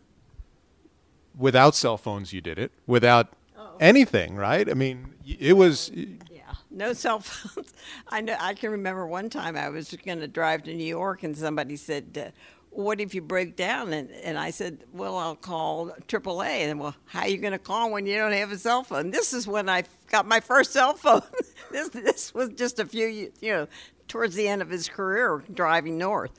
Without 1.37 1.75
cell 1.75 1.97
phones, 1.97 2.33
you 2.33 2.41
did 2.41 2.59
it. 2.59 2.71
Without 2.85 3.33
oh. 3.57 3.75
anything, 3.79 4.35
right? 4.35 4.69
I 4.69 4.73
mean, 4.73 5.13
it 5.25 5.53
was. 5.53 5.91
Yeah, 5.93 6.53
no 6.71 6.93
cell 6.93 7.19
phones. 7.19 7.73
I 8.09 8.21
know. 8.21 8.35
I 8.39 8.53
can 8.53 8.71
remember 8.71 9.05
one 9.05 9.29
time 9.29 9.55
I 9.55 9.69
was 9.69 9.95
going 10.05 10.19
to 10.19 10.27
drive 10.27 10.63
to 10.63 10.73
New 10.73 10.85
York, 10.85 11.23
and 11.23 11.37
somebody 11.37 11.75
said. 11.75 12.27
Uh, 12.27 12.31
what 12.75 12.99
if 12.99 13.13
you 13.13 13.21
break 13.21 13.55
down? 13.55 13.93
And, 13.93 14.09
and 14.11 14.37
I 14.37 14.49
said, 14.49 14.83
well, 14.91 15.17
I'll 15.17 15.35
call 15.35 15.91
AAA. 16.07 16.69
And 16.69 16.79
well, 16.79 16.95
how 17.05 17.21
are 17.21 17.27
you 17.27 17.37
going 17.37 17.53
to 17.53 17.59
call 17.59 17.91
when 17.91 18.05
you 18.05 18.17
don't 18.17 18.31
have 18.31 18.51
a 18.51 18.57
cell 18.57 18.83
phone? 18.83 19.11
This 19.11 19.33
is 19.33 19.47
when 19.47 19.69
I 19.69 19.83
got 20.09 20.25
my 20.25 20.39
first 20.39 20.71
cell 20.71 20.93
phone. 20.93 21.21
this, 21.71 21.89
this 21.89 22.33
was 22.33 22.49
just 22.49 22.79
a 22.79 22.85
few, 22.85 23.31
you 23.39 23.51
know, 23.51 23.67
towards 24.07 24.35
the 24.35 24.47
end 24.47 24.61
of 24.61 24.69
his 24.69 24.89
career 24.89 25.43
driving 25.53 25.97
north. 25.97 26.31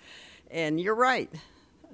And 0.50 0.80
you're 0.80 0.94
right. 0.94 1.30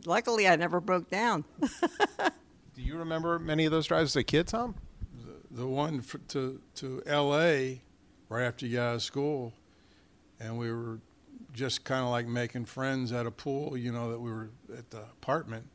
Luckily, 0.07 0.49
I 0.49 0.57
never 0.57 0.81
broke 0.81 1.11
down. 1.11 1.45
Do 1.61 2.83
you 2.83 2.97
remember 2.97 3.39
many 3.39 3.67
of 3.67 3.73
those 3.73 3.87
drives 3.87 4.13
as 4.13 4.17
a 4.17 4.25
kid, 4.25 4.47
Tom? 4.47 4.75
The, 5.51 5.63
the 5.63 5.67
one 5.67 6.01
for, 6.01 6.19
to, 6.19 6.61
to 6.77 7.03
L.A. 7.07 7.83
right 8.29 8.45
after 8.45 8.67
you 8.67 8.77
got 8.77 8.89
out 8.89 8.95
of 8.97 9.03
school, 9.03 9.53
and 10.39 10.59
we 10.59 10.73
were 10.73 11.01
just 11.53 11.85
kind 11.85 12.05
of 12.05 12.11
like 12.11 12.27
making 12.27 12.65
friends 12.65 13.13
at 13.13 13.27
a 13.27 13.31
pool, 13.31 13.77
you 13.77 13.93
know, 13.93 14.11
that 14.11 14.21
we 14.21 14.31
were 14.31 14.51
at 14.77 14.91
the 14.91 15.01
apartment. 15.01 15.67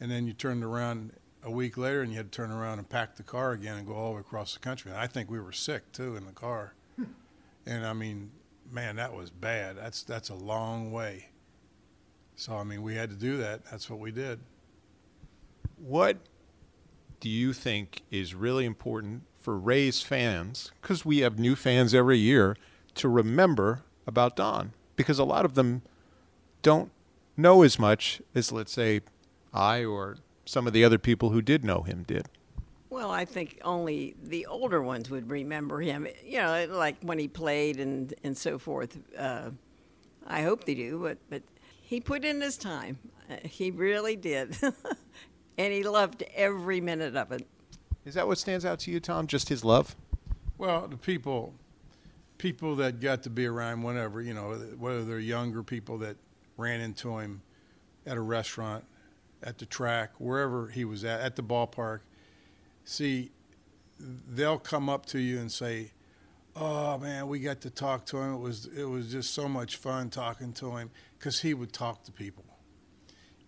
And 0.00 0.10
then 0.10 0.26
you 0.26 0.32
turned 0.32 0.64
around 0.64 1.12
a 1.42 1.50
week 1.50 1.76
later 1.76 2.02
and 2.02 2.10
you 2.10 2.16
had 2.16 2.32
to 2.32 2.36
turn 2.36 2.50
around 2.50 2.78
and 2.78 2.88
pack 2.88 3.16
the 3.16 3.22
car 3.22 3.52
again 3.52 3.76
and 3.76 3.86
go 3.86 3.94
all 3.94 4.10
the 4.10 4.14
way 4.16 4.20
across 4.20 4.54
the 4.54 4.60
country. 4.60 4.90
And 4.90 5.00
I 5.00 5.06
think 5.06 5.30
we 5.30 5.40
were 5.40 5.52
sick 5.52 5.92
too 5.92 6.16
in 6.16 6.26
the 6.26 6.32
car. 6.32 6.74
Hmm. 6.96 7.04
and 7.66 7.86
I 7.86 7.92
mean, 7.92 8.30
man, 8.70 8.96
that 8.96 9.14
was 9.14 9.30
bad. 9.30 9.76
That's 9.76 10.02
that's 10.02 10.28
a 10.28 10.34
long 10.34 10.90
way. 10.92 11.28
So 12.36 12.56
I 12.56 12.64
mean, 12.64 12.82
we 12.82 12.94
had 12.96 13.10
to 13.10 13.16
do 13.16 13.36
that. 13.38 13.64
That's 13.70 13.88
what 13.88 13.98
we 13.98 14.10
did. 14.10 14.40
What 15.76 16.18
do 17.20 17.28
you 17.28 17.52
think 17.52 18.02
is 18.10 18.34
really 18.34 18.64
important 18.64 19.22
for 19.34 19.56
Rays 19.58 20.02
fans 20.02 20.72
because 20.80 21.04
we 21.04 21.18
have 21.18 21.38
new 21.38 21.56
fans 21.56 21.94
every 21.94 22.18
year 22.18 22.56
to 22.94 23.08
remember 23.08 23.82
about 24.06 24.36
Don? 24.36 24.72
Because 24.96 25.18
a 25.18 25.24
lot 25.24 25.44
of 25.44 25.54
them 25.54 25.82
don't 26.62 26.90
know 27.36 27.62
as 27.62 27.78
much 27.78 28.22
as, 28.34 28.52
let's 28.52 28.72
say, 28.72 29.00
I 29.52 29.84
or 29.84 30.16
some 30.44 30.66
of 30.66 30.72
the 30.72 30.84
other 30.84 30.98
people 30.98 31.30
who 31.30 31.42
did 31.42 31.64
know 31.64 31.82
him 31.82 32.04
did. 32.06 32.28
Well, 32.90 33.10
I 33.10 33.24
think 33.24 33.60
only 33.64 34.14
the 34.22 34.46
older 34.46 34.80
ones 34.82 35.10
would 35.10 35.28
remember 35.30 35.80
him. 35.80 36.06
You 36.24 36.38
know, 36.38 36.66
like 36.70 36.96
when 37.02 37.18
he 37.18 37.26
played 37.26 37.80
and 37.80 38.14
and 38.22 38.36
so 38.38 38.58
forth. 38.58 38.96
Uh, 39.18 39.50
I 40.26 40.42
hope 40.42 40.64
they 40.64 40.74
do, 40.74 41.00
but 41.00 41.18
but 41.28 41.42
he 41.82 42.00
put 42.00 42.24
in 42.24 42.40
his 42.40 42.56
time. 42.56 42.98
Uh, 43.28 43.36
he 43.42 43.70
really 43.70 44.16
did, 44.16 44.56
and 45.58 45.72
he 45.72 45.82
loved 45.82 46.22
every 46.34 46.80
minute 46.80 47.16
of 47.16 47.32
it. 47.32 47.46
Is 48.04 48.14
that 48.14 48.26
what 48.26 48.38
stands 48.38 48.64
out 48.64 48.78
to 48.80 48.90
you, 48.90 49.00
Tom? 49.00 49.26
Just 49.26 49.48
his 49.48 49.64
love? 49.64 49.96
Well, 50.56 50.86
the 50.86 50.96
people 50.96 51.54
people 52.38 52.76
that 52.76 53.00
got 53.00 53.22
to 53.24 53.30
be 53.30 53.46
around 53.46 53.82
whenever, 53.82 54.20
you 54.20 54.34
know, 54.34 54.52
whether 54.78 55.04
they're 55.04 55.18
younger 55.18 55.62
people 55.62 55.98
that 55.98 56.16
ran 56.56 56.80
into 56.80 57.18
him 57.18 57.42
at 58.06 58.16
a 58.16 58.20
restaurant, 58.20 58.84
at 59.42 59.58
the 59.58 59.66
track, 59.66 60.12
wherever 60.18 60.68
he 60.68 60.84
was 60.84 61.04
at, 61.04 61.20
at 61.20 61.36
the 61.36 61.42
ballpark. 61.42 62.00
See, 62.84 63.30
they'll 63.98 64.58
come 64.58 64.88
up 64.88 65.06
to 65.06 65.18
you 65.18 65.38
and 65.38 65.50
say, 65.50 65.92
Oh 66.56 66.98
man, 66.98 67.26
we 67.26 67.40
got 67.40 67.60
to 67.62 67.70
talk 67.70 68.06
to 68.06 68.18
him. 68.18 68.34
It 68.34 68.40
was 68.40 68.66
it 68.66 68.84
was 68.84 69.10
just 69.10 69.34
so 69.34 69.48
much 69.48 69.76
fun 69.76 70.08
talking 70.08 70.52
to 70.54 70.76
him 70.76 70.90
because 71.18 71.40
he 71.40 71.52
would 71.52 71.72
talk 71.72 72.04
to 72.04 72.12
people, 72.12 72.44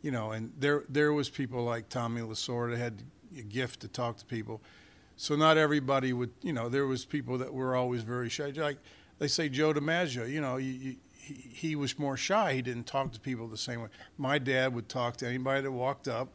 you 0.02 0.10
know. 0.10 0.32
And 0.32 0.52
there 0.58 0.82
there 0.88 1.12
was 1.12 1.30
people 1.30 1.62
like 1.62 1.88
Tommy 1.88 2.20
Lasorda 2.20 2.76
had 2.76 3.02
a 3.38 3.42
gift 3.42 3.80
to 3.80 3.88
talk 3.88 4.16
to 4.18 4.24
people. 4.24 4.60
So 5.16 5.34
not 5.34 5.56
everybody 5.56 6.12
would, 6.12 6.30
you 6.42 6.52
know. 6.52 6.68
There 6.68 6.86
was 6.86 7.04
people 7.04 7.38
that 7.38 7.52
were 7.52 7.74
always 7.74 8.02
very 8.02 8.28
shy. 8.28 8.52
Like 8.54 8.78
they 9.18 9.28
say 9.28 9.48
Joe 9.48 9.72
DiMaggio, 9.72 10.30
you 10.30 10.40
know, 10.40 10.56
you, 10.56 10.72
you, 10.72 10.96
he, 11.12 11.34
he 11.34 11.76
was 11.76 11.98
more 11.98 12.16
shy. 12.16 12.52
He 12.54 12.62
didn't 12.62 12.86
talk 12.86 13.12
to 13.12 13.20
people 13.20 13.48
the 13.48 13.56
same 13.56 13.80
way. 13.80 13.88
My 14.18 14.38
dad 14.38 14.74
would 14.74 14.88
talk 14.88 15.16
to 15.18 15.26
anybody 15.26 15.62
that 15.62 15.72
walked 15.72 16.06
up, 16.06 16.28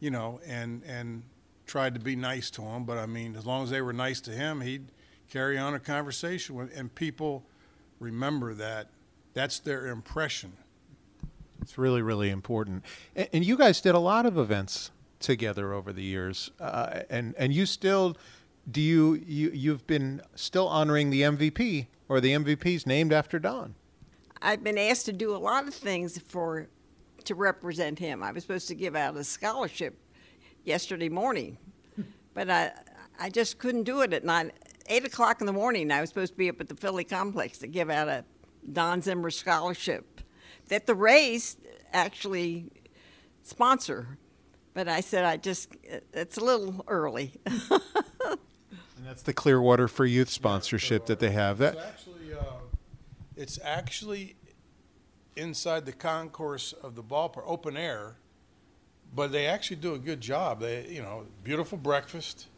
you 0.00 0.10
know, 0.10 0.40
and 0.46 0.82
and 0.84 1.24
tried 1.66 1.94
to 1.94 2.00
be 2.00 2.14
nice 2.14 2.50
to 2.50 2.62
him. 2.62 2.84
But 2.84 2.98
I 2.98 3.06
mean, 3.06 3.36
as 3.36 3.46
long 3.46 3.64
as 3.64 3.70
they 3.70 3.80
were 3.80 3.92
nice 3.92 4.20
to 4.22 4.30
him, 4.30 4.60
he'd 4.60 4.86
carry 5.30 5.58
on 5.58 5.74
a 5.74 5.80
conversation 5.80 6.54
with, 6.54 6.76
and 6.76 6.94
people 6.94 7.44
remember 7.98 8.54
that. 8.54 8.88
That's 9.32 9.58
their 9.58 9.88
impression. 9.88 10.52
It's 11.60 11.76
really, 11.76 12.02
really 12.02 12.30
important. 12.30 12.84
And, 13.16 13.28
and 13.32 13.44
you 13.44 13.56
guys 13.56 13.80
did 13.80 13.96
a 13.96 13.98
lot 13.98 14.26
of 14.26 14.38
events 14.38 14.92
together 15.24 15.72
over 15.72 15.92
the 15.92 16.02
years, 16.02 16.50
uh, 16.60 17.00
and 17.10 17.34
and 17.36 17.52
you 17.52 17.66
still 17.66 18.16
do 18.70 18.80
you 18.80 19.14
you 19.26 19.50
you've 19.50 19.86
been 19.86 20.22
still 20.34 20.68
honoring 20.68 21.10
the 21.10 21.22
MVP 21.22 21.86
or 22.08 22.20
the 22.20 22.32
MVP's 22.32 22.86
named 22.86 23.12
after 23.12 23.38
Don. 23.38 23.74
I've 24.40 24.62
been 24.62 24.78
asked 24.78 25.06
to 25.06 25.12
do 25.12 25.34
a 25.34 25.38
lot 25.38 25.66
of 25.66 25.74
things 25.74 26.18
for 26.18 26.68
to 27.24 27.34
represent 27.34 27.98
him. 27.98 28.22
I 28.22 28.32
was 28.32 28.42
supposed 28.42 28.68
to 28.68 28.74
give 28.74 28.94
out 28.94 29.16
a 29.16 29.24
scholarship 29.24 29.98
yesterday 30.64 31.08
morning, 31.08 31.58
but 32.34 32.50
I 32.50 32.72
I 33.18 33.30
just 33.30 33.58
couldn't 33.58 33.84
do 33.84 34.02
it 34.02 34.12
at 34.12 34.24
nine 34.24 34.52
eight 34.86 35.04
o'clock 35.04 35.40
in 35.40 35.46
the 35.46 35.52
morning. 35.52 35.90
I 35.90 36.00
was 36.00 36.10
supposed 36.10 36.32
to 36.32 36.38
be 36.38 36.48
up 36.48 36.60
at 36.60 36.68
the 36.68 36.76
Philly 36.76 37.04
complex 37.04 37.58
to 37.58 37.66
give 37.66 37.90
out 37.90 38.08
a 38.08 38.24
Don 38.72 39.02
Zimmer 39.02 39.30
scholarship 39.30 40.20
that 40.68 40.86
the 40.86 40.94
Rays 40.94 41.56
actually 41.92 42.70
sponsor. 43.42 44.18
But 44.74 44.88
I 44.88 45.00
said 45.00 45.24
I 45.24 45.36
just 45.36 45.68
it's 46.12 46.36
a 46.36 46.44
little 46.44 46.84
early. 46.88 47.32
and 47.46 47.60
that's 49.04 49.22
the 49.22 49.32
Clearwater 49.32 49.86
for 49.86 50.04
Youth 50.04 50.28
sponsorship 50.28 51.06
that 51.06 51.20
they 51.20 51.30
have. 51.30 51.58
That 51.58 51.76
It's 51.76 51.84
actually, 51.84 52.34
uh, 52.34 52.42
it's 53.36 53.58
actually 53.62 54.36
inside 55.36 55.86
the 55.86 55.92
concourse 55.92 56.72
of 56.72 56.96
the 56.96 57.02
ballpark, 57.02 57.44
open 57.46 57.76
air, 57.76 58.16
but 59.14 59.30
they 59.30 59.46
actually 59.46 59.76
do 59.76 59.94
a 59.94 59.98
good 59.98 60.20
job. 60.20 60.60
They, 60.60 60.86
you 60.88 61.02
know, 61.02 61.26
beautiful 61.44 61.78
breakfast, 61.78 62.48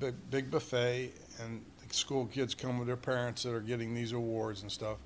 big, 0.00 0.14
big 0.30 0.50
buffet, 0.50 1.12
and 1.40 1.64
the 1.86 1.94
school 1.94 2.26
kids 2.26 2.54
come 2.54 2.78
with 2.78 2.88
their 2.88 2.96
parents 2.96 3.44
that 3.44 3.54
are 3.54 3.60
getting 3.60 3.94
these 3.94 4.10
awards 4.10 4.62
and 4.62 4.72
stuff. 4.72 4.98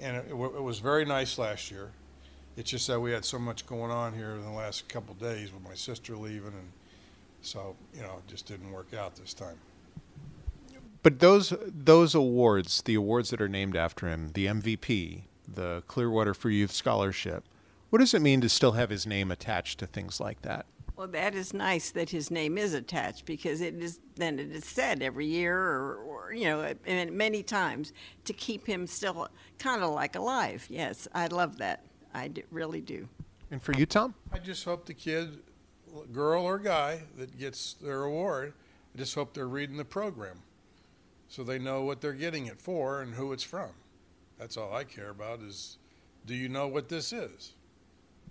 And 0.00 0.16
it, 0.16 0.26
it 0.28 0.32
it 0.32 0.62
was 0.62 0.80
very 0.80 1.04
nice 1.04 1.38
last 1.38 1.70
year. 1.70 1.92
It's 2.56 2.70
just 2.70 2.86
that 2.88 3.00
we 3.00 3.12
had 3.12 3.24
so 3.24 3.38
much 3.38 3.66
going 3.66 3.90
on 3.90 4.14
here 4.14 4.32
in 4.32 4.42
the 4.42 4.50
last 4.50 4.88
couple 4.88 5.14
days 5.14 5.52
with 5.52 5.62
my 5.64 5.74
sister 5.74 6.16
leaving, 6.16 6.48
and 6.48 6.72
so 7.40 7.76
you 7.94 8.02
know, 8.02 8.18
it 8.18 8.28
just 8.28 8.46
didn't 8.46 8.70
work 8.70 8.92
out 8.94 9.16
this 9.16 9.32
time. 9.32 9.56
But 11.02 11.18
those 11.18 11.52
those 11.66 12.14
awards, 12.14 12.82
the 12.82 12.94
awards 12.94 13.30
that 13.30 13.40
are 13.40 13.48
named 13.48 13.76
after 13.76 14.06
him, 14.08 14.30
the 14.34 14.46
MVP, 14.46 15.22
the 15.52 15.82
Clearwater 15.88 16.34
for 16.34 16.50
Youth 16.50 16.72
Scholarship, 16.72 17.44
what 17.90 17.98
does 17.98 18.14
it 18.14 18.22
mean 18.22 18.40
to 18.42 18.48
still 18.48 18.72
have 18.72 18.90
his 18.90 19.06
name 19.06 19.30
attached 19.30 19.78
to 19.80 19.86
things 19.86 20.20
like 20.20 20.42
that? 20.42 20.66
Well, 20.94 21.08
that 21.08 21.34
is 21.34 21.52
nice 21.52 21.90
that 21.92 22.10
his 22.10 22.30
name 22.30 22.58
is 22.58 22.74
attached 22.74 23.24
because 23.24 23.60
it 23.60 23.74
is 23.82 23.98
then 24.16 24.38
it 24.38 24.52
is 24.52 24.64
said 24.64 25.02
every 25.02 25.26
year 25.26 25.58
or, 25.58 25.96
or 25.96 26.32
you 26.32 26.44
know 26.44 26.74
and 26.86 27.12
many 27.12 27.42
times 27.42 27.92
to 28.24 28.32
keep 28.32 28.66
him 28.66 28.86
still 28.86 29.28
kind 29.58 29.82
of 29.82 29.90
like 29.90 30.14
alive. 30.14 30.66
Yes, 30.68 31.08
I 31.14 31.26
love 31.26 31.58
that. 31.58 31.84
I 32.14 32.30
really 32.50 32.80
do. 32.80 33.08
And 33.50 33.62
for 33.62 33.72
you, 33.72 33.86
Tom? 33.86 34.14
I 34.32 34.38
just 34.38 34.64
hope 34.64 34.86
the 34.86 34.94
kid, 34.94 35.40
girl 36.12 36.44
or 36.44 36.58
guy, 36.58 37.02
that 37.18 37.38
gets 37.38 37.74
their 37.74 38.04
award, 38.04 38.54
I 38.94 38.98
just 38.98 39.14
hope 39.14 39.34
they're 39.34 39.46
reading 39.46 39.76
the 39.76 39.84
program 39.84 40.38
so 41.28 41.42
they 41.42 41.58
know 41.58 41.82
what 41.82 42.00
they're 42.00 42.12
getting 42.12 42.46
it 42.46 42.60
for 42.60 43.00
and 43.00 43.14
who 43.14 43.32
it's 43.32 43.42
from. 43.42 43.70
That's 44.38 44.56
all 44.56 44.74
I 44.74 44.84
care 44.84 45.10
about 45.10 45.40
is 45.40 45.78
do 46.26 46.34
you 46.34 46.48
know 46.48 46.68
what 46.68 46.88
this 46.88 47.12
is? 47.12 47.52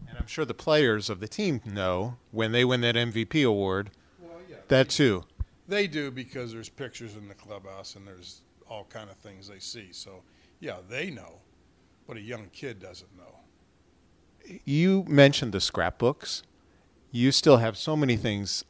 And 0.08 0.17
I'm 0.17 0.28
sure 0.28 0.46
the 0.46 0.54
players 0.54 1.10
of 1.10 1.20
the 1.20 1.28
team 1.28 1.62
know 1.65 2.17
when 2.32 2.52
they 2.52 2.63
win 2.63 2.82
that 2.82 2.96
MVP 2.96 3.46
award. 3.46 3.91
Well, 4.20 4.39
yeah. 4.50 4.58
That 4.67 4.89
too. 4.89 5.24
They 5.67 5.88
do 5.88 6.12
because 6.12 6.52
there's 6.52 6.70
pictures 6.70 7.15
in 7.15 7.28
the 7.28 7.34
clubhouse 7.34 7.96
and 7.96 8.08
there's 8.08 8.41
all 8.70 8.86
kind 8.89 9.10
of 9.10 9.17
things 9.17 9.48
they 9.48 9.60
see. 9.60 9.89
So, 9.91 10.24
yeah, 10.60 10.78
they 10.89 11.10
know, 11.10 11.39
but 12.08 12.17
a 12.17 12.22
young 12.22 12.48
kid 12.54 12.80
doesn't 12.80 13.15
know. 13.17 13.40
You 14.65 15.05
mentioned 15.07 15.53
the 15.53 15.61
scrapbooks. 15.61 16.43
You 17.11 17.31
still 17.31 17.57
have 17.57 17.77
so 17.77 17.95
many 17.95 18.15
things 18.15 18.63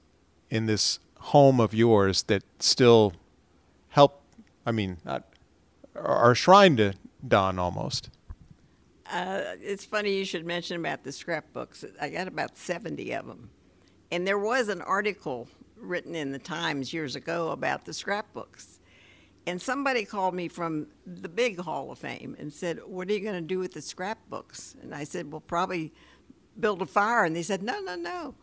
in 0.50 0.66
this 0.66 1.00
home 1.20 1.60
of 1.60 1.74
yours 1.74 2.24
that 2.24 2.44
still 2.60 3.14
help. 3.90 4.22
I 4.66 4.72
mean, 4.72 4.98
not 5.06 5.26
are 5.96 6.36
shrine 6.36 6.78
to 6.78 6.94
Don 7.28 7.60
almost. 7.60 8.10
Uh, 9.12 9.42
it's 9.62 9.86
funny 9.86 10.18
you 10.18 10.26
should 10.26 10.46
mention 10.46 10.78
about 10.78 11.04
the 11.04 11.12
scrapbooks. 11.12 11.84
I 12.00 12.10
got 12.10 12.28
about 12.28 12.58
70 12.58 13.14
of 13.14 13.28
them. 13.28 13.50
And 14.10 14.26
there 14.26 14.40
was 14.40 14.70
an 14.70 14.82
article 14.82 15.48
written 15.76 16.16
in 16.16 16.32
the 16.32 16.40
Times 16.40 16.94
years 16.94 17.16
ago 17.16 17.50
about 17.50 17.86
the 17.86 17.94
scrapbooks. 17.94 18.80
And 19.48 19.62
somebody 19.62 20.06
called 20.06 20.36
me 20.36 20.48
from 20.48 20.88
the 21.06 21.30
big 21.30 21.60
Hall 21.60 21.92
of 21.92 22.00
Fame 22.00 22.36
and 22.38 22.54
said, 22.54 22.80
What 22.86 23.10
are 23.10 23.14
you 23.14 23.22
going 23.22 23.36
to 23.36 23.42
do 23.42 23.60
with 23.60 23.74
the 23.74 23.82
scrapbooks? 23.82 24.76
And 24.82 24.94
I 24.94 25.04
said, 25.04 25.32
Well, 25.32 25.42
probably 25.42 25.94
build 26.60 26.82
a 26.82 26.86
fire. 26.86 27.24
And 27.24 27.36
they 27.36 27.42
said, 27.42 27.64
No, 27.64 27.80
no, 27.80 27.96
no. 27.96 28.36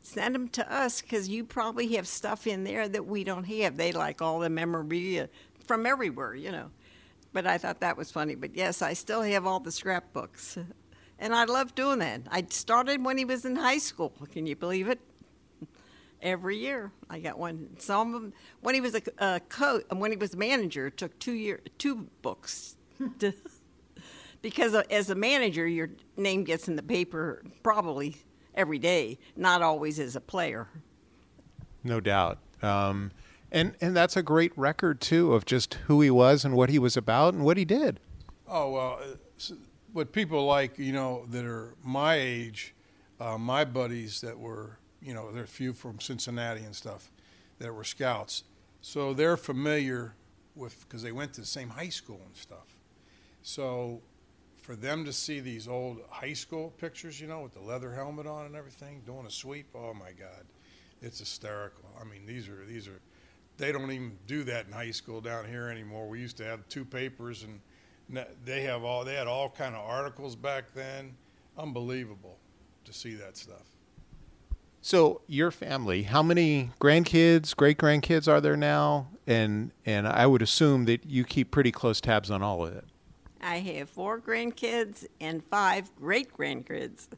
Send 0.00 0.34
them 0.34 0.48
to 0.48 0.72
us 0.72 1.02
because 1.02 1.28
you 1.28 1.44
probably 1.44 1.88
have 1.96 2.06
stuff 2.06 2.46
in 2.46 2.64
there 2.64 2.88
that 2.88 3.06
we 3.06 3.24
don't 3.24 3.44
have. 3.44 3.76
They 3.76 3.92
like 3.92 4.22
all 4.22 4.38
the 4.38 4.48
memorabilia 4.48 5.28
from 5.66 5.84
everywhere, 5.84 6.34
you 6.34 6.50
know. 6.50 6.70
But 7.32 7.46
I 7.46 7.58
thought 7.58 7.80
that 7.80 7.98
was 7.98 8.10
funny. 8.10 8.34
But 8.34 8.54
yes, 8.54 8.80
I 8.80 8.94
still 8.94 9.22
have 9.22 9.46
all 9.46 9.60
the 9.60 9.72
scrapbooks. 9.72 10.56
And 11.18 11.34
I 11.34 11.44
love 11.44 11.74
doing 11.74 11.98
that. 11.98 12.22
I 12.30 12.46
started 12.48 13.04
when 13.04 13.18
he 13.18 13.24
was 13.24 13.44
in 13.44 13.56
high 13.56 13.78
school. 13.78 14.14
Can 14.32 14.46
you 14.46 14.56
believe 14.56 14.88
it? 14.88 15.00
Every 16.20 16.56
year 16.56 16.90
I 17.08 17.20
got 17.20 17.38
one. 17.38 17.76
Some 17.78 18.14
of 18.14 18.22
them, 18.22 18.32
when 18.60 18.74
he 18.74 18.80
was 18.80 18.94
a, 18.94 19.02
a 19.18 19.40
coach, 19.48 19.84
when 19.90 20.10
he 20.10 20.16
was 20.16 20.34
manager, 20.36 20.88
it 20.88 20.96
took 20.96 21.18
two 21.18 21.32
year, 21.32 21.60
two 21.78 22.08
books. 22.22 22.76
to, 23.20 23.32
because 24.42 24.74
as 24.74 25.10
a 25.10 25.14
manager, 25.14 25.66
your 25.66 25.90
name 26.16 26.44
gets 26.44 26.68
in 26.68 26.76
the 26.76 26.82
paper 26.82 27.42
probably 27.62 28.16
every 28.54 28.78
day, 28.78 29.18
not 29.36 29.62
always 29.62 29.98
as 30.00 30.16
a 30.16 30.20
player. 30.20 30.68
No 31.84 32.00
doubt. 32.00 32.38
Um, 32.62 33.12
and 33.50 33.74
and 33.80 33.96
that's 33.96 34.16
a 34.16 34.22
great 34.22 34.52
record 34.56 35.00
too 35.00 35.32
of 35.32 35.44
just 35.44 35.74
who 35.86 36.00
he 36.00 36.10
was 36.10 36.44
and 36.44 36.54
what 36.54 36.68
he 36.68 36.78
was 36.78 36.96
about 36.96 37.34
and 37.34 37.44
what 37.44 37.56
he 37.56 37.64
did. 37.64 38.00
Oh 38.46 38.70
well, 38.72 39.00
uh, 39.00 39.54
what 39.92 40.12
people 40.12 40.44
like, 40.44 40.78
you 40.78 40.92
know, 40.92 41.24
that 41.30 41.44
are 41.44 41.74
my 41.82 42.16
age, 42.16 42.74
uh, 43.20 43.38
my 43.38 43.64
buddies 43.64 44.20
that 44.20 44.38
were, 44.38 44.77
you 45.00 45.14
know, 45.14 45.30
there 45.30 45.42
are 45.42 45.44
a 45.44 45.48
few 45.48 45.72
from 45.72 46.00
Cincinnati 46.00 46.62
and 46.62 46.74
stuff 46.74 47.10
that 47.58 47.72
were 47.72 47.84
scouts, 47.84 48.44
so 48.80 49.12
they're 49.12 49.36
familiar 49.36 50.14
with 50.54 50.86
because 50.86 51.02
they 51.02 51.12
went 51.12 51.32
to 51.34 51.40
the 51.40 51.46
same 51.46 51.68
high 51.68 51.88
school 51.88 52.20
and 52.24 52.36
stuff. 52.36 52.76
So 53.42 54.00
for 54.56 54.76
them 54.76 55.04
to 55.04 55.12
see 55.12 55.40
these 55.40 55.66
old 55.66 56.00
high 56.10 56.32
school 56.32 56.74
pictures, 56.78 57.20
you 57.20 57.26
know, 57.26 57.40
with 57.40 57.54
the 57.54 57.60
leather 57.60 57.92
helmet 57.94 58.26
on 58.26 58.46
and 58.46 58.54
everything, 58.54 59.02
doing 59.06 59.24
a 59.26 59.30
sweep, 59.30 59.68
oh 59.74 59.94
my 59.94 60.12
God, 60.12 60.44
it's 61.00 61.20
hysterical. 61.20 61.88
I 62.00 62.04
mean, 62.04 62.26
these 62.26 62.48
are 62.48 62.64
these 62.66 62.86
are 62.88 63.00
they 63.56 63.72
don't 63.72 63.90
even 63.90 64.16
do 64.26 64.44
that 64.44 64.66
in 64.66 64.72
high 64.72 64.90
school 64.90 65.20
down 65.20 65.46
here 65.46 65.68
anymore. 65.68 66.08
We 66.08 66.20
used 66.20 66.36
to 66.36 66.44
have 66.44 66.68
two 66.68 66.84
papers, 66.84 67.44
and 67.44 68.24
they 68.44 68.62
have 68.62 68.84
all 68.84 69.04
they 69.04 69.14
had 69.14 69.26
all 69.26 69.50
kind 69.50 69.74
of 69.74 69.84
articles 69.84 70.36
back 70.36 70.72
then. 70.74 71.16
Unbelievable 71.56 72.38
to 72.84 72.92
see 72.92 73.14
that 73.14 73.36
stuff. 73.36 73.64
So 74.80 75.22
your 75.26 75.50
family, 75.50 76.04
how 76.04 76.22
many 76.22 76.70
grandkids, 76.80 77.54
great 77.54 77.78
grandkids 77.78 78.28
are 78.28 78.40
there 78.40 78.56
now? 78.56 79.08
And 79.26 79.72
and 79.84 80.06
I 80.06 80.26
would 80.26 80.42
assume 80.42 80.84
that 80.86 81.04
you 81.04 81.24
keep 81.24 81.50
pretty 81.50 81.72
close 81.72 82.00
tabs 82.00 82.30
on 82.30 82.42
all 82.42 82.64
of 82.64 82.74
it. 82.74 82.84
I 83.40 83.58
have 83.58 83.88
four 83.88 84.20
grandkids 84.20 85.06
and 85.20 85.44
five 85.44 85.94
great 85.96 86.32
grandkids. 86.36 87.08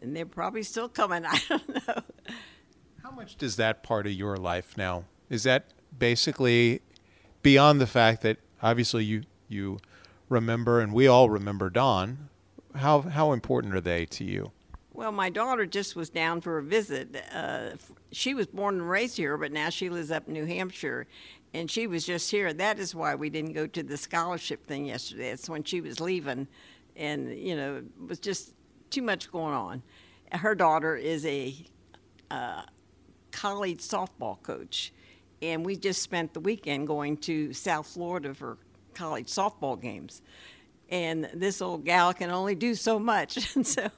And 0.00 0.14
they're 0.14 0.26
probably 0.26 0.62
still 0.62 0.88
coming. 0.88 1.24
I 1.28 1.40
don't 1.48 1.86
know. 1.88 2.02
How 3.02 3.10
much 3.10 3.36
does 3.36 3.56
that 3.56 3.82
part 3.82 4.06
of 4.06 4.12
your 4.12 4.36
life 4.36 4.76
now? 4.76 5.04
Is 5.28 5.42
that 5.44 5.72
basically 5.98 6.80
beyond 7.42 7.80
the 7.80 7.86
fact 7.86 8.22
that 8.22 8.38
obviously 8.62 9.04
you 9.04 9.22
you 9.48 9.78
remember 10.28 10.80
and 10.80 10.92
we 10.92 11.06
all 11.06 11.30
remember 11.30 11.70
Don? 11.70 12.28
How 12.76 13.02
how 13.02 13.32
important 13.32 13.74
are 13.74 13.80
they 13.80 14.04
to 14.06 14.24
you? 14.24 14.52
Well, 14.94 15.10
my 15.10 15.28
daughter 15.28 15.66
just 15.66 15.96
was 15.96 16.08
down 16.08 16.40
for 16.40 16.58
a 16.58 16.62
visit. 16.62 17.16
Uh, 17.34 17.70
she 18.12 18.32
was 18.32 18.46
born 18.46 18.76
and 18.76 18.88
raised 18.88 19.16
here, 19.16 19.36
but 19.36 19.50
now 19.50 19.68
she 19.68 19.90
lives 19.90 20.12
up 20.12 20.28
in 20.28 20.34
New 20.34 20.44
Hampshire, 20.44 21.08
and 21.52 21.68
she 21.68 21.88
was 21.88 22.06
just 22.06 22.30
here. 22.30 22.52
That 22.52 22.78
is 22.78 22.94
why 22.94 23.16
we 23.16 23.28
didn't 23.28 23.54
go 23.54 23.66
to 23.66 23.82
the 23.82 23.96
scholarship 23.96 24.68
thing 24.68 24.86
yesterday. 24.86 25.30
It's 25.30 25.48
when 25.48 25.64
she 25.64 25.80
was 25.80 25.98
leaving, 25.98 26.46
and 26.94 27.36
you 27.36 27.56
know, 27.56 27.78
it 27.78 28.08
was 28.08 28.20
just 28.20 28.54
too 28.90 29.02
much 29.02 29.32
going 29.32 29.52
on. 29.52 29.82
Her 30.30 30.54
daughter 30.54 30.94
is 30.94 31.26
a 31.26 31.56
uh, 32.30 32.62
college 33.32 33.80
softball 33.80 34.40
coach, 34.44 34.92
and 35.42 35.66
we 35.66 35.74
just 35.74 36.02
spent 36.02 36.34
the 36.34 36.40
weekend 36.40 36.86
going 36.86 37.16
to 37.16 37.52
South 37.52 37.88
Florida 37.88 38.32
for 38.32 38.58
college 38.94 39.26
softball 39.26 39.80
games. 39.80 40.22
And 40.88 41.28
this 41.34 41.60
old 41.60 41.84
gal 41.84 42.14
can 42.14 42.30
only 42.30 42.54
do 42.54 42.76
so 42.76 43.00
much, 43.00 43.56
and 43.56 43.66
so 43.66 43.90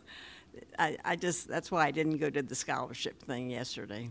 I, 0.79 0.97
I 1.05 1.17
just 1.17 1.49
that's 1.49 1.71
why 1.71 1.87
I 1.87 1.91
didn't 1.91 2.19
go 2.19 2.31
to 2.31 2.43
the 2.43 2.55
scholarship 2.55 3.23
thing 3.23 3.51
yesterday. 3.51 4.11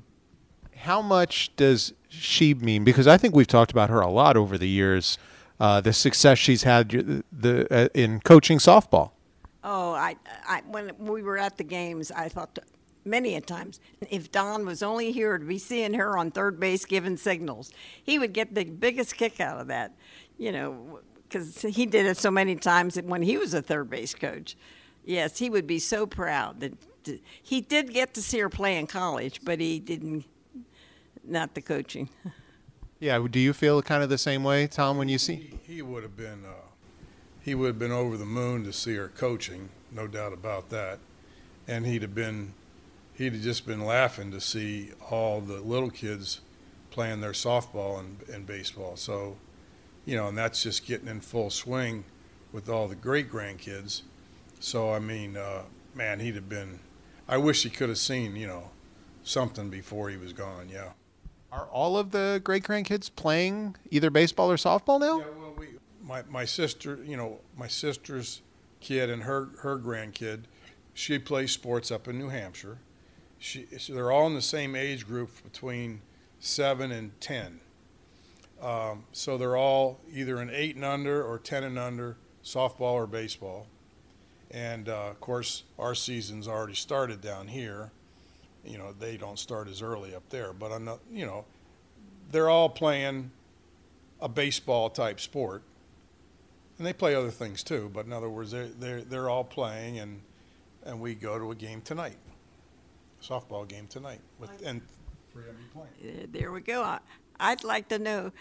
How 0.76 1.02
much 1.02 1.56
does 1.56 1.94
she 2.10 2.54
mean? 2.54 2.84
Because 2.84 3.08
I 3.08 3.18
think 3.18 3.36
we've 3.36 3.48
talked 3.48 3.72
about 3.72 3.90
her 3.90 4.02
a 4.02 4.10
lot 4.10 4.36
over 4.36 4.58
the 4.58 4.68
years. 4.68 5.18
Uh, 5.60 5.80
the 5.80 5.94
success 5.94 6.38
she's 6.38 6.64
had 6.64 6.90
the, 6.90 7.24
the 7.32 7.74
uh, 7.74 7.88
in 7.94 8.20
coaching 8.20 8.58
softball. 8.58 9.12
Oh, 9.64 9.94
I, 9.94 10.18
I 10.48 10.62
when 10.68 10.92
we 11.00 11.24
were 11.24 11.38
at 11.38 11.58
the 11.58 11.64
games, 11.64 12.12
I 12.12 12.28
thought 12.28 12.60
many 13.06 13.36
a 13.36 13.42
times 13.42 13.80
if 14.10 14.32
Don 14.32 14.66
was 14.66 14.84
only 14.84 15.12
here 15.12 15.38
to 15.38 15.46
be 15.46 15.58
seeing 15.58 15.94
her 15.94 16.18
on 16.18 16.32
third 16.32 16.60
base 16.60 16.86
giving 16.86 17.16
signals, 17.16 17.72
he 18.04 18.20
would 18.20 18.34
get 18.34 18.54
the 18.54 18.66
biggest 18.66 19.16
kick 19.16 19.40
out 19.40 19.60
of 19.60 19.68
that. 19.68 19.94
You 20.38 20.52
know, 20.52 21.00
because 21.24 21.62
he 21.62 21.86
did 21.86 22.06
it 22.06 22.18
so 22.18 22.30
many 22.30 22.56
times 22.56 22.98
when 22.98 23.22
he 23.22 23.38
was 23.38 23.54
a 23.54 23.62
third 23.62 23.90
base 23.90 24.14
coach. 24.14 24.56
Yes, 25.06 25.38
he 25.38 25.50
would 25.50 25.68
be 25.68 25.80
so 25.80 26.08
proud 26.08 26.60
that 26.62 26.74
he 27.42 27.62
did 27.62 27.94
get 27.94 28.16
to 28.16 28.22
see 28.22 28.40
her 28.40 28.50
play 28.50 28.78
in 28.78 28.88
college, 28.88 29.42
but 29.44 29.60
he 29.60 29.80
didn't, 29.80 30.26
not 31.24 31.54
the 31.54 31.62
coaching. 31.62 32.10
Yeah, 33.00 33.26
do 33.30 33.40
you 33.40 33.54
feel 33.54 33.82
kind 33.84 34.02
of 34.02 34.10
the 34.10 34.18
same 34.18 34.44
way, 34.44 34.66
Tom, 34.66 34.98
when 34.98 35.08
you 35.08 35.20
see? 35.20 35.58
He, 35.66 35.76
he 35.76 35.82
would 35.84 36.02
have 36.02 36.18
been, 36.18 36.44
uh, 36.46 36.66
he 37.42 37.54
would 37.54 37.68
have 37.68 37.80
been 37.80 37.92
over 37.92 38.18
the 38.18 38.26
moon 38.26 38.64
to 38.64 38.74
see 38.74 38.96
her 38.96 39.10
coaching, 39.10 39.70
no 39.92 40.08
doubt 40.08 40.34
about 40.34 40.70
that, 40.70 40.98
and 41.68 41.86
he'd 41.86 42.02
have 42.02 42.16
been, 42.16 42.54
he'd 43.14 43.34
have 43.34 43.42
just 43.44 43.68
been 43.68 43.86
laughing 43.86 44.32
to 44.32 44.42
see 44.42 44.92
all 45.12 45.42
the 45.42 45.62
little 45.62 45.92
kids 45.92 46.42
playing 46.90 47.22
their 47.22 47.34
softball 47.34 48.00
and, 48.00 48.24
and 48.34 48.48
baseball. 48.48 48.96
So, 48.96 49.36
you 50.06 50.16
know, 50.16 50.30
and 50.30 50.38
that's 50.38 50.64
just 50.64 50.88
getting 50.88 51.08
in 51.08 51.20
full 51.20 51.52
swing 51.52 52.06
with 52.52 52.70
all 52.70 52.88
the 52.88 52.96
great 52.96 53.30
grandkids 53.30 54.02
so 54.60 54.92
I 54.92 55.00
mean, 55.00 55.38
uh, 55.38 55.64
man, 55.94 56.20
he'd 56.20 56.36
have 56.36 56.50
been. 56.50 56.80
I 57.28 57.38
wish 57.38 57.64
he 57.64 57.70
could 57.70 57.90
have 57.90 57.98
seen, 57.98 58.36
you 58.36 58.48
know, 58.48 58.70
something 59.24 59.70
before 59.70 60.10
he 60.10 60.18
was 60.18 60.34
gone. 60.34 60.70
Yeah. 60.72 60.92
Are 61.52 61.68
all 61.68 61.98
of 61.98 62.12
the 62.12 62.42
great 62.44 62.64
grandkids 62.64 63.10
playing 63.16 63.76
either 63.90 64.10
baseball 64.10 64.52
or 64.52 64.58
softball 64.58 65.00
now? 65.00 65.20
Yeah, 65.20 65.26
well, 65.40 65.54
we, 65.58 65.68
my 66.04 66.24
my 66.30 66.46
sister, 66.46 67.00
you 67.04 67.18
know, 67.18 67.40
my 67.58 67.68
sister's 67.68 68.42
kid 68.82 69.10
and 69.10 69.24
her 69.24 69.50
her 69.60 69.80
grandkid, 69.80 70.44
she 70.94 71.18
plays 71.18 71.52
sports 71.52 71.92
up 71.92 72.08
in 72.08 72.18
New 72.20 72.30
Hampshire. 72.30 72.80
She, 73.40 73.68
so 73.78 73.94
they're 73.94 74.12
all 74.12 74.28
in 74.28 74.34
the 74.34 74.42
same 74.42 74.76
age 74.76 75.06
group 75.06 75.30
between 75.44 76.02
seven 76.40 76.92
and 76.92 77.20
ten. 77.20 77.60
Um, 78.62 79.06
so 79.12 79.38
they're 79.38 79.58
all 79.58 80.00
either 80.12 80.38
an 80.38 80.50
eight 80.52 80.76
and 80.76 80.86
under 80.86 81.24
or 81.24 81.40
ten 81.40 81.64
and 81.64 81.78
under 81.78 82.18
softball 82.44 82.94
or 82.94 83.08
baseball. 83.08 83.68
And 84.56 84.88
uh, 84.88 85.10
of 85.10 85.20
course, 85.20 85.64
our 85.78 85.94
season's 85.94 86.48
already 86.48 86.76
started 86.76 87.20
down 87.20 87.50
here. 87.50 87.92
You 88.64 88.78
know, 88.78 88.94
they 88.98 89.18
don't 89.18 89.38
start 89.38 89.68
as 89.68 89.82
early 89.82 90.16
up 90.16 90.30
there, 90.30 90.54
but 90.54 90.72
I'm 90.72 90.86
not, 90.86 91.00
you 91.12 91.26
know, 91.26 91.44
they're 92.32 92.50
all 92.50 92.70
playing 92.70 93.32
a 94.22 94.30
baseball 94.30 94.90
type 94.90 95.20
sport. 95.20 95.62
And 96.78 96.88
they 96.88 96.94
play 96.94 97.16
other 97.16 97.32
things 97.32 97.64
too, 97.64 97.92
but 97.94 98.06
in 98.06 98.14
other 98.14 98.30
words, 98.30 98.52
they're, 98.52 98.68
they're, 98.68 99.02
they're 99.02 99.30
all 99.30 99.44
playing, 99.44 100.00
and, 100.00 100.22
and 100.84 101.02
we 101.02 101.16
go 101.16 101.38
to 101.38 101.52
a 101.52 101.56
game 101.56 101.82
tonight, 101.82 102.18
softball 103.22 103.68
game 103.68 103.88
tonight, 103.88 104.22
with, 104.40 104.50
and 104.66 104.82
three 105.32 105.44
of 105.44 105.56
them 105.56 105.70
playing. 105.74 106.24
Uh, 106.24 106.26
there 106.32 106.52
we 106.52 106.62
go. 106.62 106.82
I, 106.82 107.00
I'd 107.40 107.64
like 107.64 107.90
to 107.90 108.00
know 108.00 108.32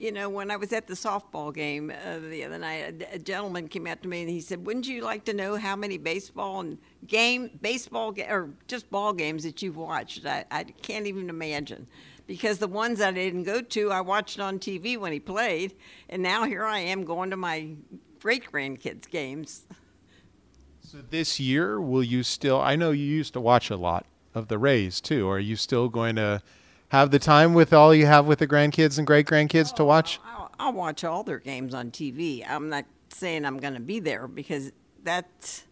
you 0.00 0.10
know, 0.10 0.30
when 0.30 0.50
I 0.50 0.56
was 0.56 0.72
at 0.72 0.86
the 0.86 0.94
softball 0.94 1.54
game 1.54 1.90
uh, 1.90 2.18
the 2.18 2.42
other 2.44 2.56
night, 2.56 3.04
a, 3.12 3.16
a, 3.16 3.18
gentleman 3.18 3.68
came 3.68 3.86
out 3.86 4.02
to 4.02 4.08
me 4.08 4.22
and 4.22 4.30
he 4.30 4.40
said, 4.40 4.64
"Wouldn't 4.64 4.88
you 4.88 5.02
like 5.02 5.26
to 5.26 5.34
know 5.34 5.56
how 5.56 5.76
many 5.76 5.98
baseball 5.98 6.60
and 6.60 6.78
game, 7.06 7.50
baseball 7.60 8.10
ga- 8.10 8.30
or 8.30 8.48
just 8.66 8.90
ball 8.90 9.12
games 9.12 9.42
that 9.42 9.60
you've 9.60 9.76
watched?" 9.76 10.24
I, 10.24 10.46
I 10.50 10.64
can't 10.64 11.06
even 11.06 11.28
imagine, 11.28 11.86
because 12.26 12.58
the 12.58 12.66
ones 12.66 13.02
I 13.02 13.12
didn't 13.12 13.42
go 13.42 13.60
to, 13.60 13.92
I 13.92 14.00
watched 14.00 14.40
on 14.40 14.58
TV 14.58 14.96
when 14.96 15.12
he 15.12 15.20
played, 15.20 15.76
and 16.08 16.22
now 16.22 16.44
here 16.44 16.64
I 16.64 16.78
am 16.78 17.04
going 17.04 17.28
to 17.28 17.36
my 17.36 17.68
great 18.20 18.50
grandkids' 18.50 19.08
games. 19.08 19.66
So 20.80 20.98
this 21.10 21.38
year, 21.38 21.78
will 21.78 22.02
you 22.02 22.22
still? 22.22 22.58
I 22.58 22.74
know 22.74 22.90
you 22.90 23.04
used 23.04 23.34
to 23.34 23.40
watch 23.40 23.68
a 23.68 23.76
lot 23.76 24.06
of 24.34 24.48
the 24.48 24.56
Rays 24.56 24.98
too. 25.02 25.28
Are 25.28 25.38
you 25.38 25.56
still 25.56 25.90
going 25.90 26.16
to? 26.16 26.40
Have 26.90 27.10
the 27.10 27.18
time 27.18 27.54
with 27.54 27.72
all 27.72 27.94
you 27.94 28.06
have 28.06 28.26
with 28.26 28.40
the 28.40 28.46
grandkids 28.46 28.98
and 28.98 29.06
great 29.06 29.26
grandkids 29.26 29.70
oh, 29.72 29.76
to 29.76 29.84
watch? 29.84 30.20
I'll, 30.24 30.50
I'll, 30.58 30.72
watch 30.72 31.04
all 31.04 31.22
their 31.22 31.38
games 31.38 31.74
on 31.74 31.90
TV. 31.90 32.44
I'm 32.48 32.68
not 32.68 32.84
saying 33.08 33.44
I'm 33.44 33.58
going 33.58 33.74
to 33.74 33.80
be 33.80 34.00
there 34.00 34.28
because 34.28 34.72
that's. 35.02 35.64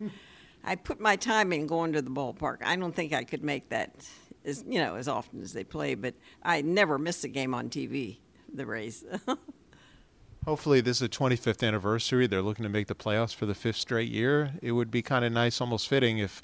I 0.64 0.74
put 0.74 1.00
my 1.00 1.16
time 1.16 1.52
in 1.52 1.66
going 1.66 1.92
to 1.92 2.02
the 2.02 2.11
ballpark. 2.11 2.59
I 2.64 2.76
don't 2.76 2.94
think 2.94 3.12
I 3.12 3.24
could 3.24 3.42
make 3.42 3.68
that 3.70 4.07
as 4.44 4.64
you 4.66 4.81
know 4.81 4.96
as 4.96 5.09
often 5.09 5.42
as 5.42 5.52
they 5.52 5.64
play, 5.64 5.94
but 5.94 6.14
I 6.42 6.62
never 6.62 6.98
miss 6.98 7.24
a 7.24 7.28
game 7.28 7.54
on 7.54 7.68
TV. 7.68 8.18
The 8.52 8.66
Rays. 8.66 9.04
Hopefully, 10.44 10.81
this 10.81 10.98
is 10.98 11.02
a 11.02 11.09
25th 11.09 11.66
anniversary. 11.66 12.26
They're 12.26 12.42
looking 12.42 12.62
to 12.62 12.70
make 12.70 12.87
the 12.87 12.94
playoffs 12.94 13.35
for 13.35 13.44
the 13.44 13.54
fifth 13.54 13.76
straight 13.76 14.09
year. 14.09 14.52
It 14.62 14.72
would 14.72 14.90
be 14.90 15.02
kind 15.02 15.24
of 15.24 15.33
nice, 15.33 15.61
almost 15.61 15.88
fitting, 15.88 16.18
if 16.18 16.40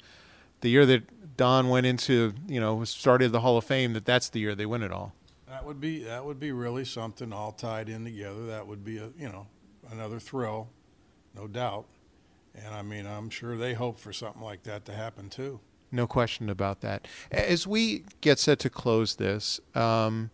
the 0.61 0.69
year 0.69 0.85
that 0.85 1.37
Don 1.37 1.69
went 1.69 1.85
into, 1.85 2.33
you 2.47 2.59
know, 2.59 2.83
started 2.83 3.31
the 3.31 3.41
Hall 3.41 3.57
of 3.57 3.65
Fame, 3.65 3.93
that 3.93 4.05
that's 4.05 4.29
the 4.29 4.39
year 4.39 4.55
they 4.55 4.65
win 4.65 4.83
it 4.83 4.91
all. 4.91 5.13
That 5.47 5.65
would 5.65 5.79
be 5.79 6.03
that 6.03 6.25
would 6.25 6.39
be 6.39 6.51
really 6.51 6.85
something 6.85 7.31
all 7.31 7.51
tied 7.51 7.87
in 7.87 8.03
together. 8.03 8.45
That 8.47 8.67
would 8.67 8.83
be 8.83 8.97
a 8.97 9.09
you 9.17 9.29
know 9.29 9.47
another 9.91 10.19
thrill, 10.19 10.69
no 11.35 11.47
doubt. 11.47 11.85
And 12.55 12.73
I 12.73 12.81
mean, 12.81 13.05
I'm 13.05 13.29
sure 13.29 13.57
they 13.57 13.73
hope 13.73 13.99
for 13.99 14.13
something 14.13 14.41
like 14.41 14.63
that 14.63 14.85
to 14.85 14.93
happen 14.93 15.29
too. 15.29 15.59
No 15.91 16.07
question 16.07 16.49
about 16.49 16.81
that. 16.81 17.07
As 17.31 17.67
we 17.67 18.03
get 18.21 18.39
set 18.39 18.59
to 18.59 18.69
close 18.69 19.15
this, 19.15 19.59
um, 19.75 20.31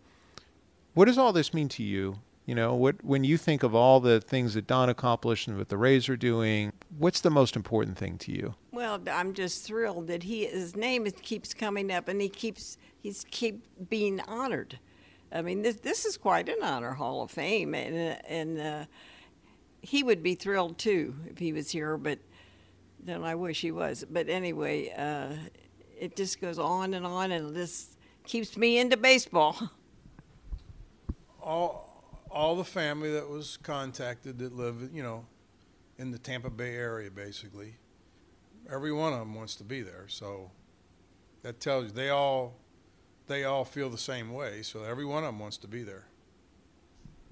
what 0.94 1.04
does 1.04 1.18
all 1.18 1.32
this 1.32 1.54
mean 1.54 1.68
to 1.70 1.82
you? 1.82 2.18
You 2.44 2.56
know, 2.56 2.74
what 2.74 3.04
when 3.04 3.22
you 3.22 3.36
think 3.36 3.62
of 3.62 3.74
all 3.74 4.00
the 4.00 4.20
things 4.20 4.54
that 4.54 4.66
Don 4.66 4.88
accomplished 4.88 5.46
and 5.46 5.56
what 5.56 5.68
the 5.68 5.76
Rays 5.76 6.08
are 6.08 6.16
doing, 6.16 6.72
what's 6.98 7.20
the 7.20 7.30
most 7.30 7.54
important 7.54 7.96
thing 7.96 8.18
to 8.18 8.32
you? 8.32 8.54
Well, 8.72 9.00
I'm 9.10 9.32
just 9.32 9.64
thrilled 9.64 10.08
that 10.08 10.24
he 10.24 10.46
his 10.46 10.74
name 10.74 11.06
keeps 11.22 11.54
coming 11.54 11.92
up 11.92 12.08
and 12.08 12.20
he 12.20 12.28
keeps 12.28 12.78
he's 13.00 13.24
keep 13.30 13.64
being 13.88 14.20
honored. 14.22 14.80
I 15.30 15.42
mean, 15.42 15.62
this 15.62 15.76
this 15.76 16.04
is 16.04 16.16
quite 16.16 16.48
an 16.48 16.58
honor, 16.62 16.92
Hall 16.92 17.22
of 17.22 17.30
Fame, 17.30 17.74
and 17.74 18.18
and 18.26 18.58
uh, 18.58 18.84
he 19.80 20.02
would 20.02 20.22
be 20.22 20.34
thrilled 20.34 20.78
too 20.78 21.14
if 21.30 21.38
he 21.38 21.52
was 21.52 21.70
here. 21.70 21.96
But 21.96 22.18
then 22.98 23.22
I 23.22 23.36
wish 23.36 23.60
he 23.60 23.70
was. 23.70 24.04
But 24.10 24.28
anyway, 24.28 24.90
uh, 24.90 25.34
it 25.96 26.16
just 26.16 26.40
goes 26.40 26.58
on 26.58 26.94
and 26.94 27.06
on, 27.06 27.30
and 27.30 27.54
this 27.54 27.96
keeps 28.24 28.56
me 28.56 28.78
into 28.78 28.96
baseball. 28.96 29.70
All 31.40 31.91
all 32.32 32.56
the 32.56 32.64
family 32.64 33.12
that 33.12 33.28
was 33.28 33.58
contacted 33.62 34.38
that 34.38 34.54
live, 34.56 34.90
you 34.92 35.02
know, 35.02 35.26
in 35.98 36.10
the 36.10 36.18
Tampa 36.18 36.50
Bay 36.50 36.74
area, 36.74 37.10
basically, 37.10 37.76
every 38.70 38.92
one 38.92 39.12
of 39.12 39.18
them 39.18 39.34
wants 39.34 39.54
to 39.56 39.64
be 39.64 39.82
there. 39.82 40.06
So 40.08 40.50
that 41.42 41.60
tells 41.60 41.86
you 41.86 41.90
they 41.92 42.08
all 42.08 42.54
they 43.28 43.44
all 43.44 43.64
feel 43.64 43.88
the 43.90 43.98
same 43.98 44.32
way. 44.32 44.62
So 44.62 44.82
every 44.82 45.04
one 45.04 45.24
of 45.24 45.28
them 45.28 45.38
wants 45.38 45.56
to 45.58 45.68
be 45.68 45.82
there. 45.82 46.06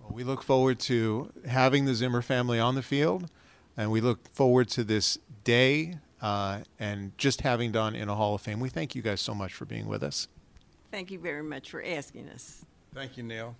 Well, 0.01 0.13
we 0.13 0.25
look 0.25 0.43
forward 0.43 0.79
to 0.81 1.33
having 1.47 1.85
the 1.85 1.95
Zimmer 1.95 2.23
family 2.23 2.61
on 2.61 2.75
the 2.75 2.83
field, 2.83 3.31
and 3.77 3.91
we 3.91 4.01
look 4.01 4.29
forward 4.29 4.69
to 4.71 4.85
this 4.85 5.19
day 5.45 5.99
uh, 6.23 6.61
and 6.79 7.17
just 7.19 7.41
having 7.43 7.73
Don 7.73 7.95
in 7.95 8.09
a 8.09 8.15
Hall 8.15 8.35
of 8.35 8.41
Fame. 8.41 8.61
We 8.61 8.69
thank 8.69 8.95
you 8.95 9.03
guys 9.03 9.21
so 9.21 9.35
much 9.35 9.53
for 9.53 9.65
being 9.65 9.87
with 9.87 10.03
us. 10.03 10.29
Thank 10.91 11.11
you 11.11 11.19
very 11.19 11.43
much 11.43 11.71
for 11.71 11.85
asking 11.85 12.29
us. 12.29 12.65
Thank 12.95 13.17
you, 13.17 13.23
Neil. 13.23 13.57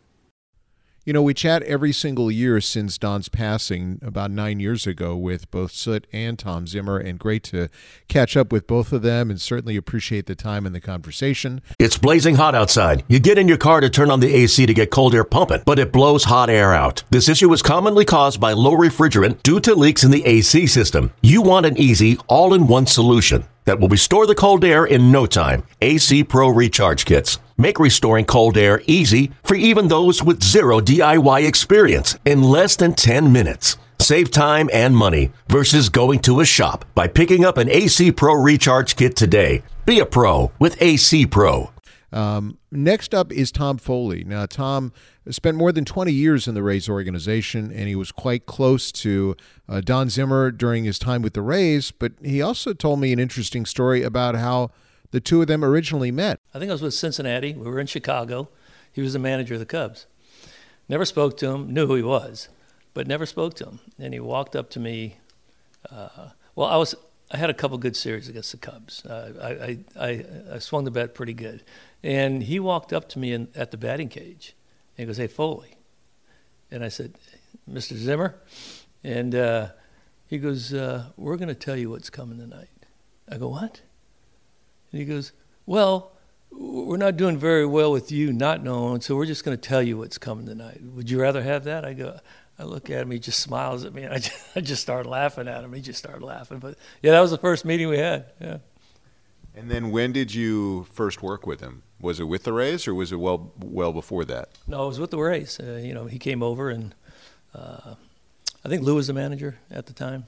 You 1.03 1.15
know, 1.15 1.23
we 1.23 1.33
chat 1.33 1.63
every 1.63 1.93
single 1.93 2.31
year 2.31 2.61
since 2.61 2.99
Don's 2.99 3.31
passing 3.31 4.01
about 4.03 4.31
nine 4.31 4.61
years 4.61 4.87
ago 4.87 5.17
with 5.17 5.51
both 5.51 5.73
Soot 5.73 6.07
and 6.13 6.39
Tom 6.39 6.67
Zimmer, 6.67 6.99
and 6.99 7.19
great 7.19 7.43
to 7.45 7.69
catch 8.07 8.37
up 8.37 8.53
with 8.53 8.67
both 8.67 8.93
of 8.93 9.01
them 9.01 9.31
and 9.31 9.41
certainly 9.41 9.77
appreciate 9.77 10.27
the 10.27 10.35
time 10.35 10.67
and 10.67 10.75
the 10.75 10.81
conversation. 10.81 11.63
It's 11.79 11.97
blazing 11.97 12.35
hot 12.35 12.55
outside. 12.55 13.03
You 13.09 13.19
get 13.19 13.39
in 13.39 13.49
your 13.49 13.57
car 13.57 13.81
to 13.81 13.89
turn 13.89 14.11
on 14.11 14.21
the 14.21 14.35
AC 14.35 14.67
to 14.67 14.75
get 14.75 14.91
cold 14.91 15.15
air 15.15 15.25
pumping, 15.25 15.63
but 15.65 15.79
it 15.79 15.91
blows 15.91 16.25
hot 16.25 16.51
air 16.51 16.75
out. 16.75 17.03
This 17.09 17.31
issue 17.31 17.51
is 17.55 17.63
commonly 17.63 18.05
caused 18.05 18.39
by 18.39 18.53
low 18.53 18.77
refrigerant 18.77 19.43
due 19.43 19.61
to 19.61 19.75
leaks 19.75 20.05
in 20.05 20.11
the 20.11 20.27
AC 20.27 20.67
system. 20.67 21.15
You 21.23 21.41
want 21.41 21.65
an 21.65 21.79
easy, 21.79 22.19
all 22.29 22.53
in 22.53 22.67
one 22.67 22.87
solution. 22.87 23.45
that 23.65 23.79
will 23.79 23.89
restore 23.89 24.27
the 24.27 24.35
cold 24.35 24.65
air 24.65 24.85
in 24.85 25.13
no 25.13 25.27
time. 25.27 25.63
AC 25.81 26.25
Pro 26.25 26.49
Recharge 26.49 27.05
Kits 27.05 27.39
make 27.61 27.79
restoring 27.79 28.25
cold 28.25 28.57
air 28.57 28.83
easy 28.87 29.31
for 29.45 29.55
even 29.55 29.89
those 29.89 30.23
with 30.23 30.43
zero 30.43 30.81
DIY 30.81 31.47
experience 31.47 32.19
in 32.25 32.43
less 32.43 32.75
than 32.75 32.95
10 32.95 33.31
minutes. 33.31 33.77
Save 34.01 34.31
time 34.31 34.71
and 34.73 34.97
money 34.97 35.31
versus 35.49 35.91
going 35.91 36.21
to 36.21 36.41
a 36.41 36.45
shop 36.45 36.87
by 36.95 37.07
picking 37.07 37.45
up 37.45 37.59
an 37.59 37.69
AC 37.69 38.13
Pro 38.13 38.35
Recharge 38.35 38.97
Kit 38.97 39.15
today. 39.15 39.63
Be 39.85 40.01
a 40.01 40.07
pro 40.07 40.51
with 40.59 40.81
AC 40.81 41.27
Pro. 41.27 41.71
Um, 42.13 42.59
next 42.73 43.15
up 43.15 43.31
is 43.31 43.53
Tom 43.53 43.79
Foley. 43.79 44.25
Now, 44.25 44.47
Tom 44.47 44.93
spent 45.29 45.57
more 45.57 45.71
than 45.71 45.85
20 45.85 46.13
years 46.13 46.49
in 46.49 46.55
the 46.55 46.63
Rays 46.63 46.89
organization, 46.89 47.71
and 47.71 47.89
he 47.89 47.95
was 47.95 48.11
quite 48.11 48.47
close 48.47 48.91
to 48.93 49.37
uh, 49.69 49.81
Don 49.81 50.09
Zimmer 50.09 50.51
during 50.51 50.85
his 50.85 50.99
time 50.99 51.23
with 51.23 51.35
the 51.35 51.43
Rays. 51.43 51.91
But 51.91 52.13
he 52.23 52.43
also 52.43 52.73
told 52.73 53.01
me 53.01 53.13
an 53.13 53.19
interesting 53.19 53.65
story 53.67 54.03
about 54.03 54.35
how 54.35 54.71
the 55.11 55.21
two 55.21 55.41
of 55.41 55.49
them 55.49 55.65
originally 55.65 56.11
met. 56.11 56.39
I 56.55 56.59
think 56.59 56.71
I 56.71 56.75
was 56.75 56.83
with 56.83 56.95
Cincinnati. 56.95 57.55
We 57.55 57.69
were 57.69 57.81
in 57.81 57.87
Chicago. 57.87 58.49
He 58.93 59.03
was 59.03 59.13
the 59.13 59.19
manager 59.19 59.55
of 59.55 59.61
the 59.61 59.67
Cubs. 59.67 60.07
Never 60.89 61.05
spoke 61.05 61.37
to 61.39 61.51
him, 61.51 61.73
knew 61.73 61.87
who 61.87 61.95
he 61.95 62.03
was, 62.03 62.49
but 62.95 63.07
never 63.07 63.27
spoke 63.27 63.55
to 63.55 63.65
him. 63.65 63.81
And 63.99 64.13
he 64.13 64.21
walked 64.21 64.57
up 64.57 64.71
to 64.71 64.81
me. 64.81 65.19
Uh, 65.91 66.31
well, 66.55 66.69
I 66.69 66.77
was 66.77 66.95
I 67.33 67.37
had 67.37 67.49
a 67.49 67.55
couple 67.55 67.79
good 67.79 67.95
series 67.95 68.29
against 68.29 68.51
the 68.51 68.59
Cubs. 68.59 69.07
Uh, 69.07 69.79
I, 69.97 70.05
I, 70.05 70.25
I, 70.55 70.59
swung 70.59 70.85
the 70.85 70.91
bat 70.91 71.15
pretty 71.15 71.33
good. 71.33 71.63
And 72.03 72.43
he 72.43 72.59
walked 72.59 72.93
up 72.93 73.09
to 73.11 73.21
me 73.21 73.33
in, 73.33 73.49
at 73.55 73.71
the 73.71 73.77
batting 73.77 74.09
cage 74.09 74.57
and 74.97 75.05
he 75.05 75.07
goes, 75.07 75.17
Hey, 75.17 75.29
Foley. 75.29 75.77
And 76.73 76.83
I 76.83 76.89
said, 76.89 77.15
Mr. 77.71 77.95
Zimmer. 77.95 78.35
And 79.05 79.35
uh, 79.37 79.69
he 80.27 80.39
goes, 80.39 80.75
uh, 80.75 81.11
We're 81.17 81.37
going 81.37 81.49
to 81.49 81.55
tell 81.55 81.77
you 81.77 81.91
what's 81.91 82.11
coming 82.11 82.39
tonight. 82.39 82.69
I 83.31 83.37
go, 83.37 83.49
What? 83.49 83.83
And 84.93 85.01
he 85.01 85.05
goes, 85.05 85.33
Well, 85.67 86.13
we're 86.51 86.97
not 86.97 87.17
doing 87.17 87.39
very 87.39 87.67
well 87.67 87.93
with 87.93 88.11
you 88.11 88.33
not 88.33 88.63
knowing, 88.63 89.01
so 89.01 89.17
we're 89.17 89.27
just 89.27 89.45
going 89.45 89.57
to 89.57 89.69
tell 89.69 89.83
you 89.83 89.99
what's 89.99 90.19
coming 90.19 90.47
tonight. 90.47 90.83
Would 90.83 91.09
you 91.11 91.21
rather 91.21 91.43
have 91.43 91.65
that? 91.65 91.85
I 91.85 91.93
go, 91.93 92.19
I 92.59 92.65
look 92.65 92.91
at 92.91 93.03
him, 93.03 93.11
he 93.11 93.19
just 93.19 93.39
smiles 93.41 93.85
at 93.85 93.95
me, 93.95 94.03
and 94.03 94.13
I 94.13 94.19
just, 94.19 94.45
I 94.57 94.61
just 94.61 94.83
started 94.83 95.09
laughing 95.09 95.49
at 95.49 95.63
him. 95.65 95.73
He 95.73 95.81
just 95.81 95.99
started 95.99 96.25
laughing. 96.25 96.59
But 96.59 96.77
yeah, 97.03 97.13
that 97.13 97.21
was 97.21 97.31
the 97.31 97.39
first 97.39 97.65
meeting 97.65 97.89
we 97.89 97.99
had. 97.99 98.27
Yeah. 98.41 98.59
And 99.55 99.71
then 99.71 99.91
when 99.91 100.13
did 100.13 100.35
you 100.35 100.85
first 100.93 101.23
work 101.23 101.47
with 101.47 101.61
him? 101.61 101.83
Was 102.01 102.21
it 102.21 102.25
with 102.25 102.45
the 102.45 102.53
Rays 102.53 102.87
or 102.89 102.95
was 102.95 103.13
it 103.13 103.17
well 103.17 103.53
well 103.59 103.93
before 103.93 104.25
that? 104.25 104.49
No, 104.67 104.85
it 104.85 104.89
was 104.89 105.01
with 105.01 105.11
the 105.11 105.19
Rays. 105.19 105.59
Uh, 105.61 105.81
you 105.83 105.93
know, 105.93 106.07
he 106.07 106.19
came 106.19 106.43
over 106.43 106.71
and 106.71 106.95
uh, 107.55 107.95
I 108.65 108.69
think 108.69 108.83
Lou 108.83 108.95
was 108.95 109.07
the 109.07 109.13
manager 109.13 109.59
at 109.71 109.87
the 109.87 109.93
time, 109.93 110.27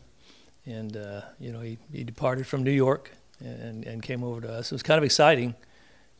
and 0.67 0.97
uh, 0.97 1.23
you 1.39 1.53
know 1.53 1.61
he, 1.61 1.79
he 1.93 2.03
departed 2.03 2.47
from 2.47 2.63
New 2.63 2.73
York 2.73 3.13
and 3.45 3.85
and 3.85 4.03
came 4.03 4.25
over 4.25 4.41
to 4.41 4.53
us. 4.53 4.73
It 4.73 4.75
was 4.75 4.83
kind 4.83 4.99
of 4.99 5.05
exciting. 5.05 5.55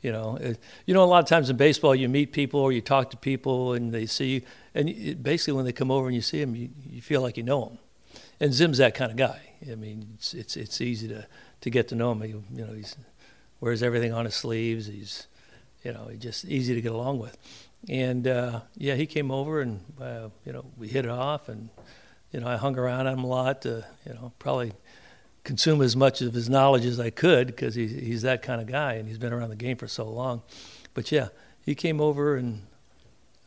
You 0.01 0.11
know, 0.11 0.37
it, 0.37 0.59
you 0.85 0.95
know, 0.95 1.05
a 1.05 1.07
lot 1.07 1.23
of 1.23 1.29
times 1.29 1.49
in 1.49 1.57
baseball, 1.57 1.95
you 1.95 2.09
meet 2.09 2.33
people 2.33 2.59
or 2.59 2.73
you 2.73 2.81
talk 2.81 3.11
to 3.11 3.17
people, 3.17 3.73
and 3.73 3.93
they 3.93 4.07
see 4.07 4.31
you, 4.35 4.43
and 4.75 4.89
it, 4.89 5.23
basically 5.23 5.55
when 5.55 5.65
they 5.65 5.73
come 5.73 5.93
over 5.93 6.07
and 6.07 6.15
you 6.15 6.23
see 6.23 6.41
them, 6.41 6.57
you, 6.57 6.71
you 6.91 7.01
feel 7.01 7.21
like 7.21 7.37
you 7.37 7.45
know 7.45 7.67
them. 7.67 7.79
And 8.41 8.53
Zim's 8.53 8.79
that 8.79 8.95
kind 8.97 9.13
of 9.13 9.17
guy. 9.17 9.41
I 9.71 9.77
mean, 9.77 10.09
it's 10.15 10.35
it's 10.35 10.57
it's 10.57 10.81
easy 10.81 11.07
to 11.09 11.27
to 11.61 11.71
get 11.71 11.89
to 11.89 11.95
know 11.95 12.13
him. 12.13 12.23
He, 12.23 12.29
you 12.31 12.67
know, 12.67 12.73
he's 12.73 12.97
wears 13.61 13.83
everything 13.83 14.13
on 14.13 14.25
his 14.25 14.35
sleeves. 14.35 14.87
He's 14.87 15.29
you 15.85 15.93
know, 15.93 16.11
just 16.19 16.45
easy 16.45 16.75
to 16.75 16.81
get 16.81 16.93
along 16.93 17.19
with. 17.19 17.37
And 17.89 18.27
uh, 18.27 18.61
yeah, 18.77 18.95
he 18.95 19.07
came 19.07 19.31
over 19.31 19.61
and 19.61 19.81
uh, 20.01 20.29
you 20.45 20.53
know 20.53 20.65
we 20.77 20.89
hit 20.89 21.05
it 21.05 21.11
off, 21.11 21.49
and 21.49 21.69
you 22.31 22.41
know 22.41 22.47
I 22.47 22.57
hung 22.57 22.79
around 22.79 23.09
him 23.09 23.25
a 23.25 23.27
lot 23.27 23.63
to 23.63 23.85
you 24.07 24.15
know 24.15 24.33
probably 24.39 24.73
consume 25.45 25.83
as 25.83 25.97
much 25.97 26.23
of 26.23 26.35
his 26.35 26.49
knowledge 26.49 26.85
as 26.85 27.01
I 27.01 27.11
could 27.11 27.49
because 27.49 27.75
he's 27.75 27.93
he's 27.93 28.23
that 28.23 28.43
kind 28.43 28.61
of 28.61 28.67
guy, 28.67 28.95
and 28.95 29.09
he's 29.09 29.19
been 29.19 29.33
around 29.33 29.51
the 29.51 29.57
game 29.57 29.77
for 29.77 29.89
so 29.89 30.09
long. 30.09 30.43
But 30.95 31.11
yeah, 31.13 31.29
he 31.65 31.75
came 31.75 32.01
over 32.01 32.37
and. 32.37 32.63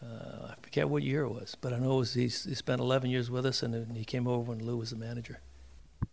Uh, 0.04 0.50
I 0.52 0.56
forget 0.62 0.88
what 0.88 1.02
year 1.02 1.24
it 1.24 1.30
was, 1.30 1.56
but 1.60 1.74
I 1.74 1.80
know 1.80 1.94
it 1.94 2.00
was 2.00 2.14
he, 2.14 2.24
he 2.24 2.54
spent 2.54 2.80
11 2.80 3.10
years 3.10 3.32
with 3.32 3.44
us, 3.44 3.64
and 3.64 3.98
he 3.98 4.06
came 4.06 4.28
over 4.28 4.52
when 4.52 4.64
Lou 4.64 4.78
was 4.78 4.92
the 4.92 4.98
manager. 4.98 5.40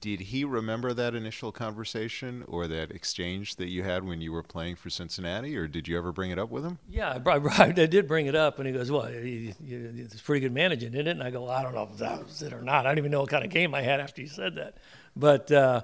Did 0.01 0.21
he 0.21 0.45
remember 0.45 0.92
that 0.95 1.14
initial 1.14 1.53
conversation 1.53 2.45
or 2.49 2.66
that 2.66 2.90
exchange 2.90 3.57
that 3.57 3.68
you 3.68 3.83
had 3.83 4.05
when 4.05 4.21
you 4.21 4.33
were 4.33 4.42
playing 4.42 4.77
for 4.77 4.90
Cincinnati, 4.90 5.57
or 5.57 5.68
did 5.68 5.87
you 5.87 5.97
ever 5.97 6.11
bring 6.11 6.31
it 6.31 6.38
up 6.38 6.51
with 6.51 6.64
him? 6.64 6.79
Yeah, 6.88 7.18
I, 7.25 7.31
I, 7.31 7.40
I 7.66 7.71
did 7.71 8.09
bring 8.09 8.27
it 8.27 8.35
up, 8.35 8.59
and 8.59 8.66
he 8.66 8.73
goes, 8.73 8.90
"Well, 8.90 9.07
he, 9.07 9.55
he, 9.64 9.75
it's 9.75 10.21
pretty 10.21 10.40
good 10.40 10.53
managing, 10.53 10.95
isn't 10.95 11.07
it?" 11.07 11.11
And 11.11 11.23
I 11.23 11.31
go, 11.31 11.49
"I 11.49 11.62
don't 11.62 11.75
know 11.75 11.88
if 11.92 11.99
that 11.99 12.25
was 12.25 12.42
it 12.42 12.53
or 12.53 12.62
not. 12.62 12.87
I 12.87 12.90
don't 12.90 12.99
even 12.99 13.12
know 13.12 13.21
what 13.21 13.31
kind 13.31 13.45
of 13.45 13.51
game 13.51 13.75
I 13.75 13.83
had 13.83 14.01
after 14.01 14.23
you 14.23 14.29
said 14.29 14.57
that." 14.57 14.77
But 15.14 15.51
uh, 15.53 15.83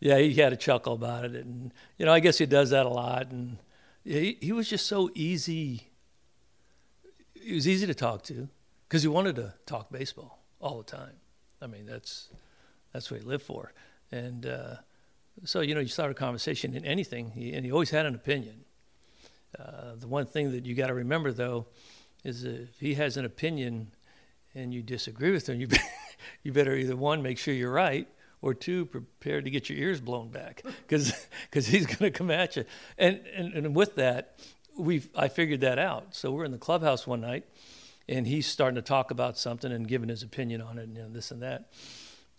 yeah, 0.00 0.18
he 0.18 0.34
had 0.34 0.52
a 0.52 0.56
chuckle 0.56 0.94
about 0.94 1.24
it, 1.24 1.34
and 1.34 1.72
you 1.98 2.06
know, 2.06 2.12
I 2.12 2.20
guess 2.20 2.38
he 2.38 2.46
does 2.46 2.70
that 2.70 2.86
a 2.86 2.88
lot. 2.88 3.30
And 3.30 3.58
he, 4.04 4.38
he 4.40 4.52
was 4.52 4.68
just 4.68 4.86
so 4.86 5.10
easy. 5.14 5.88
He 7.34 7.54
was 7.54 7.68
easy 7.68 7.86
to 7.86 7.94
talk 7.94 8.22
to 8.24 8.48
because 8.88 9.02
he 9.02 9.08
wanted 9.08 9.36
to 9.36 9.54
talk 9.66 9.90
baseball 9.90 10.42
all 10.60 10.78
the 10.78 10.84
time. 10.84 11.14
I 11.60 11.66
mean, 11.66 11.86
that's 11.86 12.28
that's 12.92 13.10
what 13.10 13.20
he 13.20 13.26
lived 13.26 13.44
for. 13.44 13.72
And 14.10 14.46
uh, 14.46 14.76
so, 15.44 15.60
you 15.60 15.74
know, 15.74 15.80
you 15.80 15.88
start 15.88 16.10
a 16.10 16.14
conversation 16.14 16.74
in 16.74 16.84
anything, 16.84 17.32
and 17.54 17.64
he 17.64 17.72
always 17.72 17.90
had 17.90 18.06
an 18.06 18.14
opinion. 18.14 18.64
Uh, 19.58 19.94
the 19.98 20.06
one 20.06 20.26
thing 20.26 20.52
that 20.52 20.64
you 20.64 20.74
got 20.74 20.86
to 20.88 20.94
remember, 20.94 21.32
though, 21.32 21.66
is 22.24 22.44
if 22.44 22.78
he 22.78 22.94
has 22.94 23.16
an 23.16 23.24
opinion 23.24 23.88
and 24.54 24.72
you 24.72 24.82
disagree 24.82 25.32
with 25.32 25.48
him, 25.48 25.60
you, 25.60 25.66
be, 25.66 25.78
you 26.42 26.52
better 26.52 26.74
either 26.74 26.96
one, 26.96 27.22
make 27.22 27.38
sure 27.38 27.52
you're 27.52 27.72
right, 27.72 28.08
or 28.44 28.52
two, 28.52 28.84
prepare 28.84 29.40
to 29.40 29.48
get 29.48 29.70
your 29.70 29.78
ears 29.78 30.02
blown 30.02 30.28
back 30.28 30.62
because 30.86 31.14
he's 31.66 31.86
going 31.86 31.96
to 31.96 32.10
come 32.10 32.30
at 32.30 32.56
you. 32.56 32.66
And, 32.98 33.22
and, 33.34 33.54
and 33.54 33.74
with 33.74 33.94
that, 33.94 34.38
we 34.76 35.02
I 35.16 35.28
figured 35.28 35.62
that 35.62 35.78
out. 35.78 36.14
So 36.14 36.30
we're 36.30 36.44
in 36.44 36.52
the 36.52 36.58
clubhouse 36.58 37.06
one 37.06 37.22
night, 37.22 37.46
and 38.06 38.26
he's 38.26 38.46
starting 38.46 38.74
to 38.74 38.82
talk 38.82 39.10
about 39.10 39.38
something 39.38 39.72
and 39.72 39.88
giving 39.88 40.10
his 40.10 40.22
opinion 40.22 40.60
on 40.60 40.76
it 40.78 40.82
and 40.82 40.94
you 40.94 41.02
know, 41.02 41.08
this 41.08 41.30
and 41.30 41.40
that. 41.40 41.72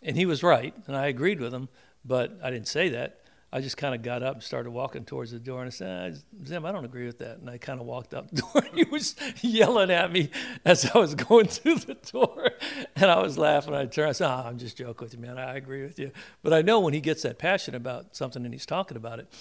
And 0.04 0.15
he 0.15 0.28
was 0.28 0.44
right, 0.44 0.76
and 0.86 0.96
I 0.96 1.08
agreed 1.08 1.39
with 1.39 1.52
him, 1.52 1.70
but 2.04 2.38
I 2.44 2.52
didn't 2.52 2.68
say 2.68 2.89
that. 2.89 3.22
I 3.56 3.62
just 3.62 3.78
kind 3.78 3.96
of 3.96 4.02
got 4.02 4.22
up 4.22 4.34
and 4.34 4.44
started 4.44 4.72
walking 4.72 5.06
towards 5.06 5.32
the 5.32 5.39
door, 5.39 5.62
and 5.62 5.68
I 5.68 5.70
said, 5.70 6.13
ah, 6.13 6.46
"Zim, 6.46 6.65
I 6.65 6.74
don't 6.74 6.84
agree 6.84 7.06
with 7.06 7.20
that." 7.20 7.38
And 7.38 7.50
I 7.50 7.58
kind 7.58 7.80
of 7.80 7.86
walked 7.86 8.13
out 8.13 8.30
the 8.30 8.41
door. 8.54 8.63
he 8.74 8.84
was 8.84 9.15
yelling 9.41 9.91
at 9.91 10.12
me 10.12 10.30
as 10.65 10.91
I 10.94 10.98
was 10.98 11.15
going 11.15 11.48
through 11.56 11.78
the 11.78 11.94
door, 11.94 12.52
and 12.98 13.10
I 13.10 13.22
was 13.22 13.38
laughing. 13.38 13.74
I 13.74 13.86
turned. 13.86 14.10
I 14.10 14.12
said, 14.12 14.28
oh, 14.28 14.44
"I'm 14.46 14.58
just 14.58 14.76
joking 14.76 15.06
with 15.06 15.13
you, 15.13 15.22
man. 15.22 15.38
I 15.38 15.56
agree 15.56 15.84
with 15.84 15.98
you." 15.98 16.12
But 16.44 16.52
I 16.52 16.63
know 16.63 16.82
when 16.82 16.94
he 16.94 17.00
gets 17.00 17.22
that 17.22 17.39
passionate 17.39 17.78
about 17.78 18.13
something 18.13 18.44
and 18.44 18.54
he's 18.54 18.65
talking 18.65 18.98
about 18.98 19.20
it, 19.20 19.32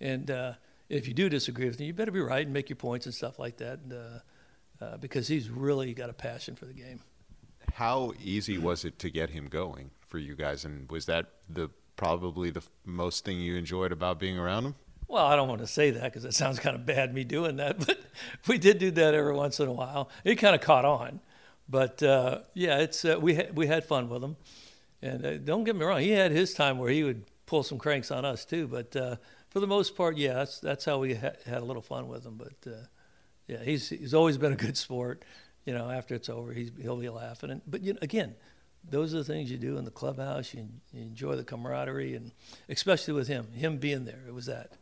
and 0.00 0.28
uh, 0.32 0.54
if 0.88 1.06
you 1.06 1.14
do 1.14 1.28
disagree 1.28 1.66
with 1.66 1.78
him, 1.80 1.86
you 1.86 1.94
better 1.94 2.10
be 2.10 2.18
right 2.18 2.44
and 2.44 2.52
make 2.52 2.70
your 2.70 2.76
points 2.76 3.06
and 3.06 3.14
stuff 3.14 3.38
like 3.38 3.58
that, 3.58 3.78
and, 3.84 3.92
uh, 3.92 4.84
uh, 4.84 4.96
because 4.96 5.28
he's 5.28 5.48
really 5.48 5.94
got 5.94 6.10
a 6.10 6.12
passion 6.12 6.56
for 6.56 6.64
the 6.66 6.74
game. 6.74 7.02
How 7.74 8.14
easy 8.20 8.58
was 8.58 8.84
it 8.84 8.98
to 8.98 9.10
get 9.10 9.30
him 9.30 9.46
going? 9.46 9.92
for 10.10 10.18
you 10.18 10.34
guys, 10.34 10.64
and 10.64 10.90
was 10.90 11.06
that 11.06 11.26
the 11.48 11.70
probably 12.00 12.48
the 12.48 12.62
most 12.86 13.26
thing 13.26 13.38
you 13.38 13.56
enjoyed 13.56 13.92
about 13.92 14.18
being 14.18 14.38
around 14.38 14.64
him? 14.64 14.74
Well, 15.06 15.26
I 15.26 15.36
don't 15.36 15.48
want 15.48 15.60
to 15.60 15.66
say 15.66 15.90
that 15.90 16.04
because 16.04 16.24
it 16.24 16.32
sounds 16.32 16.58
kind 16.58 16.74
of 16.74 16.86
bad 16.86 17.12
me 17.12 17.24
doing 17.24 17.56
that, 17.56 17.78
but 17.86 18.00
we 18.48 18.56
did 18.56 18.78
do 18.78 18.90
that 18.92 19.12
every 19.12 19.34
once 19.34 19.60
in 19.60 19.68
a 19.68 19.72
while. 19.72 20.08
It 20.24 20.36
kind 20.36 20.54
of 20.54 20.62
caught 20.62 20.86
on, 20.86 21.20
but 21.68 22.02
uh, 22.02 22.38
yeah, 22.54 22.78
it's 22.78 23.04
uh, 23.04 23.18
we 23.20 23.34
ha- 23.34 23.50
we 23.52 23.66
had 23.66 23.84
fun 23.84 24.08
with 24.08 24.24
him, 24.24 24.36
and 25.02 25.26
uh, 25.26 25.36
don't 25.36 25.64
get 25.64 25.76
me 25.76 25.84
wrong, 25.84 26.00
he 26.00 26.12
had 26.12 26.32
his 26.32 26.54
time 26.54 26.78
where 26.78 26.90
he 26.90 27.04
would 27.04 27.24
pull 27.44 27.62
some 27.62 27.76
cranks 27.76 28.10
on 28.10 28.24
us 28.24 28.46
too, 28.46 28.66
but 28.66 28.96
uh, 28.96 29.16
for 29.50 29.60
the 29.60 29.66
most 29.66 29.94
part, 29.94 30.16
yeah, 30.16 30.34
that's 30.34 30.58
that's 30.58 30.84
how 30.86 30.98
we 30.98 31.14
ha- 31.14 31.32
had 31.44 31.58
a 31.58 31.64
little 31.64 31.82
fun 31.82 32.08
with 32.08 32.24
him. 32.24 32.38
But 32.38 32.70
uh, 32.70 32.86
yeah, 33.46 33.62
he's 33.62 33.90
he's 33.90 34.14
always 34.14 34.38
been 34.38 34.52
a 34.52 34.56
good 34.56 34.76
sport. 34.76 35.22
You 35.66 35.74
know, 35.74 35.90
after 35.90 36.14
it's 36.14 36.30
over, 36.30 36.54
he's, 36.54 36.70
he'll 36.80 36.96
be 36.96 37.10
laughing. 37.10 37.50
And, 37.50 37.60
but 37.66 37.82
you 37.82 37.92
know, 37.92 37.98
again, 38.00 38.34
those 38.88 39.14
are 39.14 39.18
the 39.18 39.24
things 39.24 39.50
you 39.50 39.56
do 39.56 39.76
in 39.78 39.84
the 39.84 39.90
clubhouse. 39.90 40.54
You, 40.54 40.68
you, 40.92 41.02
enjoy 41.02 41.36
the 41.36 41.44
camaraderie, 41.44 42.14
and 42.14 42.32
especially 42.68 43.14
with 43.14 43.28
him, 43.28 43.52
him 43.52 43.78
being 43.78 44.04
there, 44.04 44.22
it 44.26 44.34
was 44.34 44.46
that. 44.46 44.72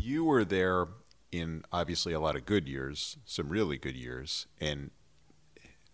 You 0.00 0.24
were 0.24 0.44
there 0.44 0.88
in 1.32 1.64
obviously 1.72 2.12
a 2.12 2.20
lot 2.20 2.36
of 2.36 2.46
good 2.46 2.68
years, 2.68 3.16
some 3.24 3.48
really 3.48 3.76
good 3.76 3.96
years, 3.96 4.46
and 4.60 4.90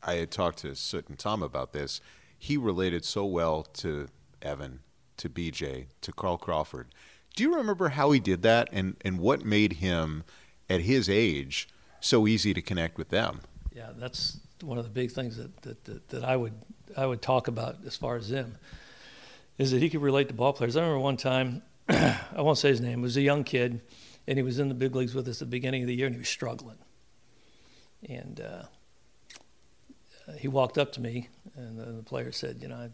I 0.02 0.14
had 0.14 0.30
talked 0.30 0.58
to 0.58 0.74
Soot 0.74 1.08
and 1.08 1.18
Tom 1.18 1.42
about 1.42 1.72
this. 1.72 2.00
He 2.38 2.56
related 2.56 3.04
so 3.04 3.24
well 3.24 3.62
to 3.74 4.08
Evan, 4.40 4.80
to 5.18 5.28
BJ, 5.28 5.86
to 6.00 6.12
Carl 6.12 6.38
Crawford. 6.38 6.88
Do 7.36 7.42
you 7.42 7.54
remember 7.54 7.90
how 7.90 8.10
he 8.10 8.20
did 8.20 8.42
that, 8.42 8.68
and 8.72 8.96
and 9.02 9.18
what 9.18 9.44
made 9.44 9.74
him, 9.74 10.24
at 10.68 10.82
his 10.82 11.08
age, 11.08 11.68
so 12.00 12.26
easy 12.26 12.54
to 12.54 12.62
connect 12.62 12.98
with 12.98 13.10
them? 13.10 13.40
Yeah, 13.72 13.90
that's 13.96 14.40
one 14.62 14.78
of 14.78 14.84
the 14.84 14.90
big 14.90 15.10
things 15.12 15.36
that, 15.36 15.62
that, 15.62 15.84
that, 15.84 16.08
that 16.08 16.24
I 16.24 16.36
would 16.36 16.54
I 16.96 17.06
would 17.06 17.22
talk 17.22 17.48
about 17.48 17.78
as 17.86 17.96
far 17.96 18.16
as 18.16 18.30
him 18.30 18.56
is 19.58 19.70
that 19.70 19.82
he 19.82 19.90
could 19.90 20.02
relate 20.02 20.28
to 20.28 20.34
ball 20.34 20.52
players. 20.52 20.76
I 20.76 20.80
remember 20.80 21.00
one 21.00 21.16
time, 21.16 21.62
I 21.88 22.18
won't 22.36 22.58
say 22.58 22.70
his 22.70 22.80
name, 22.80 23.02
was 23.02 23.16
a 23.16 23.20
young 23.20 23.44
kid, 23.44 23.80
and 24.26 24.38
he 24.38 24.42
was 24.42 24.58
in 24.58 24.68
the 24.68 24.74
big 24.74 24.94
leagues 24.94 25.14
with 25.14 25.28
us 25.28 25.42
at 25.42 25.48
the 25.48 25.50
beginning 25.50 25.82
of 25.82 25.88
the 25.88 25.94
year, 25.94 26.06
and 26.06 26.14
he 26.14 26.18
was 26.18 26.28
struggling. 26.28 26.78
And 28.08 28.40
uh, 28.40 28.62
he 30.38 30.48
walked 30.48 30.78
up 30.78 30.92
to 30.92 31.00
me, 31.00 31.28
and 31.54 31.78
the, 31.78 31.84
the 31.84 32.02
player 32.02 32.32
said, 32.32 32.58
"You 32.62 32.68
know, 32.68 32.76
I, 32.76 32.88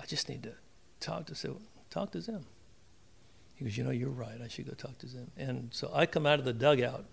I, 0.00 0.06
just 0.06 0.28
need 0.28 0.42
to 0.42 0.54
talk 1.00 1.26
to 1.26 1.34
so 1.34 1.60
talk 1.90 2.10
to 2.12 2.20
him." 2.20 2.44
He 3.54 3.64
goes, 3.64 3.76
you 3.76 3.82
know, 3.82 3.90
you're 3.90 4.08
right. 4.08 4.40
I 4.42 4.46
should 4.46 4.68
go 4.68 4.74
talk 4.74 4.98
to 4.98 5.08
Zim. 5.08 5.32
And 5.36 5.70
so 5.72 5.90
I 5.92 6.06
come 6.06 6.26
out 6.26 6.38
of 6.38 6.44
the 6.44 6.52
dugout. 6.52 7.04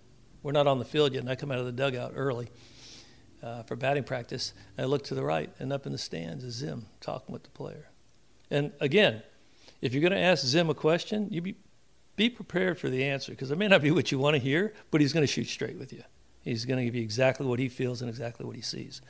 We're 0.43 0.51
not 0.51 0.67
on 0.67 0.77
the 0.77 0.85
field 0.85 1.13
yet, 1.13 1.21
and 1.21 1.29
I 1.29 1.35
come 1.35 1.51
out 1.51 1.57
of 1.57 1.65
the 1.65 1.71
dugout 1.71 2.13
early 2.15 2.49
uh, 3.45 3.63
for 3.63 3.75
batting 3.75 4.03
practice. 4.03 4.53
And 4.77 4.85
I 4.85 4.87
look 4.87 5.03
to 5.05 5.15
the 5.15 5.23
right, 5.23 5.51
and 5.59 5.71
up 5.71 5.85
in 5.85 5.91
the 5.91 5.97
stands 5.97 6.43
is 6.43 6.55
Zim 6.55 6.87
talking 6.99 7.31
with 7.31 7.43
the 7.43 7.51
player. 7.51 7.89
And 8.49 8.73
again, 8.81 9.21
if 9.81 9.93
you're 9.93 10.01
going 10.01 10.11
to 10.11 10.19
ask 10.19 10.45
Zim 10.45 10.69
a 10.69 10.73
question, 10.73 11.27
you 11.31 11.41
be 11.41 11.55
be 12.15 12.29
prepared 12.29 12.79
for 12.79 12.89
the 12.89 13.03
answer 13.03 13.33
because 13.33 13.51
it 13.51 13.57
may 13.57 13.67
not 13.67 13.81
be 13.81 13.91
what 13.91 14.09
you 14.09 14.17
want 14.17 14.35
to 14.35 14.41
hear, 14.41 14.73
but 14.89 15.01
he's 15.01 15.11
going 15.11 15.25
to 15.25 15.31
shoot 15.31 15.47
straight 15.47 15.77
with 15.77 15.91
you. 15.91 16.01
He's 16.43 16.63
going 16.63 16.79
to 16.79 16.85
give 16.85 16.95
you 16.95 17.01
exactly 17.01 17.45
what 17.45 17.59
he 17.59 17.67
feels 17.67 18.01
and 18.01 18.09
exactly 18.09 18.45
what 18.45 18.55
he 18.55 18.61
sees. 18.61 19.01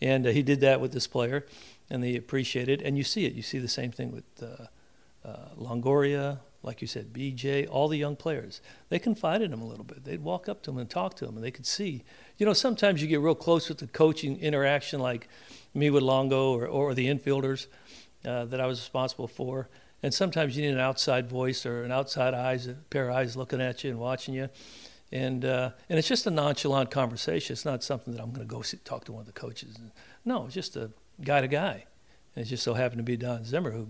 And 0.00 0.26
uh, 0.26 0.30
he 0.30 0.42
did 0.42 0.60
that 0.60 0.80
with 0.80 0.92
this 0.92 1.06
player, 1.06 1.44
and 1.90 2.02
they 2.02 2.16
appreciate 2.16 2.68
it. 2.68 2.80
And 2.80 2.96
you 2.96 3.04
see 3.04 3.26
it. 3.26 3.34
You 3.34 3.42
see 3.42 3.58
the 3.58 3.68
same 3.68 3.92
thing 3.92 4.12
with 4.12 4.24
uh, 4.42 5.28
uh, 5.28 5.48
Longoria, 5.58 6.38
like 6.66 6.82
you 6.82 6.86
said, 6.86 7.12
BJ, 7.12 7.66
all 7.70 7.88
the 7.88 7.96
young 7.96 8.16
players. 8.16 8.60
They 8.90 8.98
confided 8.98 9.46
in 9.46 9.52
him 9.52 9.62
a 9.62 9.66
little 9.66 9.84
bit. 9.84 10.04
They'd 10.04 10.22
walk 10.22 10.48
up 10.48 10.62
to 10.64 10.70
him 10.70 10.78
and 10.78 10.90
talk 10.90 11.14
to 11.16 11.24
him, 11.24 11.36
and 11.36 11.44
they 11.44 11.50
could 11.50 11.66
see. 11.66 12.04
You 12.36 12.44
know, 12.44 12.52
sometimes 12.52 13.00
you 13.00 13.08
get 13.08 13.20
real 13.20 13.34
close 13.34 13.68
with 13.68 13.78
the 13.78 13.86
coaching 13.86 14.38
interaction, 14.40 15.00
like 15.00 15.28
me 15.72 15.88
with 15.88 16.02
Longo 16.02 16.52
or, 16.52 16.66
or 16.66 16.92
the 16.92 17.06
infielders 17.06 17.68
uh, 18.24 18.44
that 18.46 18.60
I 18.60 18.66
was 18.66 18.80
responsible 18.80 19.28
for 19.28 19.70
and 20.02 20.12
sometimes 20.12 20.56
you 20.56 20.62
need 20.62 20.74
an 20.74 20.80
outside 20.80 21.28
voice 21.28 21.64
or 21.64 21.82
an 21.82 21.90
outside 21.90 22.34
eyes, 22.34 22.66
a 22.66 22.74
pair 22.74 23.08
of 23.08 23.16
eyes 23.16 23.36
looking 23.36 23.60
at 23.60 23.82
you 23.82 23.90
and 23.90 23.98
watching 23.98 24.34
you. 24.34 24.48
And, 25.12 25.44
uh, 25.44 25.70
and 25.88 25.98
it's 25.98 26.08
just 26.08 26.26
a 26.26 26.30
nonchalant 26.30 26.90
conversation. 26.90 27.54
It's 27.54 27.64
not 27.64 27.82
something 27.82 28.14
that 28.14 28.22
I'm 28.22 28.30
going 28.30 28.46
to 28.46 28.52
go 28.52 28.62
sit, 28.62 28.84
talk 28.84 29.04
to 29.06 29.12
one 29.12 29.20
of 29.20 29.26
the 29.26 29.32
coaches. 29.32 29.76
No, 30.24 30.46
it's 30.46 30.54
just 30.54 30.76
a 30.76 30.90
guy 31.22 31.40
to 31.40 31.48
guy. 31.48 31.86
And 32.34 32.44
it 32.44 32.48
just 32.48 32.62
so 32.62 32.74
happened 32.74 32.98
to 32.98 33.04
be 33.04 33.16
Don 33.16 33.44
Zimmer, 33.44 33.70
who, 33.70 33.88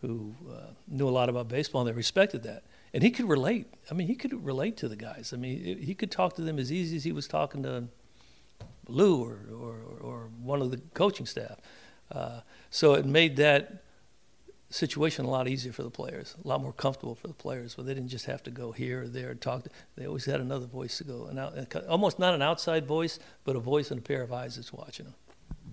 who 0.00 0.34
uh, 0.50 0.70
knew 0.88 1.08
a 1.08 1.10
lot 1.10 1.28
about 1.28 1.48
baseball, 1.48 1.82
and 1.82 1.88
they 1.88 1.94
respected 1.94 2.42
that. 2.44 2.64
And 2.92 3.02
he 3.02 3.10
could 3.10 3.28
relate. 3.28 3.66
I 3.90 3.94
mean, 3.94 4.06
he 4.08 4.14
could 4.14 4.44
relate 4.44 4.76
to 4.78 4.88
the 4.88 4.96
guys. 4.96 5.32
I 5.32 5.36
mean, 5.36 5.78
he 5.78 5.94
could 5.94 6.10
talk 6.10 6.34
to 6.36 6.42
them 6.42 6.58
as 6.58 6.72
easy 6.72 6.96
as 6.96 7.04
he 7.04 7.12
was 7.12 7.28
talking 7.28 7.62
to 7.62 7.84
Lou 8.88 9.22
or, 9.22 9.38
or, 9.52 9.76
or 10.00 10.30
one 10.42 10.60
of 10.60 10.70
the 10.70 10.78
coaching 10.94 11.26
staff. 11.26 11.58
Uh, 12.10 12.40
so 12.70 12.94
it 12.94 13.06
made 13.06 13.36
that 13.36 13.84
situation 14.70 15.24
a 15.24 15.30
lot 15.30 15.48
easier 15.48 15.72
for 15.72 15.82
the 15.82 15.90
players, 15.90 16.36
a 16.44 16.48
lot 16.48 16.60
more 16.60 16.72
comfortable 16.72 17.14
for 17.14 17.28
the 17.28 17.34
players, 17.34 17.76
where 17.76 17.84
they 17.84 17.94
didn't 17.94 18.08
just 18.08 18.26
have 18.26 18.42
to 18.44 18.50
go 18.50 18.72
here 18.72 19.02
or 19.02 19.08
there 19.08 19.30
and 19.30 19.40
talk. 19.40 19.64
To, 19.64 19.70
they 19.96 20.06
always 20.06 20.24
had 20.24 20.40
another 20.40 20.66
voice 20.66 20.98
to 20.98 21.04
go, 21.04 21.26
and 21.26 21.38
almost 21.88 22.18
not 22.18 22.34
an 22.34 22.42
outside 22.42 22.86
voice, 22.86 23.18
but 23.44 23.56
a 23.56 23.60
voice 23.60 23.90
and 23.90 23.98
a 24.00 24.02
pair 24.02 24.22
of 24.22 24.32
eyes 24.32 24.56
that's 24.56 24.72
watching 24.72 25.06
them. 25.06 25.14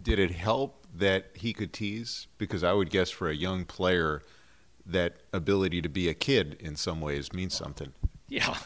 Did 0.07 0.19
it 0.19 0.31
help 0.31 0.85
that 0.95 1.31
he 1.33 1.53
could 1.53 1.73
tease? 1.73 2.27
Because 2.37 2.63
I 2.63 2.73
would 2.73 2.89
guess 2.89 3.09
for 3.09 3.29
a 3.29 3.35
young 3.35 3.65
player, 3.65 4.21
that 4.85 5.17
ability 5.33 5.81
to 5.81 5.89
be 5.89 6.07
a 6.07 6.13
kid 6.13 6.55
in 6.61 6.77
some 6.77 7.01
ways 7.01 7.33
means 7.33 7.53
something. 7.53 7.91
Yeah, 8.29 8.57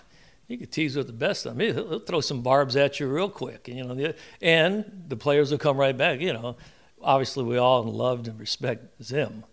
he 0.47 0.57
could 0.57 0.71
tease 0.71 0.95
with 0.95 1.07
the 1.07 1.13
best 1.13 1.45
of 1.45 1.57
them. 1.57 1.75
He'll, 1.75 1.99
throw 1.99 2.21
some 2.21 2.41
barbs 2.41 2.75
at 2.75 2.99
you 2.99 3.07
real 3.07 3.29
quick, 3.29 3.67
and 3.67 3.77
you 3.77 3.83
know, 3.83 4.13
and 4.41 5.05
the 5.07 5.17
players 5.17 5.49
will 5.49 5.57
come 5.57 5.77
right 5.77 5.97
back. 5.97 6.21
You 6.21 6.33
know, 6.33 6.57
obviously 7.01 7.43
we 7.43 7.57
all 7.57 7.83
loved 7.83 8.27
and 8.27 8.39
respect 8.39 9.03
Zim 9.03 9.43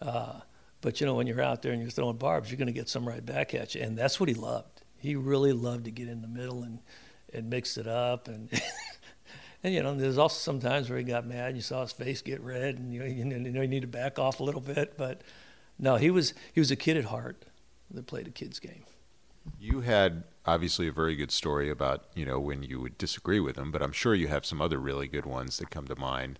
uh, 0.00 0.40
but 0.80 1.00
you 1.00 1.06
know, 1.06 1.14
when 1.14 1.26
you're 1.26 1.42
out 1.42 1.62
there 1.62 1.72
and 1.72 1.80
you're 1.80 1.90
throwing 1.90 2.16
barbs, 2.16 2.50
you're 2.50 2.58
going 2.58 2.66
to 2.66 2.72
get 2.72 2.88
some 2.88 3.06
right 3.06 3.24
back 3.24 3.54
at 3.54 3.74
you, 3.74 3.82
and 3.82 3.96
that's 3.96 4.20
what 4.20 4.28
he 4.28 4.34
loved. 4.34 4.82
He 4.98 5.16
really 5.16 5.52
loved 5.52 5.84
to 5.86 5.90
get 5.90 6.08
in 6.08 6.22
the 6.22 6.28
middle 6.28 6.62
and 6.62 6.80
and 7.32 7.50
mix 7.50 7.76
it 7.76 7.86
up, 7.88 8.28
and 8.28 8.48
and 9.66 9.74
you 9.74 9.82
know, 9.82 9.96
there's 9.96 10.16
also 10.16 10.38
some 10.38 10.60
times 10.60 10.88
where 10.88 10.96
he 10.96 11.04
got 11.04 11.26
mad. 11.26 11.48
and 11.48 11.56
You 11.56 11.62
saw 11.62 11.82
his 11.82 11.90
face 11.90 12.22
get 12.22 12.40
red, 12.40 12.78
and 12.78 12.94
you, 12.94 13.02
you 13.02 13.24
know 13.24 13.62
you 13.62 13.66
need 13.66 13.80
to 13.80 13.88
back 13.88 14.16
off 14.16 14.38
a 14.38 14.44
little 14.44 14.60
bit. 14.60 14.96
But 14.96 15.22
no, 15.76 15.96
he 15.96 16.08
was 16.08 16.34
he 16.52 16.60
was 16.60 16.70
a 16.70 16.76
kid 16.76 16.96
at 16.96 17.06
heart 17.06 17.44
that 17.90 18.06
played 18.06 18.28
a 18.28 18.30
kid's 18.30 18.60
game. 18.60 18.84
You 19.58 19.80
had 19.80 20.22
obviously 20.44 20.86
a 20.86 20.92
very 20.92 21.16
good 21.16 21.32
story 21.32 21.68
about 21.68 22.04
you 22.14 22.24
know 22.24 22.38
when 22.38 22.62
you 22.62 22.80
would 22.80 22.96
disagree 22.96 23.40
with 23.40 23.58
him, 23.58 23.72
but 23.72 23.82
I'm 23.82 23.90
sure 23.90 24.14
you 24.14 24.28
have 24.28 24.46
some 24.46 24.62
other 24.62 24.78
really 24.78 25.08
good 25.08 25.26
ones 25.26 25.58
that 25.58 25.68
come 25.68 25.88
to 25.88 25.96
mind. 25.96 26.38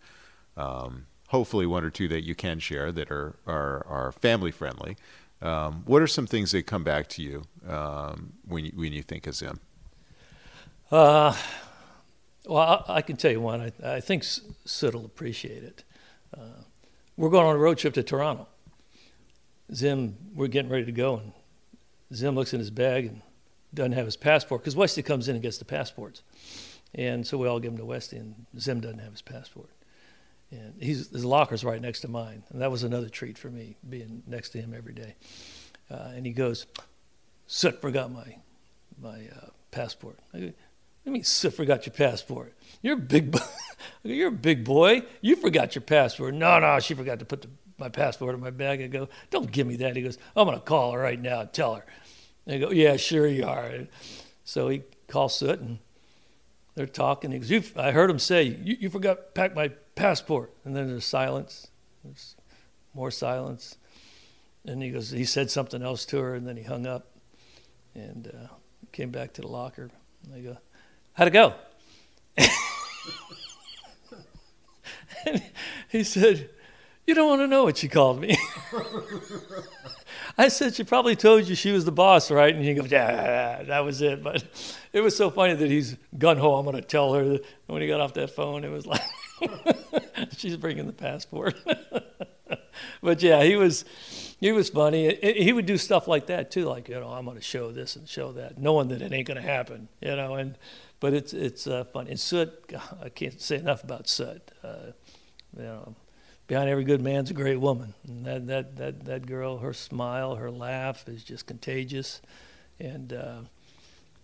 Um, 0.56 1.06
hopefully 1.30 1.66
one 1.66 1.82
or 1.82 1.90
two 1.90 2.06
that 2.06 2.24
you 2.24 2.36
can 2.36 2.60
share 2.60 2.92
that 2.92 3.10
are 3.10 3.34
are, 3.44 3.84
are 3.88 4.12
family 4.12 4.52
friendly. 4.52 4.96
Um, 5.42 5.82
what 5.84 6.00
are 6.00 6.06
some 6.06 6.28
things 6.28 6.52
that 6.52 6.64
come 6.66 6.84
back 6.84 7.08
to 7.08 7.22
you 7.22 7.42
um, 7.68 8.34
when 8.46 8.66
you, 8.66 8.72
when 8.76 8.92
you 8.92 9.02
think 9.02 9.26
of 9.26 9.34
Zim? 9.34 9.58
Uh, 10.92 11.36
well, 12.46 12.84
I, 12.88 12.96
I, 12.96 13.02
can 13.02 13.16
tell 13.16 13.30
you 13.30 13.40
one. 13.40 13.60
I, 13.60 13.96
I 13.96 14.00
think 14.00 14.24
Sid 14.24 14.94
will 14.94 15.04
appreciate 15.04 15.62
it. 15.62 15.84
Uh, 16.36 16.62
we're 17.16 17.30
going 17.30 17.46
on 17.46 17.56
a 17.56 17.58
road 17.58 17.78
trip 17.78 17.94
to 17.94 18.02
Toronto. 18.02 18.46
Zim, 19.74 20.16
we're 20.34 20.46
getting 20.46 20.70
ready 20.70 20.84
to 20.84 20.92
go, 20.92 21.16
and 21.16 21.32
Zim 22.14 22.34
looks 22.34 22.52
in 22.52 22.60
his 22.60 22.70
bag 22.70 23.06
and 23.06 23.22
doesn't 23.74 23.92
have 23.92 24.04
his 24.04 24.16
passport 24.16 24.62
because 24.62 24.76
Westy 24.76 25.02
comes 25.02 25.28
in 25.28 25.34
and 25.34 25.42
gets 25.42 25.58
the 25.58 25.64
passports. 25.64 26.22
And 26.94 27.26
so 27.26 27.36
we 27.36 27.48
all 27.48 27.58
give 27.58 27.72
him 27.72 27.78
to 27.78 27.84
Westy, 27.84 28.16
and 28.16 28.46
Zim 28.58 28.80
doesn't 28.80 29.00
have 29.00 29.12
his 29.12 29.22
passport. 29.22 29.70
And 30.50 30.74
he's, 30.80 31.10
his 31.10 31.24
locker's 31.24 31.64
right 31.64 31.80
next 31.80 32.00
to 32.00 32.08
mine. 32.08 32.44
And 32.50 32.62
that 32.62 32.70
was 32.70 32.84
another 32.84 33.08
treat 33.08 33.36
for 33.36 33.50
me, 33.50 33.76
being 33.88 34.22
next 34.26 34.50
to 34.50 34.60
him 34.60 34.72
every 34.76 34.94
day. 34.94 35.16
Uh, 35.90 36.12
and 36.14 36.24
he 36.24 36.32
goes, 36.32 36.66
Soot 37.46 37.80
forgot 37.80 38.12
my, 38.12 38.36
my 39.00 39.28
uh, 39.36 39.48
passport. 39.70 40.18
I 40.32 40.38
go, 40.38 40.52
I 41.06 41.10
mean, 41.10 41.24
Soot 41.24 41.54
forgot 41.54 41.86
your 41.86 41.92
passport. 41.92 42.52
You're 42.82 42.94
a 42.94 43.00
big, 43.00 43.36
you're 44.02 44.28
a 44.28 44.32
big 44.32 44.64
boy. 44.64 45.02
You 45.20 45.36
forgot 45.36 45.74
your 45.74 45.82
passport. 45.82 46.34
No, 46.34 46.58
no, 46.58 46.80
she 46.80 46.94
forgot 46.94 47.20
to 47.20 47.24
put 47.24 47.42
the, 47.42 47.48
my 47.78 47.88
passport 47.88 48.34
in 48.34 48.40
my 48.40 48.50
bag. 48.50 48.82
I 48.82 48.88
go, 48.88 49.08
don't 49.30 49.50
give 49.50 49.66
me 49.66 49.76
that. 49.76 49.96
He 49.96 50.02
goes, 50.02 50.18
I'm 50.34 50.46
going 50.46 50.58
to 50.58 50.64
call 50.64 50.92
her 50.92 50.98
right 50.98 51.20
now 51.20 51.40
and 51.40 51.52
tell 51.52 51.74
her. 51.74 51.84
And 52.44 52.56
I 52.56 52.58
go, 52.58 52.72
yeah, 52.72 52.96
sure 52.96 53.26
you 53.26 53.46
are. 53.46 53.66
And 53.66 53.88
so 54.44 54.68
he 54.68 54.82
calls 55.08 55.36
Soot 55.36 55.60
and 55.60 55.78
they're 56.74 56.86
talking. 56.86 57.32
He 57.32 57.38
goes, 57.38 57.76
I 57.76 57.92
heard 57.92 58.10
him 58.10 58.18
say, 58.18 58.42
you, 58.44 58.76
you 58.80 58.90
forgot 58.90 59.14
to 59.14 59.22
pack 59.34 59.54
my 59.54 59.68
passport. 59.94 60.52
And 60.64 60.74
then 60.74 60.88
there's 60.88 61.04
silence. 61.04 61.68
There's 62.04 62.36
more 62.94 63.10
silence. 63.10 63.76
And 64.64 64.82
he 64.82 64.90
goes, 64.90 65.10
he 65.10 65.24
said 65.24 65.50
something 65.50 65.82
else 65.82 66.04
to 66.06 66.18
her, 66.18 66.34
and 66.34 66.46
then 66.46 66.56
he 66.56 66.64
hung 66.64 66.86
up 66.86 67.06
and 67.94 68.26
uh, 68.28 68.48
came 68.92 69.10
back 69.10 69.32
to 69.34 69.42
the 69.42 69.46
locker. 69.48 69.90
And 70.24 70.34
I 70.34 70.40
go, 70.40 70.58
how'd 71.16 71.28
it 71.28 71.32
go? 71.32 71.54
and 75.26 75.42
he 75.88 76.04
said, 76.04 76.50
you 77.06 77.14
don't 77.14 77.28
want 77.28 77.40
to 77.40 77.46
know 77.46 77.64
what 77.64 77.78
she 77.78 77.88
called 77.88 78.20
me. 78.20 78.36
I 80.38 80.48
said, 80.48 80.74
she 80.74 80.84
probably 80.84 81.16
told 81.16 81.48
you 81.48 81.54
she 81.54 81.72
was 81.72 81.86
the 81.86 81.92
boss, 81.92 82.30
right? 82.30 82.54
And 82.54 82.62
he 82.62 82.74
goes, 82.74 82.90
yeah, 82.90 83.62
that 83.62 83.84
was 83.84 84.02
it. 84.02 84.22
But 84.22 84.44
it 84.92 85.00
was 85.00 85.16
so 85.16 85.30
funny 85.30 85.54
that 85.54 85.70
he's 85.70 85.96
gun 86.18 86.36
ho. 86.36 86.56
I'm 86.56 86.64
going 86.64 86.76
to 86.76 86.82
tell 86.82 87.14
her. 87.14 87.24
That 87.24 87.44
when 87.66 87.80
he 87.80 87.88
got 87.88 88.00
off 88.00 88.12
that 88.14 88.30
phone, 88.30 88.64
it 88.64 88.68
was 88.68 88.86
like, 88.86 89.00
she's 90.36 90.56
bringing 90.56 90.86
the 90.86 90.92
passport. 90.92 91.54
but 93.02 93.22
yeah, 93.22 93.42
he 93.44 93.56
was, 93.56 93.86
he 94.38 94.52
was 94.52 94.68
funny. 94.68 95.14
He 95.14 95.52
would 95.54 95.64
do 95.64 95.78
stuff 95.78 96.06
like 96.06 96.26
that 96.26 96.50
too, 96.50 96.66
like 96.66 96.90
you 96.90 97.00
know, 97.00 97.08
I'm 97.08 97.24
going 97.24 97.38
to 97.38 97.42
show 97.42 97.72
this 97.72 97.96
and 97.96 98.06
show 98.06 98.32
that, 98.32 98.58
knowing 98.58 98.88
that 98.88 99.00
it 99.00 99.12
ain't 99.12 99.26
going 99.26 99.40
to 99.40 99.48
happen, 99.48 99.88
you 100.02 100.14
know. 100.16 100.34
And 100.34 100.58
but 101.00 101.12
it's 101.12 101.32
it's 101.32 101.66
uh, 101.66 101.84
fun. 101.84 102.08
And 102.08 102.18
Soot, 102.18 102.72
I 103.02 103.08
can't 103.08 103.40
say 103.40 103.56
enough 103.56 103.84
about 103.84 104.08
Soot. 104.08 104.50
Uh, 104.62 104.92
you 105.56 105.62
know, 105.62 105.94
behind 106.46 106.68
every 106.68 106.84
good 106.84 107.00
man's 107.00 107.30
a 107.30 107.34
great 107.34 107.60
woman. 107.60 107.94
And 108.06 108.24
that, 108.26 108.46
that, 108.46 108.76
that, 108.76 109.04
that 109.04 109.26
girl, 109.26 109.58
her 109.58 109.72
smile, 109.72 110.36
her 110.36 110.50
laugh 110.50 111.08
is 111.08 111.24
just 111.24 111.46
contagious. 111.46 112.20
And, 112.78 113.12
uh, 113.12 113.40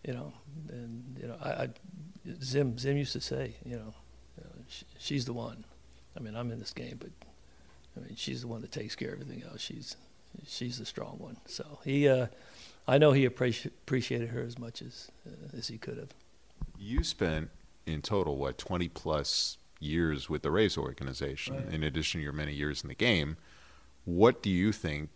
you 0.05 0.12
know, 0.12 0.33
and, 0.68 1.18
you 1.20 1.29
know, 1.29 1.37
I, 1.43 1.51
I, 1.51 1.68
Zim, 2.43 2.79
Zim 2.79 2.97
used 2.97 3.12
to 3.14 3.20
say, 3.20 3.55
you 3.64 3.77
know, 3.77 3.95
you 4.37 4.45
know 4.45 4.51
she, 4.68 4.85
she's 4.99 5.25
the 5.25 5.33
one. 5.33 5.64
I 6.16 6.20
mean, 6.20 6.37
I'm 6.37 6.51
in 6.51 6.59
this 6.59 6.73
game, 6.73 6.99
but 7.01 7.11
I 7.97 8.01
mean, 8.01 8.16
she's 8.16 8.43
the 8.43 8.49
one 8.49 8.61
that 8.61 8.73
takes 8.73 8.95
care 8.95 9.12
of 9.12 9.20
everything 9.20 9.43
else. 9.51 9.61
She's, 9.61 9.97
she's 10.47 10.79
the 10.79 10.87
strong 10.87 11.16
one. 11.18 11.39
So 11.47 11.81
he, 11.85 12.09
uh, 12.09 12.27
I 12.87 12.99
know 12.99 13.12
he 13.12 13.27
appreci- 13.27 13.66
appreciated 13.66 14.31
her 14.31 14.43
as 14.43 14.59
much 14.59 14.83
as, 14.83 15.11
uh, 15.27 15.57
as 15.57 15.68
he 15.68 15.79
could 15.79 15.97
have. 15.99 16.11
You 16.83 17.05
spent 17.05 17.51
in 17.87 18.03
total, 18.03 18.37
what, 18.37 18.59
20 18.59 18.89
plus 18.89 19.59
years 19.78 20.28
with 20.28 20.43
the 20.43 20.51
Rays 20.51 20.76
organization, 20.76 21.55
right. 21.55 21.74
in 21.74 21.85
addition 21.85 22.18
to 22.18 22.24
your 22.24 22.33
many 22.33 22.53
years 22.53 22.83
in 22.83 22.89
the 22.89 22.95
game. 22.97 23.37
What 24.05 24.43
do 24.43 24.51
you 24.51 24.72
think 24.72 25.11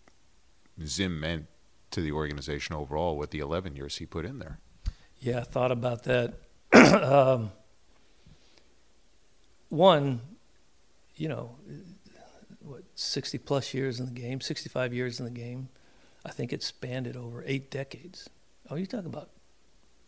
Zim 0.85 1.19
meant 1.19 1.47
to 1.91 2.01
the 2.01 2.13
organization 2.13 2.77
overall 2.77 3.17
with 3.17 3.31
the 3.31 3.41
11 3.41 3.75
years 3.75 3.97
he 3.97 4.07
put 4.07 4.25
in 4.25 4.39
there? 4.39 4.61
Yeah, 5.19 5.41
I 5.41 5.43
thought 5.43 5.73
about 5.73 6.05
that. 6.05 6.35
um, 6.73 7.51
one, 9.69 10.21
you 11.17 11.29
know, 11.29 11.57
what, 12.61 12.85
60 12.95 13.39
plus 13.39 13.75
years 13.75 13.99
in 13.99 14.07
the 14.07 14.13
game, 14.13 14.41
65 14.41 14.95
years 14.95 15.19
in 15.19 15.25
the 15.25 15.33
game. 15.33 15.69
I 16.25 16.31
think 16.31 16.53
it 16.53 16.63
spanned 16.63 17.09
it 17.09 17.17
over 17.17 17.43
eight 17.45 17.73
decades. 17.73 18.31
Oh, 18.71 18.77
you 18.77 18.87
talk 18.87 19.05
about 19.05 19.31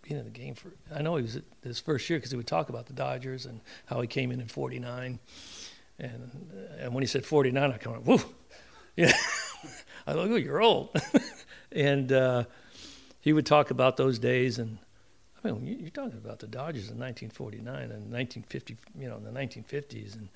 being 0.09 0.19
in 0.19 0.25
the 0.25 0.31
game 0.31 0.55
for. 0.55 0.73
I 0.95 1.03
know 1.03 1.17
he 1.17 1.23
was 1.23 1.39
his 1.63 1.81
first 1.81 2.09
year 2.09 2.19
because 2.19 2.31
he 2.31 2.37
would 2.37 2.47
talk 2.47 2.69
about 2.69 2.87
the 2.87 2.93
Dodgers 2.93 3.47
and 3.47 3.61
how 3.87 4.01
he 4.01 4.07
came 4.07 4.31
in 4.31 4.41
in 4.41 4.49
'49, 4.49 5.19
and 5.99 6.51
and 6.79 6.95
when 6.95 7.03
he 7.03 7.07
said 7.07 7.27
'49, 7.27 7.73
I 7.73 7.77
kind 7.77 7.97
of 7.97 8.07
whoo, 8.07 8.21
yeah. 8.97 9.13
I 10.07 10.13
thought, 10.15 10.31
oh, 10.31 10.37
you're 10.37 10.63
old. 10.63 10.97
and 11.73 12.11
uh, 12.13 12.45
he 13.21 13.33
would 13.33 13.45
talk 13.45 13.71
about 13.71 13.97
those 13.97 14.19
days. 14.19 14.59
And 14.59 14.79
I 15.45 15.51
mean, 15.51 15.67
you're 15.81 15.91
talking 15.91 16.17
about 16.17 16.39
the 16.39 16.47
Dodgers 16.47 16.89
in 16.89 16.99
1949 16.99 17.75
and 17.75 18.11
1950, 18.11 18.77
you 18.99 19.09
know, 19.09 19.17
in 19.17 19.25
the 19.25 19.31
1950s, 19.31 20.15
and 20.15 20.29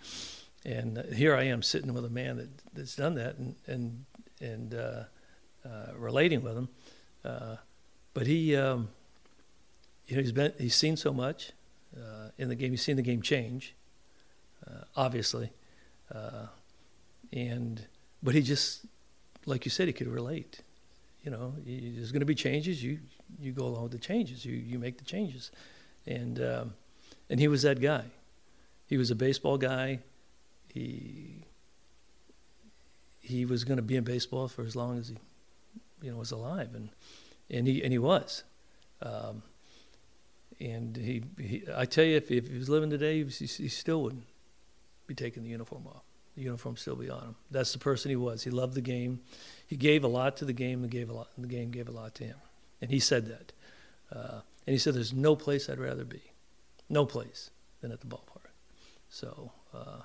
and 0.64 1.14
here 1.14 1.34
I 1.34 1.44
am 1.44 1.62
sitting 1.62 1.92
with 1.94 2.04
a 2.04 2.10
man 2.10 2.36
that 2.36 2.50
that's 2.74 2.96
done 2.96 3.14
that 3.14 3.38
and 3.38 3.54
and 3.66 4.04
and 4.40 4.74
uh, 4.74 5.04
uh, 5.64 5.92
relating 5.96 6.42
with 6.42 6.56
him. 6.56 6.68
Uh, 7.24 7.56
but 8.14 8.26
he, 8.26 8.54
um, 8.56 8.88
you 10.06 10.16
know, 10.16 10.22
he's 10.22 10.32
been 10.32 10.52
he's 10.58 10.74
seen 10.74 10.96
so 10.96 11.12
much 11.12 11.52
uh, 11.96 12.28
in 12.38 12.48
the 12.48 12.54
game. 12.54 12.70
He's 12.70 12.82
seen 12.82 12.96
the 12.96 13.02
game 13.02 13.22
change, 13.22 13.74
uh, 14.66 14.84
obviously, 14.96 15.50
uh, 16.14 16.46
and 17.32 17.86
but 18.22 18.34
he 18.34 18.42
just, 18.42 18.84
like 19.46 19.64
you 19.64 19.70
said, 19.70 19.86
he 19.86 19.92
could 19.92 20.08
relate. 20.08 20.62
You 21.22 21.30
know, 21.30 21.54
you, 21.64 21.94
there's 21.96 22.12
going 22.12 22.20
to 22.20 22.26
be 22.26 22.34
changes. 22.34 22.82
You 22.82 22.98
you 23.40 23.52
go 23.52 23.64
along 23.66 23.84
with 23.84 23.92
the 23.92 23.98
changes. 23.98 24.44
You 24.44 24.54
you 24.54 24.78
make 24.78 24.98
the 24.98 25.04
changes, 25.04 25.50
and 26.06 26.40
um, 26.40 26.74
and 27.30 27.38
he 27.38 27.48
was 27.48 27.62
that 27.62 27.80
guy. 27.80 28.04
He 28.86 28.96
was 28.96 29.10
a 29.10 29.14
baseball 29.14 29.58
guy. 29.58 30.00
He 30.68 31.44
he 33.20 33.44
was 33.44 33.64
going 33.64 33.76
to 33.76 33.82
be 33.82 33.96
in 33.96 34.04
baseball 34.04 34.48
for 34.48 34.62
as 34.62 34.74
long 34.74 34.98
as 34.98 35.08
he 35.08 35.16
you 36.02 36.10
know 36.10 36.18
was 36.18 36.32
alive, 36.32 36.74
and 36.74 36.90
and 37.48 37.66
he 37.66 37.82
and 37.82 37.92
he 37.92 37.98
was. 37.98 38.42
Um, 39.00 39.42
and 40.60 40.96
he, 40.96 41.24
he, 41.38 41.64
I 41.74 41.84
tell 41.84 42.04
you, 42.04 42.16
if, 42.16 42.30
if 42.30 42.48
he 42.48 42.58
was 42.58 42.68
living 42.68 42.90
today, 42.90 43.22
he, 43.24 43.46
he 43.46 43.68
still 43.68 44.02
wouldn't 44.02 44.24
be 45.06 45.14
taking 45.14 45.42
the 45.42 45.50
uniform 45.50 45.86
off. 45.86 46.02
The 46.36 46.42
uniform 46.42 46.76
still 46.76 46.96
be 46.96 47.10
on 47.10 47.22
him. 47.22 47.36
That's 47.50 47.72
the 47.72 47.78
person 47.78 48.10
he 48.10 48.16
was. 48.16 48.42
He 48.42 48.50
loved 48.50 48.74
the 48.74 48.80
game. 48.80 49.20
He 49.66 49.76
gave 49.76 50.02
a 50.02 50.08
lot 50.08 50.36
to 50.38 50.44
the 50.44 50.52
game. 50.52 50.82
and 50.82 50.90
gave 50.90 51.10
a 51.10 51.12
lot. 51.12 51.28
The 51.36 51.46
game 51.46 51.70
gave 51.70 51.88
a 51.88 51.92
lot 51.92 52.14
to 52.16 52.24
him, 52.24 52.36
and 52.80 52.90
he 52.90 52.98
said 52.98 53.26
that. 53.26 53.52
Uh, 54.10 54.40
and 54.66 54.72
he 54.72 54.78
said, 54.78 54.94
"There's 54.94 55.12
no 55.12 55.36
place 55.36 55.68
I'd 55.68 55.78
rather 55.78 56.04
be, 56.04 56.22
no 56.88 57.04
place 57.04 57.50
than 57.80 57.92
at 57.92 58.00
the 58.00 58.06
ballpark." 58.06 58.48
So 59.10 59.52
uh, 59.74 60.00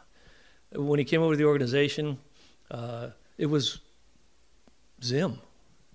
when 0.74 1.00
he 1.00 1.06
came 1.06 1.22
over 1.22 1.34
to 1.34 1.38
the 1.38 1.46
organization, 1.46 2.18
uh, 2.70 3.10
it 3.38 3.46
was 3.46 3.80
Zim. 5.02 5.40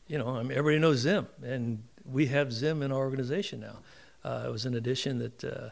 You 0.07 0.19
know, 0.19 0.29
I 0.29 0.43
mean, 0.43 0.53
everybody 0.53 0.79
knows 0.79 0.99
Zim, 0.99 1.27
and 1.43 1.83
we 2.05 2.27
have 2.27 2.53
Zim 2.53 2.83
in 2.83 2.91
our 2.91 2.99
organization 2.99 3.61
now. 3.61 3.79
Uh, 4.25 4.45
it 4.47 4.51
was 4.51 4.67
an 4.67 4.75
addition 4.75 5.19
that 5.19 5.45
uh, 5.45 5.71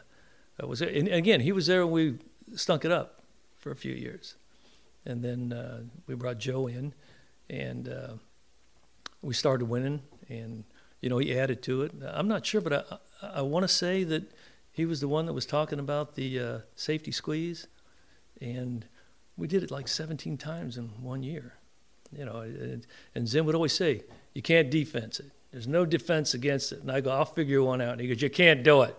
was, 0.65 0.81
and 0.81 1.07
again, 1.07 1.41
he 1.41 1.51
was 1.51 1.67
there 1.67 1.85
when 1.85 1.93
we 1.93 2.57
stunk 2.57 2.85
it 2.85 2.91
up 2.91 3.21
for 3.57 3.71
a 3.71 3.75
few 3.75 3.93
years, 3.93 4.35
and 5.05 5.23
then 5.23 5.53
uh, 5.53 5.81
we 6.07 6.15
brought 6.15 6.37
Joe 6.37 6.67
in, 6.67 6.93
and 7.49 7.87
uh, 7.87 8.13
we 9.21 9.33
started 9.33 9.65
winning, 9.65 10.01
and 10.29 10.63
you 11.01 11.09
know 11.09 11.17
he 11.17 11.37
added 11.37 11.61
to 11.63 11.83
it. 11.83 11.93
I'm 12.05 12.27
not 12.27 12.45
sure, 12.45 12.61
but 12.61 12.73
I 12.73 12.97
I 13.21 13.41
want 13.41 13.63
to 13.63 13.67
say 13.67 14.03
that 14.03 14.31
he 14.71 14.85
was 14.85 14.99
the 14.99 15.07
one 15.07 15.25
that 15.25 15.33
was 15.33 15.45
talking 15.45 15.79
about 15.79 16.15
the 16.15 16.39
uh, 16.39 16.59
safety 16.75 17.11
squeeze, 17.11 17.67
and 18.39 18.85
we 19.37 19.47
did 19.47 19.63
it 19.63 19.71
like 19.71 19.87
17 19.87 20.37
times 20.37 20.77
in 20.77 20.85
one 21.01 21.23
year. 21.23 21.53
You 22.15 22.25
know, 22.25 22.39
and, 22.39 22.85
and 23.15 23.27
Zim 23.27 23.45
would 23.45 23.55
always 23.55 23.73
say, 23.73 24.03
"You 24.33 24.41
can't 24.41 24.69
defense 24.69 25.19
it." 25.19 25.31
There's 25.51 25.67
no 25.67 25.85
defense 25.85 26.33
against 26.33 26.71
it. 26.71 26.81
And 26.81 26.91
I 26.91 27.01
go, 27.01 27.11
I'll 27.11 27.25
figure 27.25 27.61
one 27.61 27.81
out. 27.81 27.93
And 27.93 28.01
he 28.01 28.07
goes, 28.07 28.21
You 28.21 28.29
can't 28.29 28.63
do 28.63 28.83
it. 28.83 28.95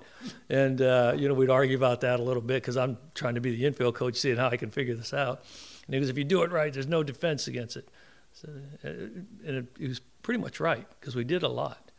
And, 0.48 0.80
uh, 0.82 1.14
you 1.16 1.28
know, 1.28 1.34
we'd 1.34 1.50
argue 1.50 1.76
about 1.76 2.03
that 2.03 2.20
a 2.20 2.22
little 2.22 2.42
bit 2.42 2.62
because 2.62 2.76
I'm 2.76 2.98
trying 3.14 3.36
to 3.36 3.40
be 3.40 3.57
the 3.57 3.64
infield 3.64 3.94
coach, 3.94 4.16
seeing 4.16 4.36
how 4.36 4.48
I 4.48 4.57
can 4.57 4.70
figure 4.70 4.94
this 4.94 5.14
out. 5.14 5.44
And 5.86 5.94
he 5.94 6.00
goes, 6.00 6.11
If 6.11 6.18
you 6.18 6.24
do 6.24 6.42
it 6.42 6.53
right, 6.53 6.72
there's 6.72 6.86
no 6.86 7.03
defense 7.03 7.46
against 7.48 7.76
it. 7.76 7.88
So, 8.34 8.48
uh, 8.84 8.88
and 8.88 9.26
it, 9.44 9.66
he 9.78 9.88
was 9.88 10.00
pretty 10.22 10.40
much 10.40 10.61
right 10.61 10.86
because 11.00 11.16
we 11.16 11.24
did 11.24 11.42
a 11.42 11.48
lot. 11.48 11.90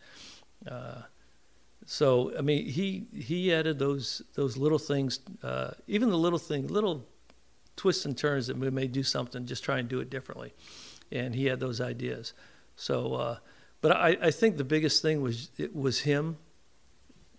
Uh, 0.68 1.01
so 1.86 2.32
I 2.38 2.41
mean, 2.41 2.66
he 2.68 3.08
he 3.14 3.54
added 3.54 3.80
those 3.80 4.22
those 4.36 4.56
little 4.56 4.80
things, 4.80 5.20
uh, 5.41 5.72
even 5.88 6.10
the 6.10 6.18
little 6.18 6.39
thing, 6.39 6.68
little 6.68 7.06
twists 7.76 8.06
and 8.06 8.18
turns 8.18 8.47
that 8.47 8.58
we 8.58 8.70
may 8.70 8.88
do 8.88 9.04
something, 9.04 9.45
just 9.45 9.64
try 9.64 9.80
and 9.80 9.89
do 9.89 9.99
it 9.99 10.10
differently, 10.10 10.54
and 11.12 11.36
he 11.36 11.45
had 11.45 11.60
those 11.60 11.82
ideas. 11.82 12.34
So 12.76 13.16
uh, 13.16 13.38
but 13.84 13.92
I, 13.92 14.18
I 14.22 14.32
think 14.32 14.56
the 14.56 14.64
biggest 14.64 15.02
thing 15.02 15.22
was 15.22 15.50
it 15.58 15.76
was 15.76 16.00
him, 16.00 16.38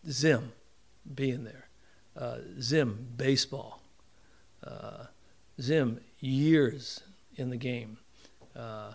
Zim, 0.07 0.53
being 1.15 1.45
there, 1.45 1.69
uh, 2.15 2.37
Zim 2.61 3.09
baseball, 3.17 3.81
uh, 4.63 5.07
Zim 5.59 6.01
years 6.21 7.01
in 7.37 7.49
the 7.49 7.57
game, 7.57 7.97
uh, 8.55 8.93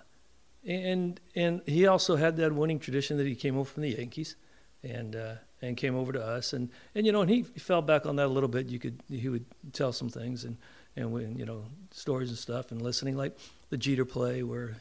and 0.64 1.20
and 1.36 1.62
he 1.66 1.88
also 1.88 2.18
had 2.18 2.38
that 2.38 2.54
winning 2.54 2.78
tradition 2.78 3.18
that 3.18 3.26
he 3.26 3.34
came 3.34 3.58
over 3.58 3.68
from 3.68 3.82
the 3.82 3.95
Yankees, 3.97 4.36
and 4.84 5.16
uh, 5.16 5.34
and 5.60 5.76
came 5.76 5.95
over 5.95 6.14
to 6.14 6.24
us, 6.24 6.54
and 6.54 6.70
and 6.93 7.08
you 7.08 7.12
know, 7.12 7.22
and 7.22 7.32
he 7.32 7.41
fell 7.41 7.82
back 7.82 8.06
on 8.06 8.18
that 8.18 8.28
a 8.28 8.30
little 8.30 8.47
bit. 8.47 8.68
You 8.68 8.78
could 8.78 9.02
he 9.10 9.28
would 9.28 9.45
tell 9.74 9.91
some 9.91 10.10
things 10.10 10.43
and 10.43 10.56
and 10.95 11.12
when 11.12 11.36
you 11.36 11.47
know 11.47 11.66
stories 11.89 12.30
and 12.30 12.38
stuff 12.38 12.70
and 12.70 12.80
listening 12.80 13.18
like 13.18 13.36
the 13.72 13.78
Jeter 13.78 14.06
play 14.06 14.43
where 14.43 14.78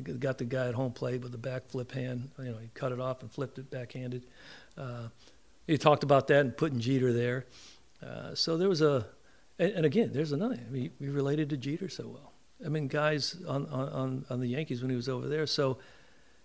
got 0.00 0.38
the 0.38 0.44
guy 0.44 0.68
at 0.68 0.74
home 0.74 0.92
plate 0.92 1.22
with 1.22 1.32
the 1.32 1.38
back 1.38 1.68
flip 1.68 1.92
hand. 1.92 2.30
You 2.38 2.52
know, 2.52 2.58
he 2.58 2.68
cut 2.74 2.92
it 2.92 3.00
off 3.00 3.22
and 3.22 3.30
flipped 3.30 3.58
it 3.58 3.70
backhanded. 3.70 4.26
Uh, 4.76 5.08
he 5.66 5.78
talked 5.78 6.02
about 6.02 6.28
that 6.28 6.40
and 6.40 6.56
putting 6.56 6.78
Jeter 6.78 7.12
there. 7.12 7.46
Uh, 8.04 8.34
so 8.34 8.56
there 8.56 8.68
was 8.68 8.82
a, 8.82 9.06
and, 9.58 9.72
and, 9.72 9.86
again, 9.86 10.10
there's 10.12 10.32
another. 10.32 10.54
I 10.54 10.70
mean, 10.70 10.90
we 11.00 11.08
related 11.08 11.50
to 11.50 11.56
Jeter 11.56 11.88
so 11.88 12.08
well. 12.08 12.32
I 12.64 12.68
mean, 12.68 12.88
guys 12.88 13.36
on, 13.46 13.66
on, 13.66 14.24
on 14.30 14.40
the 14.40 14.46
Yankees 14.46 14.80
when 14.80 14.90
he 14.90 14.96
was 14.96 15.08
over 15.08 15.28
there. 15.28 15.46
So 15.46 15.78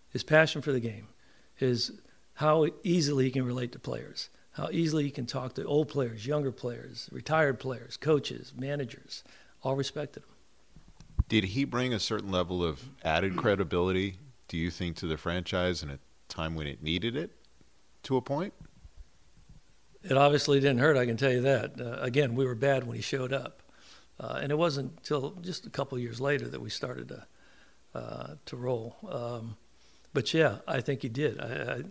his 0.10 0.24
passion 0.24 0.62
for 0.62 0.72
the 0.72 0.80
game, 0.80 1.08
his 1.56 1.92
how 2.36 2.68
easily 2.84 3.26
he 3.26 3.32
can 3.32 3.46
relate 3.46 3.72
to 3.74 3.80
players, 3.80 4.30
how 4.54 4.70
easily 4.72 5.04
he 5.04 5.12
can 5.12 5.26
talk 5.26 5.54
to 5.56 5.64
old 5.66 5.88
players, 5.90 6.26
younger 6.26 6.52
players, 6.52 7.10
retired 7.12 7.60
players, 7.60 7.98
coaches, 7.98 8.54
managers, 8.58 9.24
all 9.62 9.76
respected 9.76 10.24
him. 10.24 10.31
Did 11.32 11.46
he 11.46 11.64
bring 11.64 11.94
a 11.94 12.00
certain 12.00 12.30
level 12.30 12.62
of 12.62 12.82
added 13.06 13.38
credibility, 13.38 14.18
do 14.50 14.58
you 14.58 14.70
think, 14.70 14.98
to 14.98 15.08
the 15.08 15.16
franchise 15.16 15.82
in 15.82 15.90
a 15.90 15.98
time 16.28 16.56
when 16.56 16.68
it 16.68 16.84
needed 16.84 17.16
it 17.16 17.32
to 18.04 18.18
a 18.18 18.22
point? 18.22 18.54
It 20.04 20.18
obviously 20.18 20.60
didn't 20.60 20.80
hurt, 20.80 20.98
I 20.98 21.06
can 21.06 21.16
tell 21.16 21.32
you 21.32 21.40
that. 21.40 21.80
Uh, 21.80 22.00
again, 22.02 22.36
we 22.36 22.44
were 22.44 22.54
bad 22.54 22.86
when 22.86 22.98
he 22.98 23.02
showed 23.02 23.32
up. 23.32 23.62
Uh, 24.20 24.40
and 24.42 24.52
it 24.52 24.58
wasn't 24.58 24.92
until 24.98 25.32
just 25.40 25.66
a 25.66 25.70
couple 25.70 25.98
years 25.98 26.20
later 26.20 26.50
that 26.50 26.60
we 26.60 26.70
started 26.70 27.08
to, 27.08 27.26
uh, 27.96 28.36
to 28.48 28.58
roll. 28.58 28.98
Um, 29.10 29.56
but 30.14 30.34
yeah, 30.34 30.58
I 30.68 30.82
think 30.82 31.02
he 31.02 31.08
did. 31.08 31.40
I, 31.40 31.46
I, 31.46 31.84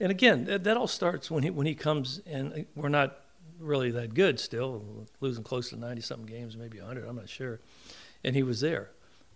and 0.00 0.10
again, 0.10 0.46
that, 0.46 0.64
that 0.64 0.78
all 0.78 0.88
starts 0.88 1.30
when 1.30 1.42
he, 1.42 1.50
when 1.50 1.66
he 1.66 1.74
comes, 1.74 2.22
and 2.24 2.64
we're 2.74 2.88
not 2.88 3.18
really 3.60 3.90
that 3.90 4.14
good 4.14 4.40
still, 4.40 5.06
losing 5.20 5.44
close 5.44 5.68
to 5.68 5.76
90 5.76 6.00
something 6.00 6.24
games, 6.26 6.56
maybe 6.56 6.78
100, 6.78 7.06
I'm 7.06 7.16
not 7.16 7.28
sure 7.28 7.60
and 8.26 8.34
he 8.34 8.42
was 8.42 8.60
there. 8.60 8.90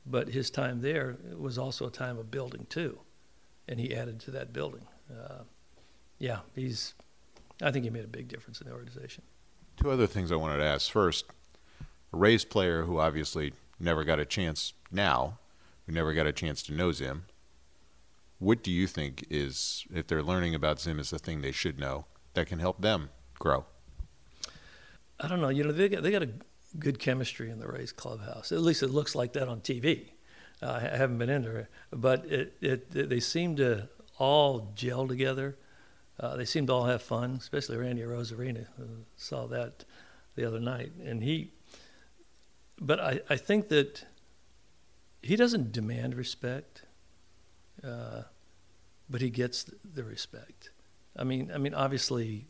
But 0.04 0.30
his 0.30 0.50
time 0.50 0.80
there 0.82 1.16
was 1.38 1.56
also 1.56 1.86
a 1.86 1.90
time 1.90 2.18
of 2.18 2.30
building 2.30 2.66
too, 2.68 2.98
and 3.68 3.78
he 3.78 3.94
added 3.94 4.18
to 4.20 4.30
that 4.32 4.52
building. 4.52 4.86
Uh, 5.10 5.44
yeah, 6.18 6.40
he's. 6.54 6.94
I 7.62 7.70
think 7.70 7.84
he 7.84 7.90
made 7.90 8.04
a 8.04 8.08
big 8.08 8.28
difference 8.28 8.60
in 8.60 8.66
the 8.66 8.72
organization. 8.72 9.22
Two 9.76 9.90
other 9.90 10.06
things 10.06 10.32
I 10.32 10.36
wanted 10.36 10.58
to 10.58 10.64
ask. 10.64 10.90
First, 10.90 11.26
a 12.12 12.16
Rays 12.16 12.44
player 12.44 12.82
who 12.82 12.98
obviously 12.98 13.52
never 13.78 14.02
got 14.02 14.18
a 14.18 14.24
chance 14.24 14.72
now, 14.90 15.38
who 15.86 15.92
never 15.92 16.12
got 16.12 16.26
a 16.26 16.32
chance 16.32 16.62
to 16.64 16.72
know 16.72 16.90
Zim. 16.90 17.24
What 18.38 18.62
do 18.62 18.72
you 18.72 18.86
think 18.86 19.26
is, 19.28 19.84
if 19.94 20.06
they're 20.06 20.22
learning 20.22 20.54
about 20.54 20.80
Zim, 20.80 20.98
is 20.98 21.10
the 21.10 21.18
thing 21.18 21.42
they 21.42 21.52
should 21.52 21.78
know 21.78 22.06
that 22.32 22.46
can 22.46 22.58
help 22.58 22.80
them 22.80 23.10
grow? 23.38 23.66
I 25.20 25.28
don't 25.28 25.42
know. 25.42 25.50
You 25.50 25.64
know, 25.64 25.72
they 25.72 25.90
got, 25.90 26.02
they 26.02 26.10
got 26.10 26.22
a 26.22 26.30
good 26.78 26.98
chemistry 26.98 27.50
in 27.50 27.58
the 27.58 27.66
Rays 27.66 27.92
clubhouse. 27.92 28.52
At 28.52 28.60
least 28.60 28.82
it 28.82 28.88
looks 28.88 29.14
like 29.14 29.32
that 29.34 29.48
on 29.48 29.60
TV. 29.60 30.10
Uh, 30.62 30.80
I 30.82 30.96
haven't 30.96 31.18
been 31.18 31.30
in 31.30 31.42
there, 31.42 31.68
but 31.90 32.26
it, 32.26 32.56
it, 32.60 32.88
it, 32.94 33.08
they 33.08 33.20
seem 33.20 33.56
to 33.56 33.88
all 34.18 34.72
gel 34.74 35.08
together. 35.08 35.56
Uh, 36.18 36.36
they 36.36 36.44
seem 36.44 36.66
to 36.66 36.72
all 36.72 36.84
have 36.84 37.02
fun, 37.02 37.36
especially 37.40 37.78
Randy 37.78 38.02
Arozarena. 38.02 38.66
Uh, 38.78 38.84
saw 39.16 39.46
that 39.46 39.84
the 40.36 40.44
other 40.44 40.60
night, 40.60 40.92
and 41.02 41.22
he. 41.22 41.52
But 42.78 43.00
I, 43.00 43.20
I 43.30 43.36
think 43.36 43.68
that 43.68 44.04
he 45.22 45.36
doesn't 45.36 45.72
demand 45.72 46.14
respect, 46.14 46.82
uh, 47.82 48.22
but 49.08 49.22
he 49.22 49.30
gets 49.30 49.64
the 49.64 50.04
respect. 50.04 50.70
I 51.16 51.24
mean, 51.24 51.50
I 51.54 51.58
mean, 51.58 51.74
obviously, 51.74 52.46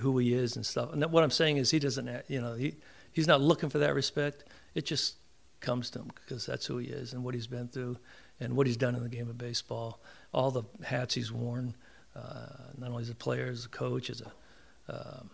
who 0.00 0.18
he 0.18 0.34
is 0.34 0.56
and 0.56 0.64
stuff. 0.64 0.92
And 0.92 1.04
what 1.06 1.24
I'm 1.24 1.30
saying 1.30 1.56
is, 1.56 1.70
he 1.70 1.78
doesn't, 1.78 2.08
you 2.28 2.40
know, 2.40 2.54
he 2.54 2.76
he's 3.14 3.26
not 3.26 3.40
looking 3.40 3.70
for 3.70 3.78
that 3.78 3.94
respect. 3.94 4.44
It 4.74 4.84
just 4.84 5.14
comes 5.60 5.88
to 5.90 6.00
him 6.00 6.10
because 6.14 6.44
that's 6.44 6.66
who 6.66 6.76
he 6.76 6.88
is 6.88 7.14
and 7.14 7.24
what 7.24 7.34
he's 7.34 7.46
been 7.46 7.68
through 7.68 7.96
and 8.38 8.54
what 8.54 8.66
he's 8.66 8.76
done 8.76 8.94
in 8.94 9.02
the 9.02 9.08
game 9.08 9.30
of 9.30 9.38
baseball. 9.38 10.00
All 10.34 10.50
the 10.50 10.64
hats 10.84 11.14
he's 11.14 11.32
worn, 11.32 11.74
uh, 12.14 12.46
not 12.76 12.90
only 12.90 13.02
as 13.02 13.10
a 13.10 13.14
player, 13.14 13.46
as 13.46 13.64
a 13.64 13.68
coach, 13.68 14.10
as 14.10 14.20
a, 14.20 14.92
um, 14.92 15.30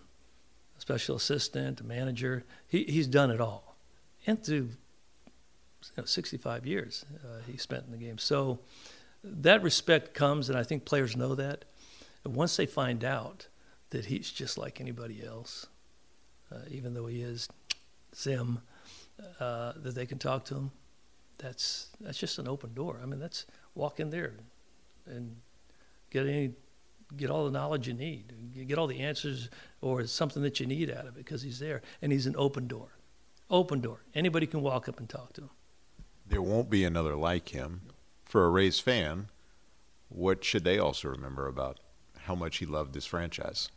special 0.79 1.17
assistant, 1.17 1.81
a 1.81 1.85
manager. 1.85 2.45
He, 2.69 2.85
he's 2.85 3.07
done 3.07 3.31
it 3.31 3.41
all. 3.41 3.77
And 4.27 4.43
through 4.43 4.71
you 5.85 5.93
know, 5.99 6.05
65 6.05 6.67
years 6.67 7.05
uh, 7.25 7.41
he 7.47 7.57
spent 7.57 7.85
in 7.87 7.91
the 7.91 7.99
game. 7.99 8.19
So 8.19 8.61
that 9.25 9.63
respect 9.63 10.15
comes, 10.15 10.49
and 10.49 10.59
I 10.59 10.63
think 10.63 10.85
players 10.85 11.17
know 11.17 11.35
that. 11.35 11.65
And 12.25 12.35
once 12.35 12.57
they 12.57 12.67
find 12.67 13.05
out 13.05 13.49
that 13.91 14.07
he's 14.07 14.31
just 14.31 14.57
like 14.57 14.81
anybody 14.81 15.25
else, 15.25 15.67
uh, 16.53 16.59
even 16.71 16.95
though 16.95 17.07
he 17.07 17.23
is 17.23 17.49
Zim, 18.15 18.61
uh, 19.39 19.73
that 19.77 19.95
they 19.95 20.07
can 20.07 20.19
talk 20.19 20.45
to 20.47 20.55
him. 20.55 20.71
That's 21.39 21.89
that's 22.01 22.19
just 22.19 22.39
an 22.39 22.49
open 22.49 22.75
door. 22.75 23.01
I 23.03 23.07
mean, 23.07 23.19
that's 23.19 23.47
walk 23.75 24.01
in 24.01 24.11
there 24.11 24.35
and 25.07 25.37
get 26.11 26.27
any 26.27 26.53
get 27.17 27.31
all 27.31 27.45
the 27.45 27.51
knowledge 27.51 27.89
you 27.89 27.95
need, 27.95 28.33
get 28.67 28.79
all 28.79 28.87
the 28.87 29.01
answers 29.01 29.49
or 29.81 30.07
something 30.07 30.43
that 30.43 30.61
you 30.61 30.67
need 30.67 30.91
out 30.91 31.07
of 31.07 31.17
it 31.17 31.25
because 31.25 31.43
he's 31.43 31.59
there 31.59 31.83
and 32.03 32.13
he's 32.13 32.27
an 32.27 32.35
open 32.37 32.67
door. 32.69 32.89
Open 33.51 33.81
door. 33.81 34.03
Anybody 34.15 34.47
can 34.47 34.63
walk 34.63 34.89
up 34.89 35.01
and 35.01 35.09
talk 35.09 35.33
to 35.35 35.43
him. 35.43 35.51
There 36.27 36.43
won't 36.43 36.71
be 36.71 36.85
another 36.85 37.17
like 37.17 37.49
him. 37.49 37.83
For 38.25 38.45
a 38.45 38.51
Rays 38.51 38.79
fan, 38.79 39.29
what 40.09 40.45
should 40.45 40.63
they 40.63 40.79
also 40.79 41.09
remember 41.09 41.49
about 41.49 41.81
how 42.27 42.37
much 42.37 42.59
he 42.59 42.67
loved 42.67 42.95
this 42.95 43.07
franchise? 43.07 43.71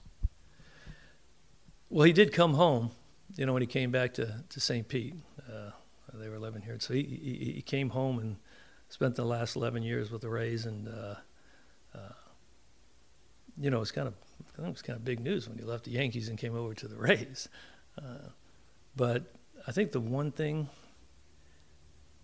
Well, 1.89 2.05
he 2.05 2.13
did 2.13 2.31
come 2.31 2.53
home, 2.53 2.91
you 3.35 3.45
know, 3.45 3.53
when 3.53 3.61
he 3.61 3.67
came 3.67 3.91
back 3.91 4.13
to, 4.15 4.43
to 4.49 4.59
St. 4.59 4.87
Pete. 4.87 5.15
Uh, 5.47 5.71
they 6.13 6.29
were 6.29 6.39
living 6.39 6.61
here. 6.61 6.77
So 6.79 6.93
he, 6.93 7.03
he, 7.03 7.53
he, 7.55 7.61
came 7.61 7.89
home 7.89 8.19
and 8.19 8.37
spent 8.89 9.15
the 9.15 9.25
last 9.25 9.55
11 9.55 9.83
years 9.83 10.11
with 10.11 10.21
the 10.21 10.29
Rays. 10.29 10.65
And, 10.65 10.87
uh, 10.87 11.15
uh, 11.95 12.13
you 13.59 13.69
know, 13.69 13.77
it 13.77 13.81
was 13.81 13.91
kind 13.91 14.07
of, 14.07 14.13
it 14.57 14.69
was 14.69 14.81
kind 14.81 14.97
of 14.97 15.03
big 15.03 15.19
news 15.19 15.49
when 15.49 15.57
he 15.57 15.63
left 15.63 15.85
the 15.85 15.91
Yankees 15.91 16.29
and 16.29 16.37
came 16.37 16.55
over 16.55 16.73
to 16.75 16.87
the 16.87 16.95
Rays. 16.97 17.49
Uh, 17.97 18.29
but 18.95 19.23
I 19.67 19.71
think 19.71 19.91
the 19.91 19.99
one 19.99 20.31
thing, 20.31 20.69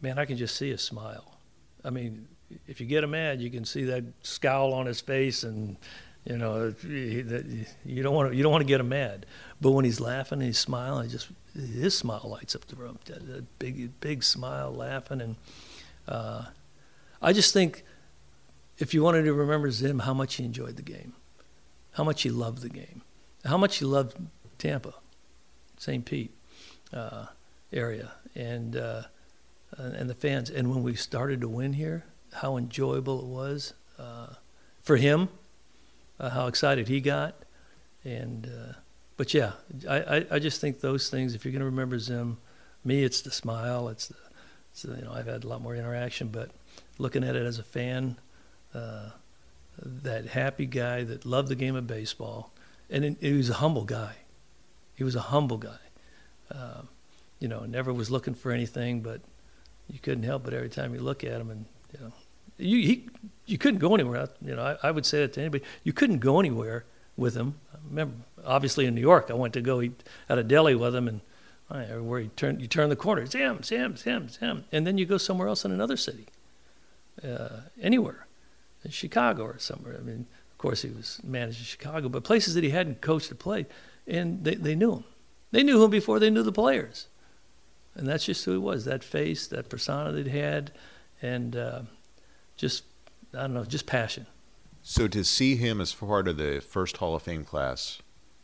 man, 0.01 0.19
I 0.19 0.25
can 0.25 0.37
just 0.37 0.55
see 0.55 0.71
a 0.71 0.77
smile. 0.77 1.39
I 1.83 1.89
mean, 1.89 2.27
if 2.67 2.79
you 2.79 2.85
get 2.85 3.03
him 3.03 3.11
mad, 3.11 3.41
you 3.41 3.49
can 3.49 3.65
see 3.65 3.85
that 3.85 4.03
scowl 4.21 4.73
on 4.73 4.85
his 4.85 5.01
face, 5.01 5.43
and 5.43 5.77
you 6.25 6.37
know 6.37 6.73
you 6.83 8.03
don't 8.03 8.13
want 8.13 8.31
to 8.31 8.37
you 8.37 8.43
don't 8.43 8.51
want 8.51 8.61
to 8.61 8.67
get 8.67 8.79
him 8.79 8.89
mad. 8.89 9.25
But 9.61 9.71
when 9.71 9.85
he's 9.85 9.99
laughing 9.99 10.39
and 10.39 10.47
he's 10.47 10.59
smiling, 10.59 11.09
just 11.09 11.29
his 11.53 11.97
smile 11.97 12.27
lights 12.29 12.55
up 12.55 12.65
the 12.65 12.75
room. 12.75 12.99
That, 13.05 13.59
big 13.59 13.99
big 13.99 14.23
smile, 14.23 14.73
laughing, 14.73 15.21
and 15.21 15.35
uh, 16.07 16.45
I 17.21 17.33
just 17.33 17.53
think 17.53 17.83
if 18.77 18.93
you 18.93 19.03
wanted 19.03 19.23
to 19.23 19.33
remember 19.33 19.71
Zim, 19.71 19.99
how 19.99 20.13
much 20.13 20.35
he 20.35 20.45
enjoyed 20.45 20.77
the 20.77 20.81
game, 20.81 21.13
how 21.91 22.03
much 22.03 22.21
he 22.23 22.29
loved 22.29 22.61
the 22.61 22.69
game, 22.69 23.01
how 23.45 23.57
much 23.57 23.77
he 23.77 23.85
loved 23.85 24.17
Tampa, 24.57 24.95
St. 25.77 26.05
Pete 26.05 26.33
uh, 26.93 27.27
area, 27.73 28.11
and 28.35 28.75
uh, 28.75 29.03
and 29.77 30.09
the 30.09 30.15
fans. 30.15 30.49
And 30.49 30.69
when 30.69 30.83
we 30.83 30.95
started 30.95 31.41
to 31.41 31.49
win 31.49 31.73
here, 31.73 32.05
how 32.33 32.57
enjoyable 32.57 33.19
it 33.19 33.25
was 33.25 33.73
uh, 33.97 34.35
for 34.81 34.97
him, 34.97 35.29
uh, 36.19 36.29
how 36.29 36.47
excited 36.47 36.87
he 36.87 36.99
got, 36.99 37.35
and 38.03 38.47
uh, 38.47 38.73
but 39.17 39.33
yeah, 39.33 39.53
I, 39.87 39.99
I, 39.99 40.25
I, 40.31 40.39
just 40.39 40.61
think 40.61 40.81
those 40.81 41.09
things. 41.09 41.35
If 41.35 41.45
you're 41.45 41.51
going 41.51 41.59
to 41.59 41.65
remember 41.65 41.99
Zim, 41.99 42.37
me, 42.83 43.03
it's 43.03 43.21
the 43.21 43.31
smile. 43.31 43.89
It's 43.89 44.07
the, 44.07 44.15
it's 44.71 44.81
the, 44.83 44.95
you 44.95 45.03
know 45.03 45.13
I've 45.13 45.27
had 45.27 45.43
a 45.43 45.47
lot 45.47 45.61
more 45.61 45.75
interaction, 45.75 46.29
but 46.29 46.51
looking 46.97 47.23
at 47.23 47.35
it 47.35 47.45
as 47.45 47.59
a 47.59 47.63
fan, 47.63 48.17
uh, 48.73 49.09
that 49.81 50.27
happy 50.27 50.65
guy 50.65 51.03
that 51.03 51.25
loved 51.25 51.47
the 51.47 51.55
game 51.55 51.75
of 51.75 51.87
baseball, 51.87 52.51
and 52.89 53.05
it, 53.05 53.17
he 53.19 53.33
was 53.33 53.49
a 53.49 53.55
humble 53.55 53.85
guy. 53.85 54.15
He 54.95 55.03
was 55.03 55.15
a 55.15 55.21
humble 55.21 55.57
guy. 55.57 55.79
Um, 56.51 56.89
you 57.39 57.47
know, 57.47 57.61
never 57.61 57.93
was 57.93 58.11
looking 58.11 58.33
for 58.33 58.51
anything, 58.51 59.01
but 59.01 59.21
you 59.89 59.99
couldn't 59.99 60.23
help 60.23 60.43
but 60.43 60.53
every 60.53 60.69
time 60.69 60.93
you 60.93 60.99
look 60.99 61.23
at 61.23 61.39
him 61.39 61.49
and 61.49 61.65
you 61.93 61.99
know, 61.99 62.13
you 62.59 62.81
he, 62.81 63.07
you 63.45 63.57
couldn't 63.57 63.79
go 63.79 63.95
anywhere. 63.95 64.29
You 64.41 64.55
know, 64.55 64.77
I, 64.83 64.87
I 64.87 64.91
would 64.91 65.05
say 65.05 65.19
that 65.19 65.33
to 65.33 65.41
anybody. 65.41 65.63
You 65.83 65.93
couldn't 65.93 66.19
go 66.19 66.39
anywhere 66.39 66.85
with 67.17 67.35
him. 67.35 67.55
I 67.73 67.77
remember, 67.89 68.15
obviously 68.45 68.85
in 68.85 68.95
New 68.95 69.01
York, 69.01 69.27
I 69.29 69.33
went 69.33 69.53
to 69.53 69.61
go 69.61 69.81
eat 69.81 70.03
at 70.27 70.37
a 70.37 70.43
deli 70.43 70.75
with 70.75 70.95
him, 70.95 71.07
and 71.07 71.21
where 72.07 72.19
you 72.19 72.31
turn 72.35 72.59
you 72.59 72.67
turn 72.67 72.89
the 72.89 72.95
corner, 72.95 73.25
Sam, 73.25 73.61
Sam, 73.63 73.95
Sam, 73.95 74.29
Sam, 74.29 74.65
and 74.71 74.87
then 74.87 74.97
you 74.97 75.05
go 75.05 75.17
somewhere 75.17 75.47
else 75.47 75.65
in 75.65 75.71
another 75.71 75.97
city, 75.97 76.25
uh, 77.23 77.61
anywhere, 77.81 78.27
in 78.83 78.91
Chicago 78.91 79.43
or 79.43 79.59
somewhere. 79.59 79.95
I 79.97 80.01
mean, 80.01 80.25
of 80.51 80.57
course, 80.57 80.81
he 80.81 80.89
was 80.89 81.19
managing 81.23 81.65
Chicago, 81.65 82.09
but 82.09 82.23
places 82.23 82.55
that 82.55 82.63
he 82.63 82.71
hadn't 82.71 83.01
coached 83.01 83.31
or 83.31 83.35
played, 83.35 83.67
and 84.07 84.43
they, 84.43 84.55
they 84.55 84.75
knew 84.75 84.93
him. 84.93 85.03
They 85.51 85.63
knew 85.63 85.83
him 85.83 85.91
before 85.91 86.19
they 86.19 86.29
knew 86.29 86.43
the 86.43 86.51
players, 86.51 87.07
and 87.95 88.07
that's 88.07 88.25
just 88.25 88.45
who 88.45 88.51
he 88.51 88.57
was. 88.57 88.85
That 88.85 89.03
face, 89.03 89.45
that 89.47 89.69
persona 89.69 90.11
that 90.11 90.27
he 90.27 90.39
had, 90.39 90.71
and 91.21 91.55
uh, 91.55 91.81
just 92.59 92.83
I 93.33 93.41
don't 93.41 93.53
know, 93.53 93.63
just 93.63 93.85
passion. 93.87 94.27
So 94.83 95.07
to 95.07 95.23
see 95.23 95.55
him 95.55 95.79
as 95.81 95.93
part 95.93 96.27
of 96.27 96.37
the 96.37 96.61
first 96.61 96.97
Hall 96.97 97.15
of 97.15 97.23
Fame 97.23 97.43
class 97.43 97.99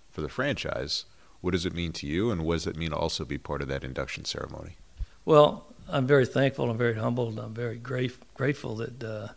for 0.09 0.21
the 0.21 0.29
franchise, 0.29 1.05
what 1.41 1.51
does 1.51 1.65
it 1.65 1.73
mean 1.73 1.91
to 1.93 2.07
you, 2.07 2.31
and 2.31 2.45
what 2.45 2.55
does 2.55 2.67
it 2.67 2.77
mean 2.77 2.91
to 2.91 2.95
also 2.95 3.25
be 3.25 3.37
part 3.37 3.61
of 3.61 3.67
that 3.67 3.83
induction 3.83 4.25
ceremony? 4.25 4.77
Well, 5.25 5.65
I'm 5.89 6.07
very 6.07 6.25
thankful. 6.25 6.69
I'm 6.69 6.77
very 6.77 6.95
humbled. 6.95 7.39
I'm 7.39 7.53
very 7.53 7.77
grate- 7.77 8.33
grateful 8.33 8.75
that 8.77 9.03
uh, 9.03 9.27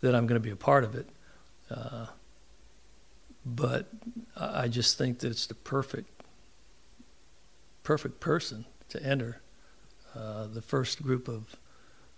that 0.00 0.14
I'm 0.14 0.26
going 0.26 0.40
to 0.40 0.44
be 0.44 0.50
a 0.50 0.56
part 0.56 0.84
of 0.84 0.94
it. 0.94 1.08
Uh, 1.70 2.06
but 3.44 3.88
I 4.36 4.68
just 4.68 4.96
think 4.96 5.18
that 5.18 5.28
it's 5.28 5.46
the 5.46 5.54
perfect 5.54 6.08
perfect 7.82 8.20
person 8.20 8.64
to 8.88 9.02
enter 9.02 9.42
uh, 10.14 10.46
the 10.46 10.62
first 10.62 11.02
group 11.02 11.28
of 11.28 11.56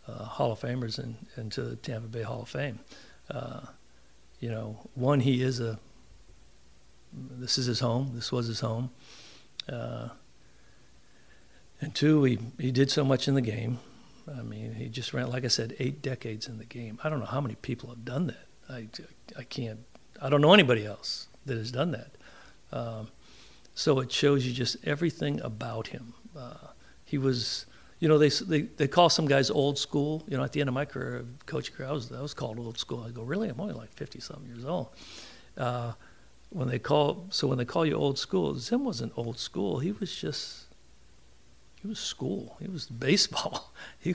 uh, 0.09 0.25
Hall 0.25 0.53
of 0.53 0.61
Famers 0.61 0.99
in, 0.99 1.17
into 1.37 1.63
the 1.63 1.77
Tampa 1.77 2.09
Bay 2.09 2.23
Hall 2.23 2.43
of 2.43 2.49
Fame. 2.49 2.79
Uh, 3.31 3.61
you 4.41 4.51
know, 4.51 4.89
one, 4.95 5.21
he 5.21 5.43
is 5.43 5.61
a, 5.61 5.79
this 7.13 7.59
is 7.59 7.67
his 7.67 7.81
home, 7.81 8.13
this 8.15 8.31
was 8.31 8.47
his 8.47 8.61
home. 8.61 8.91
Uh, 9.69 10.09
and 11.81 11.95
two, 11.95 12.25
he, 12.25 12.39
he 12.59 12.71
did 12.71 12.91
so 12.91 13.05
much 13.05 13.29
in 13.29 13.35
the 13.35 13.41
game. 13.41 13.79
I 14.29 14.43
mean, 14.43 14.75
he 14.75 14.89
just 14.89 15.15
ran, 15.15 15.31
like 15.31 15.45
I 15.45 15.49
said, 15.49 15.77
eight 15.79 16.03
decades 16.03 16.49
in 16.49 16.59
the 16.59 16.65
game. 16.65 16.99
I 17.05 17.09
don't 17.09 17.21
know 17.21 17.27
how 17.27 17.41
many 17.41 17.55
people 17.55 17.91
have 17.91 18.05
done 18.05 18.27
that. 18.29 18.47
I, 18.69 18.89
I 19.39 19.45
can't, 19.45 19.81
I 20.21 20.29
don't 20.29 20.41
know 20.41 20.53
anybody 20.53 20.85
else 20.85 21.29
that 21.45 21.57
has 21.57 21.71
done 21.71 21.93
that. 21.93 22.17
Um, 22.73 23.09
so 23.75 24.01
it 24.01 24.11
shows 24.11 24.47
you 24.47 24.53
just 24.53 24.77
everything 24.85 25.41
about 25.43 25.89
him. 25.89 26.15
Uh, 26.37 26.69
he 27.05 27.19
was, 27.19 27.67
you 27.99 28.09
know, 28.09 28.19
they, 28.19 28.29
they 28.29 28.63
they 28.63 28.89
call 28.89 29.09
some 29.09 29.27
guys 29.27 29.51
old 29.51 29.79
school. 29.79 30.23
You 30.29 30.37
know, 30.37 30.45
at 30.45 30.53
the 30.53 30.61
end 30.61 30.69
of 30.69 30.75
my 30.75 30.85
career, 30.85 31.25
coaching 31.47 31.75
career, 31.75 31.89
I 31.89 31.93
was 31.93 32.13
I 32.13 32.21
was 32.21 32.35
called 32.35 32.59
old 32.59 32.79
school. 32.79 33.05
I 33.07 33.11
go, 33.11 33.23
really? 33.23 33.49
I'm 33.49 33.61
only 33.61 33.75
like 33.75 33.93
fifty 33.93 34.21
something 34.21 34.47
years 34.47 34.65
old. 34.65 34.89
Uh, 35.57 35.93
when 36.51 36.69
they 36.69 36.79
call, 36.79 37.27
so 37.31 37.49
when 37.49 37.59
they 37.59 37.65
call 37.65 37.85
you 37.85 37.95
old 37.95 38.19
school, 38.19 38.57
Zim 38.59 38.85
wasn't 38.85 39.13
old 39.17 39.39
school. 39.39 39.79
He 39.79 39.93
was 39.93 40.15
just 40.15 40.67
he 41.81 41.89
was 41.89 41.99
school. 41.99 42.57
He 42.61 42.69
was 42.69 42.87
baseball. 43.07 43.73
He, 43.99 44.15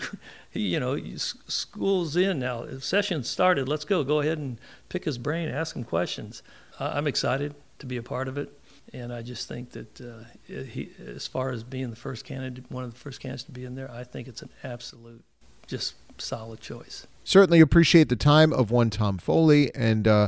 he 0.49 0.59
you 0.59 0.79
know, 0.79 0.99
school's 1.15 2.15
in 2.15 2.39
now. 2.39 2.65
Session 2.79 3.23
started. 3.23 3.67
Let's 3.67 3.85
go. 3.85 4.03
Go 4.03 4.19
ahead 4.19 4.37
and 4.37 4.57
pick 4.89 5.05
his 5.05 5.17
brain, 5.17 5.49
ask 5.49 5.75
him 5.75 5.83
questions. 5.83 6.43
Uh, 6.79 6.91
I'm 6.93 7.07
excited 7.07 7.55
to 7.79 7.85
be 7.85 7.97
a 7.97 8.03
part 8.03 8.27
of 8.27 8.37
it. 8.37 8.57
And 8.93 9.13
I 9.13 9.21
just 9.21 9.47
think 9.47 9.71
that 9.71 10.01
uh, 10.01 10.23
he, 10.47 10.89
as 11.05 11.27
far 11.27 11.51
as 11.51 11.63
being 11.63 11.89
the 11.89 11.95
first 11.95 12.25
candidate, 12.25 12.65
one 12.69 12.83
of 12.83 12.93
the 12.93 12.99
first 12.99 13.19
candidates 13.19 13.43
to 13.43 13.51
be 13.51 13.63
in 13.63 13.75
there, 13.75 13.89
I 13.89 14.03
think 14.03 14.27
it's 14.27 14.41
an 14.41 14.49
absolute, 14.63 15.23
just 15.67 15.95
solid 16.17 16.59
choice. 16.59 17.07
Certainly 17.23 17.61
appreciate 17.61 18.09
the 18.09 18.15
time 18.15 18.51
of 18.51 18.71
one 18.71 18.89
Tom 18.89 19.17
Foley, 19.17 19.73
and 19.75 20.07
uh, 20.07 20.27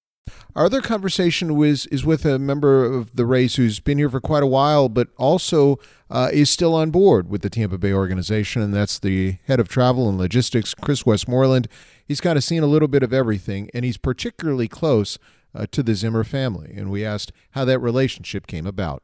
Our 0.55 0.65
other 0.65 0.81
conversation 0.81 1.55
was 1.55 1.85
is 1.87 2.03
with 2.05 2.25
a 2.25 2.37
member 2.37 2.83
of 2.83 3.15
the 3.15 3.25
Rays 3.25 3.55
who's 3.55 3.79
been 3.79 3.97
here 3.97 4.09
for 4.09 4.19
quite 4.19 4.43
a 4.43 4.47
while, 4.47 4.89
but 4.89 5.07
also 5.17 5.79
uh, 6.09 6.29
is 6.33 6.49
still 6.49 6.75
on 6.75 6.91
board 6.91 7.29
with 7.29 7.41
the 7.41 7.49
Tampa 7.49 7.77
Bay 7.77 7.93
organization, 7.93 8.61
and 8.61 8.73
that's 8.73 8.99
the 8.99 9.37
head 9.47 9.61
of 9.61 9.69
travel 9.69 10.09
and 10.09 10.17
logistics, 10.17 10.73
Chris 10.73 11.05
Westmoreland. 11.05 11.69
He's 12.05 12.19
kind 12.19 12.37
of 12.37 12.43
seen 12.43 12.63
a 12.63 12.67
little 12.67 12.89
bit 12.89 13.01
of 13.01 13.13
everything, 13.13 13.69
and 13.73 13.85
he's 13.85 13.95
particularly 13.95 14.67
close 14.67 15.17
uh, 15.55 15.67
to 15.71 15.81
the 15.81 15.95
Zimmer 15.95 16.25
family. 16.25 16.73
And 16.75 16.91
we 16.91 17.05
asked 17.05 17.31
how 17.51 17.63
that 17.65 17.79
relationship 17.79 18.45
came 18.45 18.67
about. 18.67 19.03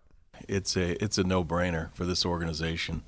It's 0.49 0.75
a 0.75 1.01
it's 1.01 1.17
a 1.17 1.23
no 1.23 1.45
brainer 1.45 1.93
for 1.93 2.05
this 2.05 2.25
organization, 2.25 3.03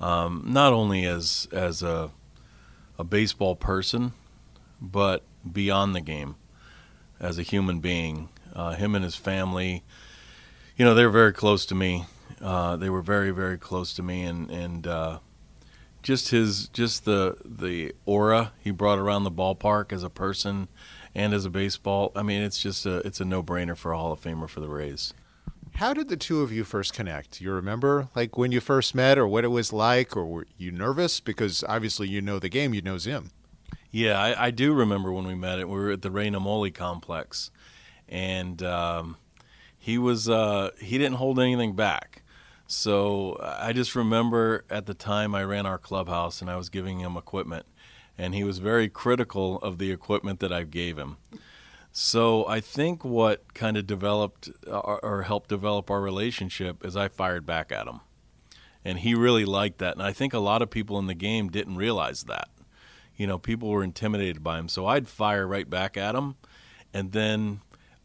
um, 0.00 0.44
not 0.46 0.72
only 0.72 1.06
as 1.06 1.48
as 1.50 1.82
a 1.82 2.12
a 3.00 3.04
baseball 3.04 3.56
person, 3.56 4.12
but 4.80 5.24
beyond 5.52 5.96
the 5.96 6.00
game 6.00 6.36
as 7.20 7.38
a 7.38 7.42
human 7.42 7.80
being. 7.80 8.28
Uh, 8.54 8.74
him 8.74 8.94
and 8.94 9.04
his 9.04 9.16
family, 9.16 9.82
you 10.76 10.84
know, 10.84 10.94
they're 10.94 11.10
very 11.10 11.32
close 11.32 11.66
to 11.66 11.74
me. 11.74 12.06
Uh, 12.40 12.76
they 12.76 12.90
were 12.90 13.02
very, 13.02 13.30
very 13.30 13.58
close 13.58 13.94
to 13.94 14.02
me, 14.02 14.22
and 14.22 14.50
and 14.50 14.86
uh, 14.86 15.18
just 16.02 16.28
his 16.28 16.68
just 16.68 17.04
the 17.04 17.36
the 17.44 17.94
aura 18.04 18.52
he 18.60 18.70
brought 18.70 18.98
around 18.98 19.24
the 19.24 19.30
ballpark 19.30 19.92
as 19.92 20.02
a 20.02 20.10
person 20.10 20.68
and 21.14 21.32
as 21.32 21.44
a 21.44 21.50
baseball. 21.50 22.12
I 22.14 22.22
mean, 22.22 22.42
it's 22.42 22.60
just 22.60 22.86
a 22.86 22.98
it's 22.98 23.20
a 23.20 23.24
no 23.24 23.42
brainer 23.42 23.76
for 23.76 23.92
a 23.92 23.98
Hall 23.98 24.12
of 24.12 24.20
Famer 24.20 24.48
for 24.48 24.60
the 24.60 24.68
Rays. 24.68 25.14
How 25.76 25.92
did 25.92 26.08
the 26.08 26.16
two 26.16 26.42
of 26.42 26.52
you 26.52 26.62
first 26.62 26.92
connect? 26.92 27.40
You 27.40 27.50
remember, 27.50 28.08
like 28.14 28.38
when 28.38 28.52
you 28.52 28.60
first 28.60 28.94
met, 28.94 29.18
or 29.18 29.26
what 29.26 29.44
it 29.44 29.48
was 29.48 29.72
like, 29.72 30.16
or 30.16 30.24
were 30.24 30.46
you 30.56 30.70
nervous? 30.70 31.18
Because 31.18 31.64
obviously 31.68 32.08
you 32.08 32.20
know 32.20 32.38
the 32.38 32.48
game, 32.48 32.74
you 32.74 32.82
know 32.82 32.98
Zim. 32.98 33.30
Yeah, 33.94 34.20
I, 34.20 34.46
I 34.46 34.50
do 34.50 34.72
remember 34.72 35.12
when 35.12 35.24
we 35.24 35.36
met 35.36 35.60
it. 35.60 35.68
We 35.68 35.78
were 35.78 35.92
at 35.92 36.02
the 36.02 36.10
Ray 36.10 36.28
complex, 36.72 37.52
and 38.08 38.60
um, 38.60 39.16
he 39.78 39.98
was 39.98 40.28
uh, 40.28 40.70
he 40.80 40.98
didn't 40.98 41.18
hold 41.18 41.38
anything 41.38 41.76
back. 41.76 42.24
So 42.66 43.38
I 43.40 43.72
just 43.72 43.94
remember 43.94 44.64
at 44.68 44.86
the 44.86 44.94
time 44.94 45.32
I 45.32 45.44
ran 45.44 45.64
our 45.64 45.78
clubhouse 45.78 46.40
and 46.40 46.50
I 46.50 46.56
was 46.56 46.70
giving 46.70 46.98
him 46.98 47.16
equipment, 47.16 47.66
and 48.18 48.34
he 48.34 48.42
was 48.42 48.58
very 48.58 48.88
critical 48.88 49.58
of 49.58 49.78
the 49.78 49.92
equipment 49.92 50.40
that 50.40 50.52
I 50.52 50.64
gave 50.64 50.98
him. 50.98 51.18
So 51.92 52.48
I 52.48 52.58
think 52.58 53.04
what 53.04 53.54
kind 53.54 53.76
of 53.76 53.86
developed 53.86 54.50
or 54.66 55.22
helped 55.22 55.50
develop 55.50 55.88
our 55.88 56.00
relationship 56.00 56.84
is 56.84 56.96
I 56.96 57.06
fired 57.06 57.46
back 57.46 57.70
at 57.70 57.86
him. 57.86 58.00
And 58.84 58.98
he 58.98 59.14
really 59.14 59.44
liked 59.44 59.78
that. 59.78 59.92
And 59.92 60.02
I 60.02 60.12
think 60.12 60.34
a 60.34 60.40
lot 60.40 60.62
of 60.62 60.68
people 60.68 60.98
in 60.98 61.06
the 61.06 61.14
game 61.14 61.48
didn't 61.48 61.76
realize 61.76 62.24
that. 62.24 62.48
You 63.16 63.26
know, 63.26 63.38
people 63.38 63.68
were 63.68 63.84
intimidated 63.84 64.42
by 64.42 64.58
him. 64.58 64.68
So 64.68 64.86
I'd 64.86 65.08
fire 65.08 65.46
right 65.46 65.68
back 65.68 65.96
at 65.96 66.14
him. 66.14 66.36
And 66.92 67.12
then 67.12 67.60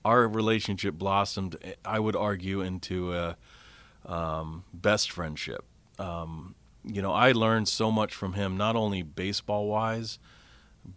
our 0.06 0.28
relationship 0.28 0.96
blossomed, 0.96 1.58
I 1.84 2.00
would 2.00 2.16
argue, 2.16 2.62
into 2.62 3.14
a 3.14 3.38
um, 4.06 4.64
best 4.74 5.12
friendship. 5.12 5.66
Um, 5.98 6.56
you 6.84 7.02
know, 7.02 7.12
I 7.12 7.32
learned 7.32 7.68
so 7.68 7.92
much 7.92 8.14
from 8.16 8.34
him, 8.34 8.58
not 8.58 8.76
only 8.76 9.04
baseball 9.04 9.68
wise, 9.68 10.20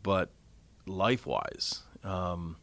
but 0.02 0.30
life 0.86 1.26
wise. 1.26 1.82
Um, 2.04 2.56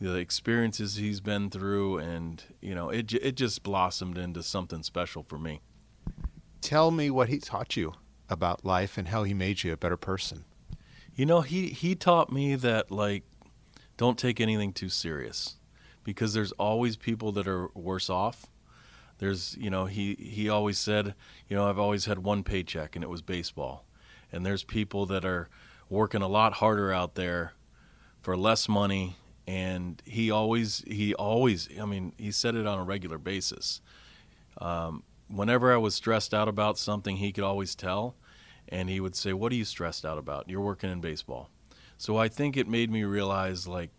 the 0.00 0.16
experiences 0.16 0.96
he's 0.96 1.20
been 1.20 1.50
through, 1.50 1.98
and 1.98 2.42
you 2.60 2.74
know, 2.74 2.88
it 2.88 3.12
it 3.12 3.36
just 3.36 3.62
blossomed 3.62 4.16
into 4.16 4.42
something 4.42 4.82
special 4.82 5.22
for 5.22 5.38
me. 5.38 5.60
Tell 6.60 6.90
me 6.90 7.10
what 7.10 7.28
he 7.28 7.38
taught 7.38 7.76
you 7.76 7.94
about 8.28 8.64
life 8.64 8.96
and 8.96 9.08
how 9.08 9.24
he 9.24 9.34
made 9.34 9.62
you 9.62 9.72
a 9.72 9.76
better 9.76 9.96
person. 9.96 10.44
You 11.20 11.26
know, 11.26 11.42
he 11.42 11.66
he 11.66 11.94
taught 11.94 12.32
me 12.32 12.54
that 12.54 12.90
like, 12.90 13.24
don't 13.98 14.16
take 14.18 14.40
anything 14.40 14.72
too 14.72 14.88
serious, 14.88 15.56
because 16.02 16.32
there's 16.32 16.52
always 16.52 16.96
people 16.96 17.30
that 17.32 17.46
are 17.46 17.68
worse 17.74 18.08
off. 18.08 18.46
There's, 19.18 19.54
you 19.60 19.68
know, 19.68 19.84
he 19.84 20.14
he 20.14 20.48
always 20.48 20.78
said, 20.78 21.14
you 21.46 21.54
know, 21.58 21.68
I've 21.68 21.78
always 21.78 22.06
had 22.06 22.20
one 22.20 22.42
paycheck, 22.42 22.96
and 22.96 23.04
it 23.04 23.10
was 23.10 23.20
baseball, 23.20 23.84
and 24.32 24.46
there's 24.46 24.64
people 24.64 25.04
that 25.12 25.26
are 25.26 25.50
working 25.90 26.22
a 26.22 26.26
lot 26.26 26.54
harder 26.54 26.90
out 26.90 27.16
there 27.16 27.52
for 28.22 28.34
less 28.34 28.66
money. 28.66 29.18
And 29.46 30.00
he 30.06 30.30
always 30.30 30.82
he 30.86 31.12
always 31.12 31.68
i 31.78 31.84
mean 31.84 32.14
he 32.16 32.32
said 32.32 32.54
it 32.54 32.66
on 32.66 32.78
a 32.78 32.84
regular 32.84 33.18
basis. 33.18 33.82
Um, 34.56 35.02
whenever 35.28 35.70
i 35.70 35.76
was 35.76 35.94
stressed 35.94 36.32
out 36.32 36.48
about 36.48 36.78
something 36.78 37.16
he 37.16 37.30
could 37.30 37.44
always 37.44 37.74
tell 37.74 38.16
and 38.70 38.88
he 38.88 39.00
would 39.00 39.14
say 39.14 39.32
what 39.32 39.52
are 39.52 39.56
you 39.56 39.64
stressed 39.64 40.04
out 40.04 40.18
about 40.18 40.48
you're 40.48 40.60
working 40.60 40.90
in 40.90 41.00
baseball 41.00 41.50
so 41.96 42.16
i 42.16 42.28
think 42.28 42.56
it 42.56 42.68
made 42.68 42.90
me 42.90 43.04
realize 43.04 43.66
like 43.66 43.90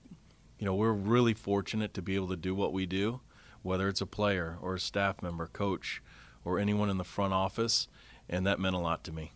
you 0.60 0.66
know 0.66 0.76
we're 0.76 0.92
really 0.92 1.34
fortunate 1.34 1.94
to 1.94 2.02
be 2.02 2.16
able 2.16 2.28
to 2.28 2.38
do 2.38 2.56
what 2.56 2.74
we 2.74 2.86
do 2.86 3.20
whether 3.62 3.88
it's 3.88 4.02
a 4.02 4.06
player 4.06 4.58
or 4.62 4.76
a 4.76 4.80
staff 4.80 5.22
member 5.22 5.48
coach 5.48 6.02
or 6.44 6.58
anyone 6.58 6.90
in 6.90 6.98
the 6.98 7.04
front 7.04 7.34
office 7.34 7.88
and 8.30 8.46
that 8.46 8.60
meant 8.60 8.76
a 8.76 8.80
lot 8.80 9.04
to 9.04 9.12
me 9.12 9.32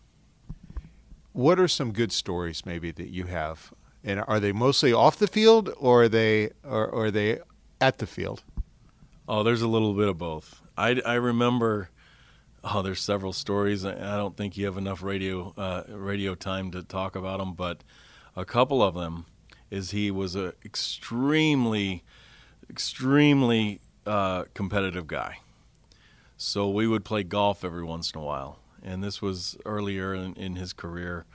what 1.33 1.59
are 1.59 1.67
some 1.67 1.91
good 1.91 2.11
stories 2.11 2.65
maybe 2.65 2.91
that 2.91 3.09
you 3.09 3.25
have 3.25 3.73
and 4.05 4.23
are 4.27 4.39
they 4.39 4.51
mostly 4.51 4.93
off 4.93 5.17
the 5.17 5.27
field, 5.27 5.73
or 5.77 6.03
are 6.03 6.09
they, 6.09 6.51
or, 6.63 6.87
or 6.87 7.05
are 7.05 7.11
they 7.11 7.39
at 7.81 7.97
the 7.97 8.05
field? 8.05 8.43
Oh, 9.27 9.41
there's 9.41 9.63
a 9.63 9.67
little 9.67 9.95
bit 9.95 10.07
of 10.07 10.17
both. 10.19 10.61
I, 10.77 11.01
I 11.03 11.15
remember. 11.15 11.89
Oh, 12.67 12.81
there's 12.81 12.99
several 12.99 13.31
stories. 13.31 13.85
I 13.85 14.17
don't 14.17 14.35
think 14.35 14.57
you 14.57 14.65
have 14.65 14.75
enough 14.75 15.03
radio 15.03 15.53
uh, 15.55 15.83
radio 15.87 16.33
time 16.33 16.71
to 16.71 16.81
talk 16.81 17.15
about 17.15 17.37
them, 17.37 17.53
but 17.53 17.83
a 18.35 18.43
couple 18.43 18.81
of 18.81 18.95
them 18.95 19.27
is 19.69 19.91
he 19.91 20.09
was 20.09 20.33
an 20.35 20.53
extremely, 20.65 22.03
extremely 22.67 23.81
uh, 24.07 24.45
competitive 24.55 25.05
guy. 25.05 25.41
So 26.37 26.67
we 26.67 26.87
would 26.87 27.05
play 27.05 27.21
golf 27.21 27.63
every 27.63 27.83
once 27.83 28.11
in 28.11 28.19
a 28.19 28.23
while, 28.23 28.57
and 28.81 29.03
this 29.03 29.21
was 29.21 29.57
earlier 29.63 30.15
in, 30.15 30.33
in 30.33 30.55
his 30.55 30.73
career, 30.73 31.25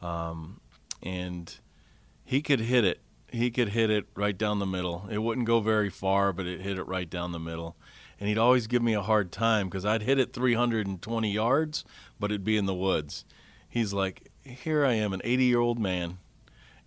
um, 0.00 0.58
and 1.02 1.54
he 2.24 2.40
could 2.40 2.60
hit 2.60 2.86
it. 2.86 3.00
He 3.30 3.50
could 3.50 3.68
hit 3.68 3.90
it 3.90 4.06
right 4.14 4.36
down 4.36 4.58
the 4.58 4.66
middle. 4.66 5.06
It 5.10 5.18
wouldn't 5.18 5.46
go 5.46 5.60
very 5.60 5.90
far, 5.90 6.32
but 6.32 6.46
it 6.46 6.62
hit 6.62 6.78
it 6.78 6.84
right 6.84 7.10
down 7.10 7.32
the 7.32 7.38
middle. 7.38 7.76
And 8.18 8.28
he'd 8.28 8.38
always 8.38 8.66
give 8.66 8.82
me 8.82 8.94
a 8.94 9.02
hard 9.02 9.30
time 9.30 9.68
because 9.68 9.84
I'd 9.84 10.02
hit 10.02 10.18
it 10.18 10.32
320 10.32 11.30
yards, 11.30 11.84
but 12.18 12.30
it'd 12.30 12.44
be 12.44 12.56
in 12.56 12.66
the 12.66 12.74
woods. 12.74 13.24
He's 13.68 13.92
like, 13.92 14.30
Here 14.42 14.84
I 14.84 14.94
am, 14.94 15.12
an 15.12 15.20
80 15.24 15.44
year 15.44 15.60
old 15.60 15.78
man, 15.78 16.18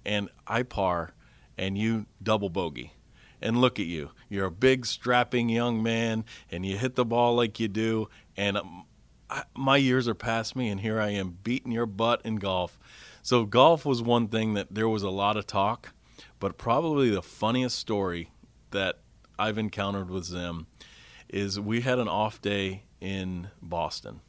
and 0.05 0.29
I 0.47 0.63
par, 0.63 1.13
and 1.57 1.77
you 1.77 2.05
double 2.21 2.49
bogey. 2.49 2.93
And 3.41 3.59
look 3.59 3.79
at 3.79 3.85
you. 3.85 4.11
You're 4.29 4.45
a 4.45 4.51
big, 4.51 4.85
strapping 4.85 5.49
young 5.49 5.81
man, 5.81 6.25
and 6.51 6.65
you 6.65 6.77
hit 6.77 6.95
the 6.95 7.05
ball 7.05 7.35
like 7.35 7.59
you 7.59 7.67
do. 7.67 8.07
And 8.37 8.57
um, 8.57 8.85
I, 9.29 9.43
my 9.55 9.77
years 9.77 10.07
are 10.07 10.13
past 10.13 10.55
me, 10.55 10.69
and 10.69 10.81
here 10.81 10.99
I 10.99 11.09
am 11.09 11.37
beating 11.43 11.71
your 11.71 11.87
butt 11.87 12.21
in 12.23 12.35
golf. 12.35 12.77
So 13.23 13.45
golf 13.45 13.85
was 13.85 14.01
one 14.01 14.27
thing 14.27 14.53
that 14.55 14.73
there 14.73 14.89
was 14.89 15.01
a 15.01 15.09
lot 15.09 15.37
of 15.37 15.47
talk, 15.47 15.93
but 16.39 16.57
probably 16.57 17.09
the 17.09 17.21
funniest 17.21 17.79
story 17.79 18.31
that 18.71 18.99
I've 19.39 19.57
encountered 19.57 20.09
with 20.09 20.25
Zim 20.25 20.67
is 21.31 21.59
we 21.59 21.81
had 21.81 21.97
an 21.97 22.07
off 22.07 22.41
day 22.41 22.83
in 22.99 23.49
Boston. 23.61 24.19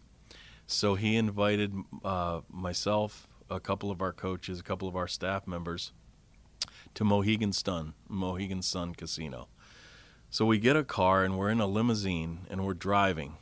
So 0.66 0.94
he 0.94 1.16
invited 1.16 1.74
uh, 2.04 2.40
myself, 2.48 3.28
a 3.50 3.60
couple 3.60 3.90
of 3.90 4.00
our 4.00 4.12
coaches, 4.12 4.60
a 4.60 4.62
couple 4.62 4.88
of 4.88 4.96
our 4.96 5.08
staff 5.08 5.46
members 5.46 5.92
to 6.94 7.04
Mohegan 7.04 7.52
Sun, 7.52 7.94
Mohegan 8.08 8.62
Sun 8.62 8.94
Casino. 8.94 9.48
So 10.30 10.46
we 10.46 10.58
get 10.58 10.76
a 10.76 10.84
car 10.84 11.24
and 11.24 11.36
we're 11.36 11.50
in 11.50 11.60
a 11.60 11.66
limousine 11.66 12.46
and 12.48 12.64
we're 12.64 12.72
driving. 12.72 13.34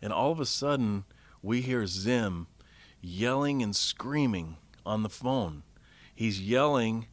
And 0.00 0.12
all 0.12 0.32
of 0.32 0.40
a 0.40 0.46
sudden, 0.46 1.04
we 1.42 1.60
hear 1.60 1.86
Zim 1.86 2.48
yelling 3.00 3.62
and 3.62 3.76
screaming 3.76 4.56
on 4.84 5.02
the 5.02 5.08
phone. 5.08 5.62
He's 6.14 6.40
yelling, 6.40 7.06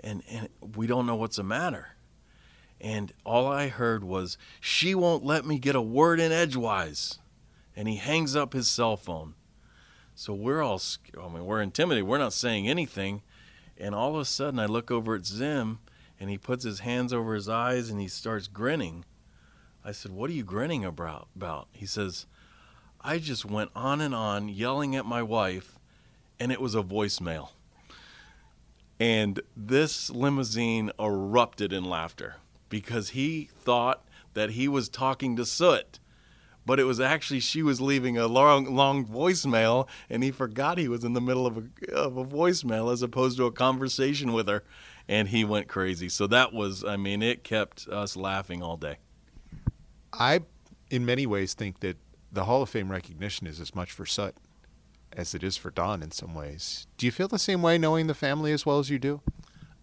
and, 0.00 0.22
and 0.30 0.48
we 0.76 0.86
don't 0.86 1.06
know 1.06 1.14
what's 1.14 1.36
the 1.36 1.44
matter. 1.44 1.96
And 2.80 3.12
all 3.24 3.46
I 3.46 3.68
heard 3.68 4.02
was, 4.04 4.38
She 4.60 4.94
won't 4.94 5.24
let 5.24 5.44
me 5.44 5.58
get 5.58 5.74
a 5.74 5.82
word 5.82 6.18
in 6.18 6.32
edgewise. 6.32 7.18
And 7.76 7.88
he 7.88 7.96
hangs 7.96 8.34
up 8.34 8.52
his 8.52 8.68
cell 8.68 8.96
phone. 8.96 9.34
So 10.14 10.34
we're 10.34 10.62
all, 10.62 10.80
I 11.18 11.28
mean, 11.28 11.44
we're 11.44 11.62
intimidated. 11.62 12.06
We're 12.06 12.18
not 12.18 12.32
saying 12.32 12.68
anything. 12.68 13.22
And 13.78 13.94
all 13.94 14.14
of 14.14 14.20
a 14.20 14.24
sudden, 14.24 14.58
I 14.58 14.66
look 14.66 14.90
over 14.90 15.14
at 15.14 15.24
Zim, 15.24 15.78
and 16.18 16.28
he 16.28 16.36
puts 16.36 16.64
his 16.64 16.80
hands 16.80 17.12
over 17.12 17.34
his 17.34 17.48
eyes 17.48 17.88
and 17.88 17.98
he 18.00 18.08
starts 18.08 18.46
grinning. 18.46 19.04
I 19.84 19.92
said, 19.92 20.12
What 20.12 20.30
are 20.30 20.34
you 20.34 20.44
grinning 20.44 20.84
about? 20.84 21.68
He 21.72 21.86
says, 21.86 22.26
I 23.00 23.18
just 23.18 23.46
went 23.46 23.70
on 23.74 24.00
and 24.02 24.14
on 24.14 24.48
yelling 24.48 24.94
at 24.94 25.06
my 25.06 25.22
wife, 25.22 25.78
and 26.38 26.52
it 26.52 26.60
was 26.60 26.74
a 26.74 26.82
voicemail. 26.82 27.50
And 28.98 29.40
this 29.56 30.10
limousine 30.10 30.90
erupted 30.98 31.72
in 31.72 31.84
laughter 31.84 32.36
because 32.70 33.10
he 33.10 33.50
thought 33.54 34.06
that 34.32 34.50
he 34.50 34.66
was 34.66 34.88
talking 34.88 35.36
to 35.36 35.44
Soot, 35.44 35.98
but 36.64 36.80
it 36.80 36.84
was 36.84 37.00
actually 37.00 37.40
she 37.40 37.62
was 37.62 37.80
leaving 37.80 38.16
a 38.16 38.26
long, 38.26 38.74
long 38.74 39.04
voicemail, 39.04 39.86
and 40.08 40.22
he 40.22 40.30
forgot 40.30 40.78
he 40.78 40.88
was 40.88 41.04
in 41.04 41.12
the 41.12 41.20
middle 41.20 41.46
of 41.46 41.58
a, 41.58 41.92
of 41.92 42.16
a 42.16 42.24
voicemail 42.24 42.90
as 42.90 43.02
opposed 43.02 43.36
to 43.36 43.44
a 43.44 43.52
conversation 43.52 44.32
with 44.32 44.48
her, 44.48 44.62
and 45.06 45.28
he 45.28 45.44
went 45.44 45.68
crazy. 45.68 46.08
So 46.08 46.26
that 46.28 46.54
was, 46.54 46.82
I 46.82 46.96
mean, 46.96 47.22
it 47.22 47.44
kept 47.44 47.86
us 47.88 48.16
laughing 48.16 48.62
all 48.62 48.78
day. 48.78 48.96
I, 50.12 50.40
in 50.90 51.04
many 51.04 51.26
ways, 51.26 51.52
think 51.54 51.80
that 51.80 51.98
the 52.32 52.44
Hall 52.44 52.62
of 52.62 52.70
Fame 52.70 52.90
recognition 52.90 53.46
is 53.46 53.60
as 53.60 53.74
much 53.74 53.90
for 53.92 54.06
Soot 54.06 54.34
as 55.12 55.34
it 55.34 55.42
is 55.42 55.56
for 55.56 55.70
Don 55.70 56.02
in 56.02 56.10
some 56.10 56.34
ways. 56.34 56.86
Do 56.96 57.06
you 57.06 57.12
feel 57.12 57.28
the 57.28 57.38
same 57.38 57.62
way 57.62 57.78
knowing 57.78 58.06
the 58.06 58.14
family 58.14 58.52
as 58.52 58.64
well 58.64 58.78
as 58.78 58.90
you 58.90 58.98
do? 58.98 59.20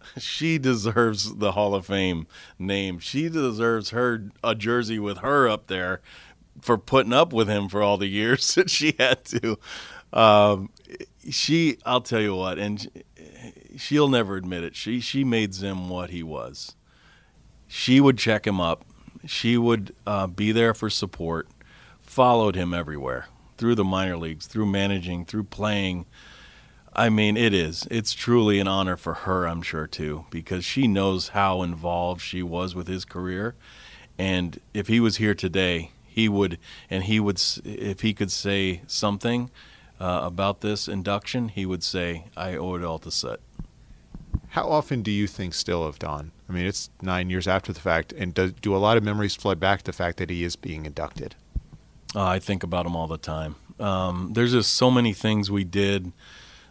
She 0.18 0.58
deserves 0.58 1.36
the 1.36 1.52
Hall 1.52 1.74
of 1.74 1.86
Fame 1.86 2.26
name. 2.58 2.98
She 2.98 3.28
deserves 3.28 3.90
her 3.90 4.30
a 4.42 4.54
jersey 4.54 4.98
with 4.98 5.18
her 5.18 5.48
up 5.48 5.66
there 5.66 6.00
for 6.60 6.78
putting 6.78 7.12
up 7.12 7.32
with 7.32 7.48
him 7.48 7.68
for 7.68 7.82
all 7.82 7.98
the 7.98 8.06
years 8.06 8.54
that 8.56 8.70
she 8.70 8.94
had 8.98 9.24
to. 9.26 9.58
Um, 10.12 10.70
she, 11.28 11.78
I'll 11.84 12.00
tell 12.00 12.20
you 12.20 12.34
what, 12.34 12.58
and 12.58 13.04
she'll 13.76 14.08
never 14.08 14.36
admit 14.36 14.64
it. 14.64 14.74
She 14.74 15.00
she 15.00 15.24
made 15.24 15.54
Zim 15.54 15.88
what 15.88 16.10
he 16.10 16.22
was. 16.22 16.74
She 17.66 18.00
would 18.00 18.18
check 18.18 18.46
him 18.46 18.60
up. 18.60 18.84
She 19.26 19.58
would 19.58 19.94
uh, 20.06 20.26
be 20.26 20.52
there 20.52 20.74
for 20.74 20.88
support. 20.88 21.48
Followed 22.00 22.56
him 22.56 22.72
everywhere 22.72 23.28
through 23.58 23.74
the 23.74 23.84
minor 23.84 24.16
leagues, 24.16 24.46
through 24.46 24.66
managing, 24.66 25.26
through 25.26 25.44
playing. 25.44 26.06
I 26.94 27.08
mean, 27.08 27.36
it 27.36 27.54
is. 27.54 27.86
It's 27.90 28.12
truly 28.12 28.58
an 28.58 28.68
honor 28.68 28.96
for 28.96 29.14
her, 29.14 29.46
I'm 29.46 29.62
sure, 29.62 29.86
too, 29.86 30.24
because 30.30 30.64
she 30.64 30.86
knows 30.86 31.28
how 31.28 31.62
involved 31.62 32.20
she 32.20 32.42
was 32.42 32.74
with 32.74 32.88
his 32.88 33.04
career. 33.04 33.54
And 34.18 34.60
if 34.74 34.88
he 34.88 34.98
was 34.98 35.18
here 35.18 35.34
today, 35.34 35.92
he 36.04 36.28
would, 36.28 36.58
and 36.90 37.04
he 37.04 37.20
would, 37.20 37.40
if 37.64 38.00
he 38.00 38.12
could 38.12 38.32
say 38.32 38.82
something 38.86 39.50
uh, 40.00 40.20
about 40.24 40.60
this 40.60 40.88
induction, 40.88 41.48
he 41.48 41.64
would 41.64 41.84
say, 41.84 42.24
I 42.36 42.56
owe 42.56 42.74
it 42.74 42.82
all 42.82 42.98
to 43.00 43.10
Soot. 43.10 43.40
How 44.48 44.68
often 44.68 45.02
do 45.02 45.10
you 45.10 45.26
think 45.26 45.54
still 45.54 45.84
of 45.84 45.98
Don? 45.98 46.32
I 46.48 46.52
mean, 46.52 46.66
it's 46.66 46.90
nine 47.02 47.30
years 47.30 47.46
after 47.46 47.72
the 47.72 47.80
fact, 47.80 48.12
and 48.12 48.32
do, 48.34 48.50
do 48.50 48.74
a 48.74 48.78
lot 48.78 48.96
of 48.96 49.04
memories 49.04 49.36
flood 49.36 49.60
back 49.60 49.80
to 49.80 49.84
the 49.84 49.92
fact 49.92 50.16
that 50.18 50.30
he 50.30 50.42
is 50.42 50.56
being 50.56 50.86
inducted? 50.86 51.36
Uh, 52.16 52.24
I 52.24 52.38
think 52.38 52.62
about 52.62 52.86
him 52.86 52.96
all 52.96 53.06
the 53.06 53.18
time. 53.18 53.56
Um, 53.78 54.30
there's 54.32 54.52
just 54.52 54.72
so 54.72 54.90
many 54.90 55.12
things 55.12 55.50
we 55.50 55.64
did, 55.64 56.12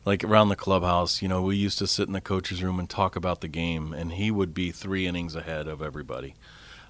like 0.08 0.24
around 0.24 0.48
the 0.48 0.56
clubhouse. 0.56 1.22
You 1.22 1.28
know, 1.28 1.42
we 1.42 1.58
used 1.58 1.78
to 1.80 1.86
sit 1.86 2.08
in 2.08 2.14
the 2.14 2.22
coach's 2.22 2.64
room 2.64 2.80
and 2.80 2.90
talk 2.90 3.18
about 3.18 3.42
the 3.42 3.50
game, 3.50 3.92
and 3.92 4.14
he 4.14 4.32
would 4.32 4.54
be 4.54 4.72
three 4.72 5.06
innings 5.06 5.36
ahead 5.36 5.68
of 5.68 5.82
everybody. 5.82 6.36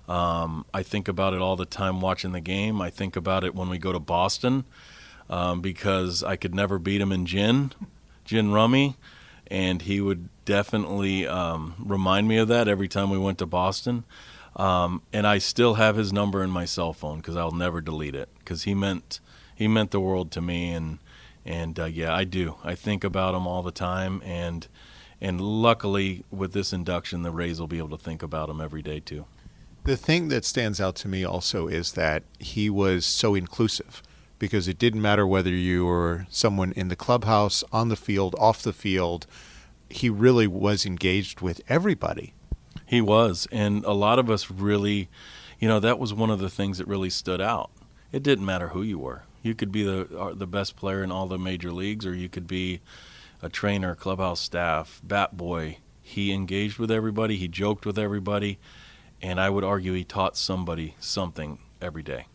Um, 0.08 0.66
I 0.72 0.84
think 0.84 1.08
about 1.08 1.34
it 1.34 1.42
all 1.42 1.56
the 1.56 1.66
time 1.66 2.00
watching 2.00 2.32
the 2.32 2.40
game. 2.40 2.80
I 2.80 2.92
think 2.92 3.16
about 3.16 3.44
it 3.44 3.56
when 3.56 3.70
we 3.70 3.80
go 3.80 3.92
to 3.92 4.00
Boston 4.00 4.66
um, 5.32 5.62
because 5.62 6.24
I 6.24 6.36
could 6.36 6.54
never 6.54 6.78
beat 6.78 7.02
him 7.02 7.12
in 7.12 7.26
gin, 7.26 7.74
gin 8.24 8.52
rummy, 8.52 8.98
and 9.48 9.82
he 9.82 10.00
would 10.00 10.30
definitely 10.46 11.26
um, 11.26 11.74
remind 11.84 12.28
me 12.28 12.38
of 12.38 12.48
that 12.50 12.68
every 12.68 12.88
time 12.88 13.10
we 13.10 13.18
went 13.18 13.40
to 13.40 13.48
Boston. 13.48 14.04
Um, 14.56 15.02
and 15.12 15.26
I 15.26 15.40
still 15.40 15.74
have 15.74 15.96
his 15.96 16.14
number 16.14 16.44
in 16.44 16.52
my 16.52 16.66
cell 16.66 16.94
phone 16.94 17.18
because 17.18 17.36
I'll 17.36 17.52
never 17.52 17.82
delete 17.82 18.16
it 18.16 18.30
because 18.40 18.64
he 18.64 18.76
meant 18.76 19.20
he 19.56 19.68
meant 19.68 19.90
the 19.90 20.00
world 20.00 20.32
to 20.34 20.42
me 20.42 20.72
and 20.72 21.00
and 21.48 21.80
uh, 21.80 21.86
yeah 21.86 22.14
I 22.14 22.26
do 22.26 22.56
I 22.64 22.76
think 22.76 23.04
about 23.04 23.34
him 23.34 23.48
all 23.48 23.64
the 23.64 23.72
time 23.72 24.22
and 24.24 24.68
and 25.20 25.42
luckily 25.42 26.24
with 26.30 26.54
this 26.54 26.74
induction 26.74 27.24
the 27.24 27.32
Rays 27.32 27.60
will 27.60 27.68
be 27.68 27.80
able 27.80 27.98
to 27.98 27.98
think 27.98 28.22
about 28.22 28.50
him 28.50 28.62
every 28.62 28.82
day 28.82 29.00
too. 29.00 29.26
The 29.84 29.98
thing 29.98 30.28
that 30.28 30.44
stands 30.44 30.82
out 30.82 30.96
to 30.98 31.08
me 31.08 31.24
also 31.24 31.68
is 31.68 31.94
that 31.94 32.24
he 32.40 32.70
was 32.70 33.06
so 33.06 33.36
inclusive 33.36 34.04
because 34.38 34.68
it 34.68 34.78
didn't 34.78 35.02
matter 35.02 35.26
whether 35.26 35.50
you 35.50 35.86
were 35.86 36.28
someone 36.30 36.74
in 36.74 36.90
the 36.90 36.96
clubhouse, 36.96 37.64
on 37.72 37.90
the 37.90 37.96
field, 37.96 38.36
off 38.38 38.62
the 38.62 38.74
field. 38.74 39.26
He 39.90 40.10
really 40.10 40.46
was 40.46 40.86
engaged 40.86 41.42
with 41.42 41.62
everybody. 41.70 42.34
He 42.86 43.02
was, 43.02 43.48
and 43.52 43.84
a 43.86 43.94
lot 43.94 44.20
of 44.20 44.30
us 44.30 44.52
really, 44.52 45.10
you 45.60 45.68
know, 45.68 45.80
that 45.80 46.00
was 46.00 46.14
one 46.14 46.30
of 46.30 46.40
the 46.40 46.50
things 46.50 46.78
that 46.78 46.88
really 46.88 47.10
stood 47.10 47.42
out. 47.42 47.72
It 48.12 48.24
didn't 48.24 48.46
matter 48.46 48.70
who 48.70 48.82
you 48.82 49.00
were. 49.00 49.24
You 49.48 49.56
could 49.56 49.72
be 49.72 49.84
the 49.84 50.20
uh, 50.20 50.34
the 50.34 50.46
best 50.46 50.76
player 50.76 51.02
in 51.04 51.12
all 51.12 51.26
the 51.26 51.40
major 51.40 51.72
leagues, 51.72 52.06
or 52.06 52.14
you 52.14 52.28
could 52.28 52.48
be 52.48 52.82
a 53.42 53.48
trainer, 53.48 53.96
clubhouse 53.96 54.42
staff, 54.42 55.00
bat 55.04 55.38
boy. 55.38 55.78
He 56.02 56.34
engaged 56.34 56.78
with 56.78 56.92
everybody. 56.92 57.38
He 57.38 57.48
joked 57.48 57.86
with 57.86 57.98
everybody, 57.98 58.60
and 59.22 59.40
I 59.40 59.50
would 59.50 59.64
argue 59.64 59.94
he 59.94 60.04
taught 60.04 60.36
somebody 60.36 60.96
something 61.00 61.60
every 61.82 62.04
day. 62.04 62.26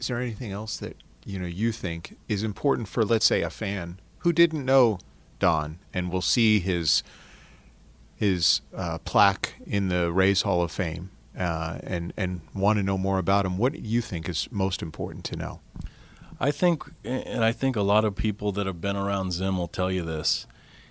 Is 0.00 0.06
there 0.06 0.18
anything 0.18 0.52
else 0.52 0.78
that 0.78 0.96
you 1.26 1.38
know 1.38 1.46
you 1.46 1.70
think 1.70 2.16
is 2.26 2.42
important 2.42 2.88
for, 2.88 3.04
let's 3.04 3.26
say, 3.26 3.42
a 3.42 3.50
fan 3.50 4.00
who 4.20 4.32
didn't 4.32 4.64
know 4.64 4.98
Don 5.38 5.80
and 5.92 6.10
will 6.10 6.22
see 6.22 6.60
his 6.60 7.02
his 8.16 8.62
uh, 8.74 8.96
plaque 8.98 9.56
in 9.66 9.88
the 9.88 10.10
Rays 10.10 10.42
Hall 10.42 10.62
of 10.62 10.70
Fame 10.70 11.10
uh, 11.38 11.78
and 11.82 12.12
and 12.16 12.40
want 12.54 12.78
to 12.78 12.82
know 12.82 12.98
more 12.98 13.18
about 13.18 13.46
him, 13.46 13.58
what 13.58 13.72
do 13.72 13.80
you 13.80 14.00
think 14.00 14.28
is 14.28 14.48
most 14.50 14.82
important 14.82 15.24
to 15.26 15.36
know? 15.36 15.60
I 16.40 16.50
think, 16.50 16.84
and 17.04 17.44
I 17.44 17.52
think 17.52 17.76
a 17.76 17.82
lot 17.82 18.04
of 18.04 18.16
people 18.16 18.52
that 18.52 18.66
have 18.66 18.80
been 18.80 18.96
around 18.96 19.32
Zim 19.32 19.56
will 19.56 19.68
tell 19.68 19.90
you 19.90 20.02
this. 20.02 20.46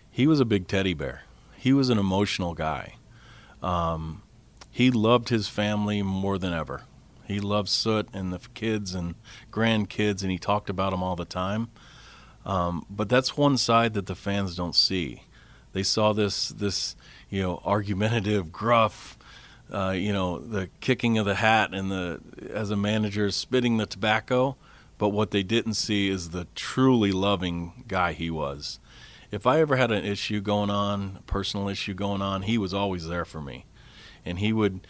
He 0.09 0.25
was 0.25 0.39
a 0.39 0.45
big 0.45 0.67
teddy 0.67 0.93
bear. 0.93 1.23
He 1.57 1.73
was 1.73 1.89
an 1.89 1.97
emotional 1.97 2.53
guy. 2.53 2.95
Um, 3.61 4.23
he 4.69 4.89
loved 4.89 5.29
his 5.29 5.47
family 5.47 6.01
more 6.01 6.37
than 6.37 6.53
ever. 6.53 6.83
He 7.25 7.39
loved 7.39 7.69
Soot 7.69 8.09
and 8.13 8.33
the 8.33 8.39
kids 8.53 8.93
and 8.93 9.15
grandkids, 9.51 10.21
and 10.21 10.31
he 10.31 10.37
talked 10.37 10.69
about 10.69 10.91
them 10.91 11.03
all 11.03 11.15
the 11.15 11.25
time. 11.25 11.69
Um, 12.45 12.85
but 12.89 13.07
that's 13.07 13.37
one 13.37 13.57
side 13.57 13.93
that 13.93 14.07
the 14.07 14.15
fans 14.15 14.55
don't 14.55 14.75
see. 14.75 15.23
They 15.71 15.83
saw 15.83 16.13
this 16.13 16.49
this 16.49 16.95
you 17.29 17.41
know 17.41 17.61
argumentative, 17.65 18.51
gruff, 18.51 19.17
uh, 19.71 19.91
you 19.91 20.13
know 20.13 20.39
the 20.39 20.69
kicking 20.79 21.17
of 21.17 21.25
the 21.25 21.35
hat 21.35 21.73
and 21.73 21.91
the 21.91 22.21
as 22.51 22.71
a 22.71 22.75
manager 22.75 23.29
spitting 23.31 23.77
the 23.77 23.85
tobacco. 23.85 24.55
But 24.97 25.09
what 25.09 25.31
they 25.31 25.43
didn't 25.43 25.73
see 25.73 26.07
is 26.09 26.29
the 26.29 26.47
truly 26.55 27.11
loving 27.11 27.83
guy 27.87 28.13
he 28.13 28.29
was. 28.29 28.79
If 29.31 29.47
I 29.47 29.59
ever 29.59 29.75
had 29.75 29.91
an 29.91 30.05
issue 30.05 30.39
going 30.39 30.69
on, 30.69 31.19
personal 31.25 31.67
issue 31.67 31.95
going 31.95 32.21
on, 32.21 32.43
he 32.43 32.57
was 32.57 32.73
always 32.73 33.07
there 33.07 33.25
for 33.25 33.41
me, 33.41 33.65
and 34.23 34.39
he 34.39 34.53
would. 34.53 34.85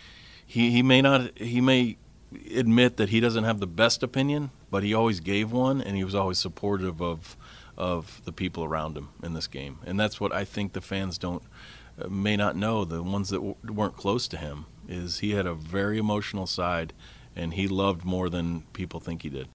He, 0.46 0.72
he 0.72 0.84
may 0.84 1.02
not 1.02 1.38
he 1.38 1.62
may 1.62 1.98
admit 2.54 2.98
that 2.98 3.10
he 3.10 3.20
doesn't 3.20 3.44
have 3.44 3.60
the 3.60 3.68
best 3.68 4.04
opinion, 4.04 4.52
but 4.70 4.84
he 4.84 4.94
always 4.94 5.20
gave 5.20 5.52
one, 5.52 5.82
and 5.82 5.96
he 5.96 6.04
was 6.04 6.16
always 6.16 6.38
supportive 6.38 7.02
of 7.02 7.38
of 7.78 8.22
the 8.26 8.32
people 8.32 8.64
around 8.64 8.98
him 8.98 9.10
in 9.24 9.34
this 9.34 9.48
game, 9.48 9.80
and 9.86 10.00
that's 10.00 10.20
what 10.20 10.32
I 10.32 10.46
think 10.46 10.74
the 10.74 10.82
fans 10.82 11.18
don't 11.18 11.44
may 12.10 12.36
not 12.36 12.56
know. 12.56 12.86
The 12.86 13.04
ones 13.04 13.30
that 13.30 13.38
w- 13.38 13.56
weren't 13.68 13.98
close 13.98 14.28
to 14.30 14.38
him 14.38 14.66
is 14.88 15.20
he 15.20 15.32
had 15.32 15.46
a 15.46 15.54
very 15.54 15.98
emotional 15.98 16.48
side, 16.48 16.94
and 17.36 17.54
he 17.54 17.68
loved 17.68 18.04
more 18.06 18.30
than 18.30 18.62
people 18.74 19.00
think 19.00 19.24
he 19.24 19.30
did. 19.30 19.50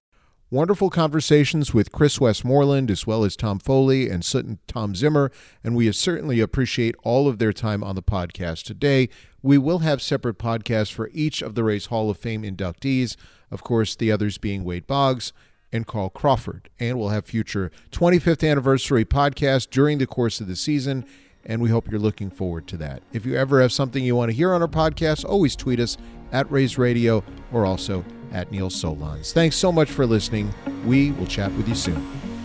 Wonderful 0.51 0.89
conversations 0.89 1.75
with 1.75 1.91
Chris 1.91 2.19
Westmoreland 2.19 2.89
as 2.89 3.05
well 3.05 3.23
as 3.23 3.35
Tom 3.35 3.59
Foley 3.59 4.09
and 4.09 4.25
Soot 4.25 4.45
and 4.45 4.57
Tom 4.67 4.95
Zimmer, 4.95 5.31
and 5.63 5.75
we 5.75 5.91
certainly 5.91 6.39
appreciate 6.39 6.95
all 7.03 7.27
of 7.27 7.37
their 7.37 7.53
time 7.53 7.83
on 7.83 7.93
the 7.93 8.01
podcast 8.01 8.63
today. 8.63 9.09
We 9.43 9.59
will 9.59 9.79
have 9.79 10.01
separate 10.01 10.39
podcasts 10.39 10.91
for 10.91 11.11
each 11.13 11.43
of 11.43 11.53
the 11.53 11.63
Rays 11.63 11.85
Hall 11.87 12.09
of 12.09 12.17
Fame 12.17 12.41
inductees, 12.41 13.15
of 13.51 13.63
course, 13.63 13.95
the 13.95 14.11
others 14.11 14.39
being 14.39 14.63
Wade 14.63 14.87
Boggs 14.87 15.33
and 15.71 15.85
Carl 15.85 16.09
Crawford. 16.09 16.69
And 16.79 16.97
we'll 16.97 17.09
have 17.09 17.25
future 17.25 17.71
25th 17.91 18.49
anniversary 18.49 19.05
podcasts 19.05 19.69
during 19.69 19.99
the 19.99 20.07
course 20.07 20.41
of 20.41 20.47
the 20.47 20.55
season, 20.55 21.05
and 21.45 21.61
we 21.61 21.69
hope 21.69 21.89
you're 21.89 21.99
looking 21.99 22.29
forward 22.29 22.67
to 22.67 22.77
that. 22.77 23.01
If 23.13 23.25
you 23.25 23.35
ever 23.35 23.61
have 23.61 23.71
something 23.71 24.03
you 24.03 24.15
want 24.15 24.29
to 24.29 24.35
hear 24.35 24.53
on 24.53 24.61
our 24.61 24.67
podcast, 24.67 25.25
always 25.25 25.55
tweet 25.55 25.79
us 25.79 25.97
at 26.31 26.49
Rays 26.51 26.77
Radio 26.77 27.23
or 27.51 27.65
also 27.65 28.05
at 28.31 28.51
Neil 28.51 28.69
Solondz. 28.69 29.33
Thanks 29.33 29.55
so 29.55 29.71
much 29.71 29.89
for 29.89 30.05
listening. 30.05 30.53
We 30.85 31.11
will 31.11 31.27
chat 31.27 31.51
with 31.53 31.67
you 31.67 31.75
soon. 31.75 32.38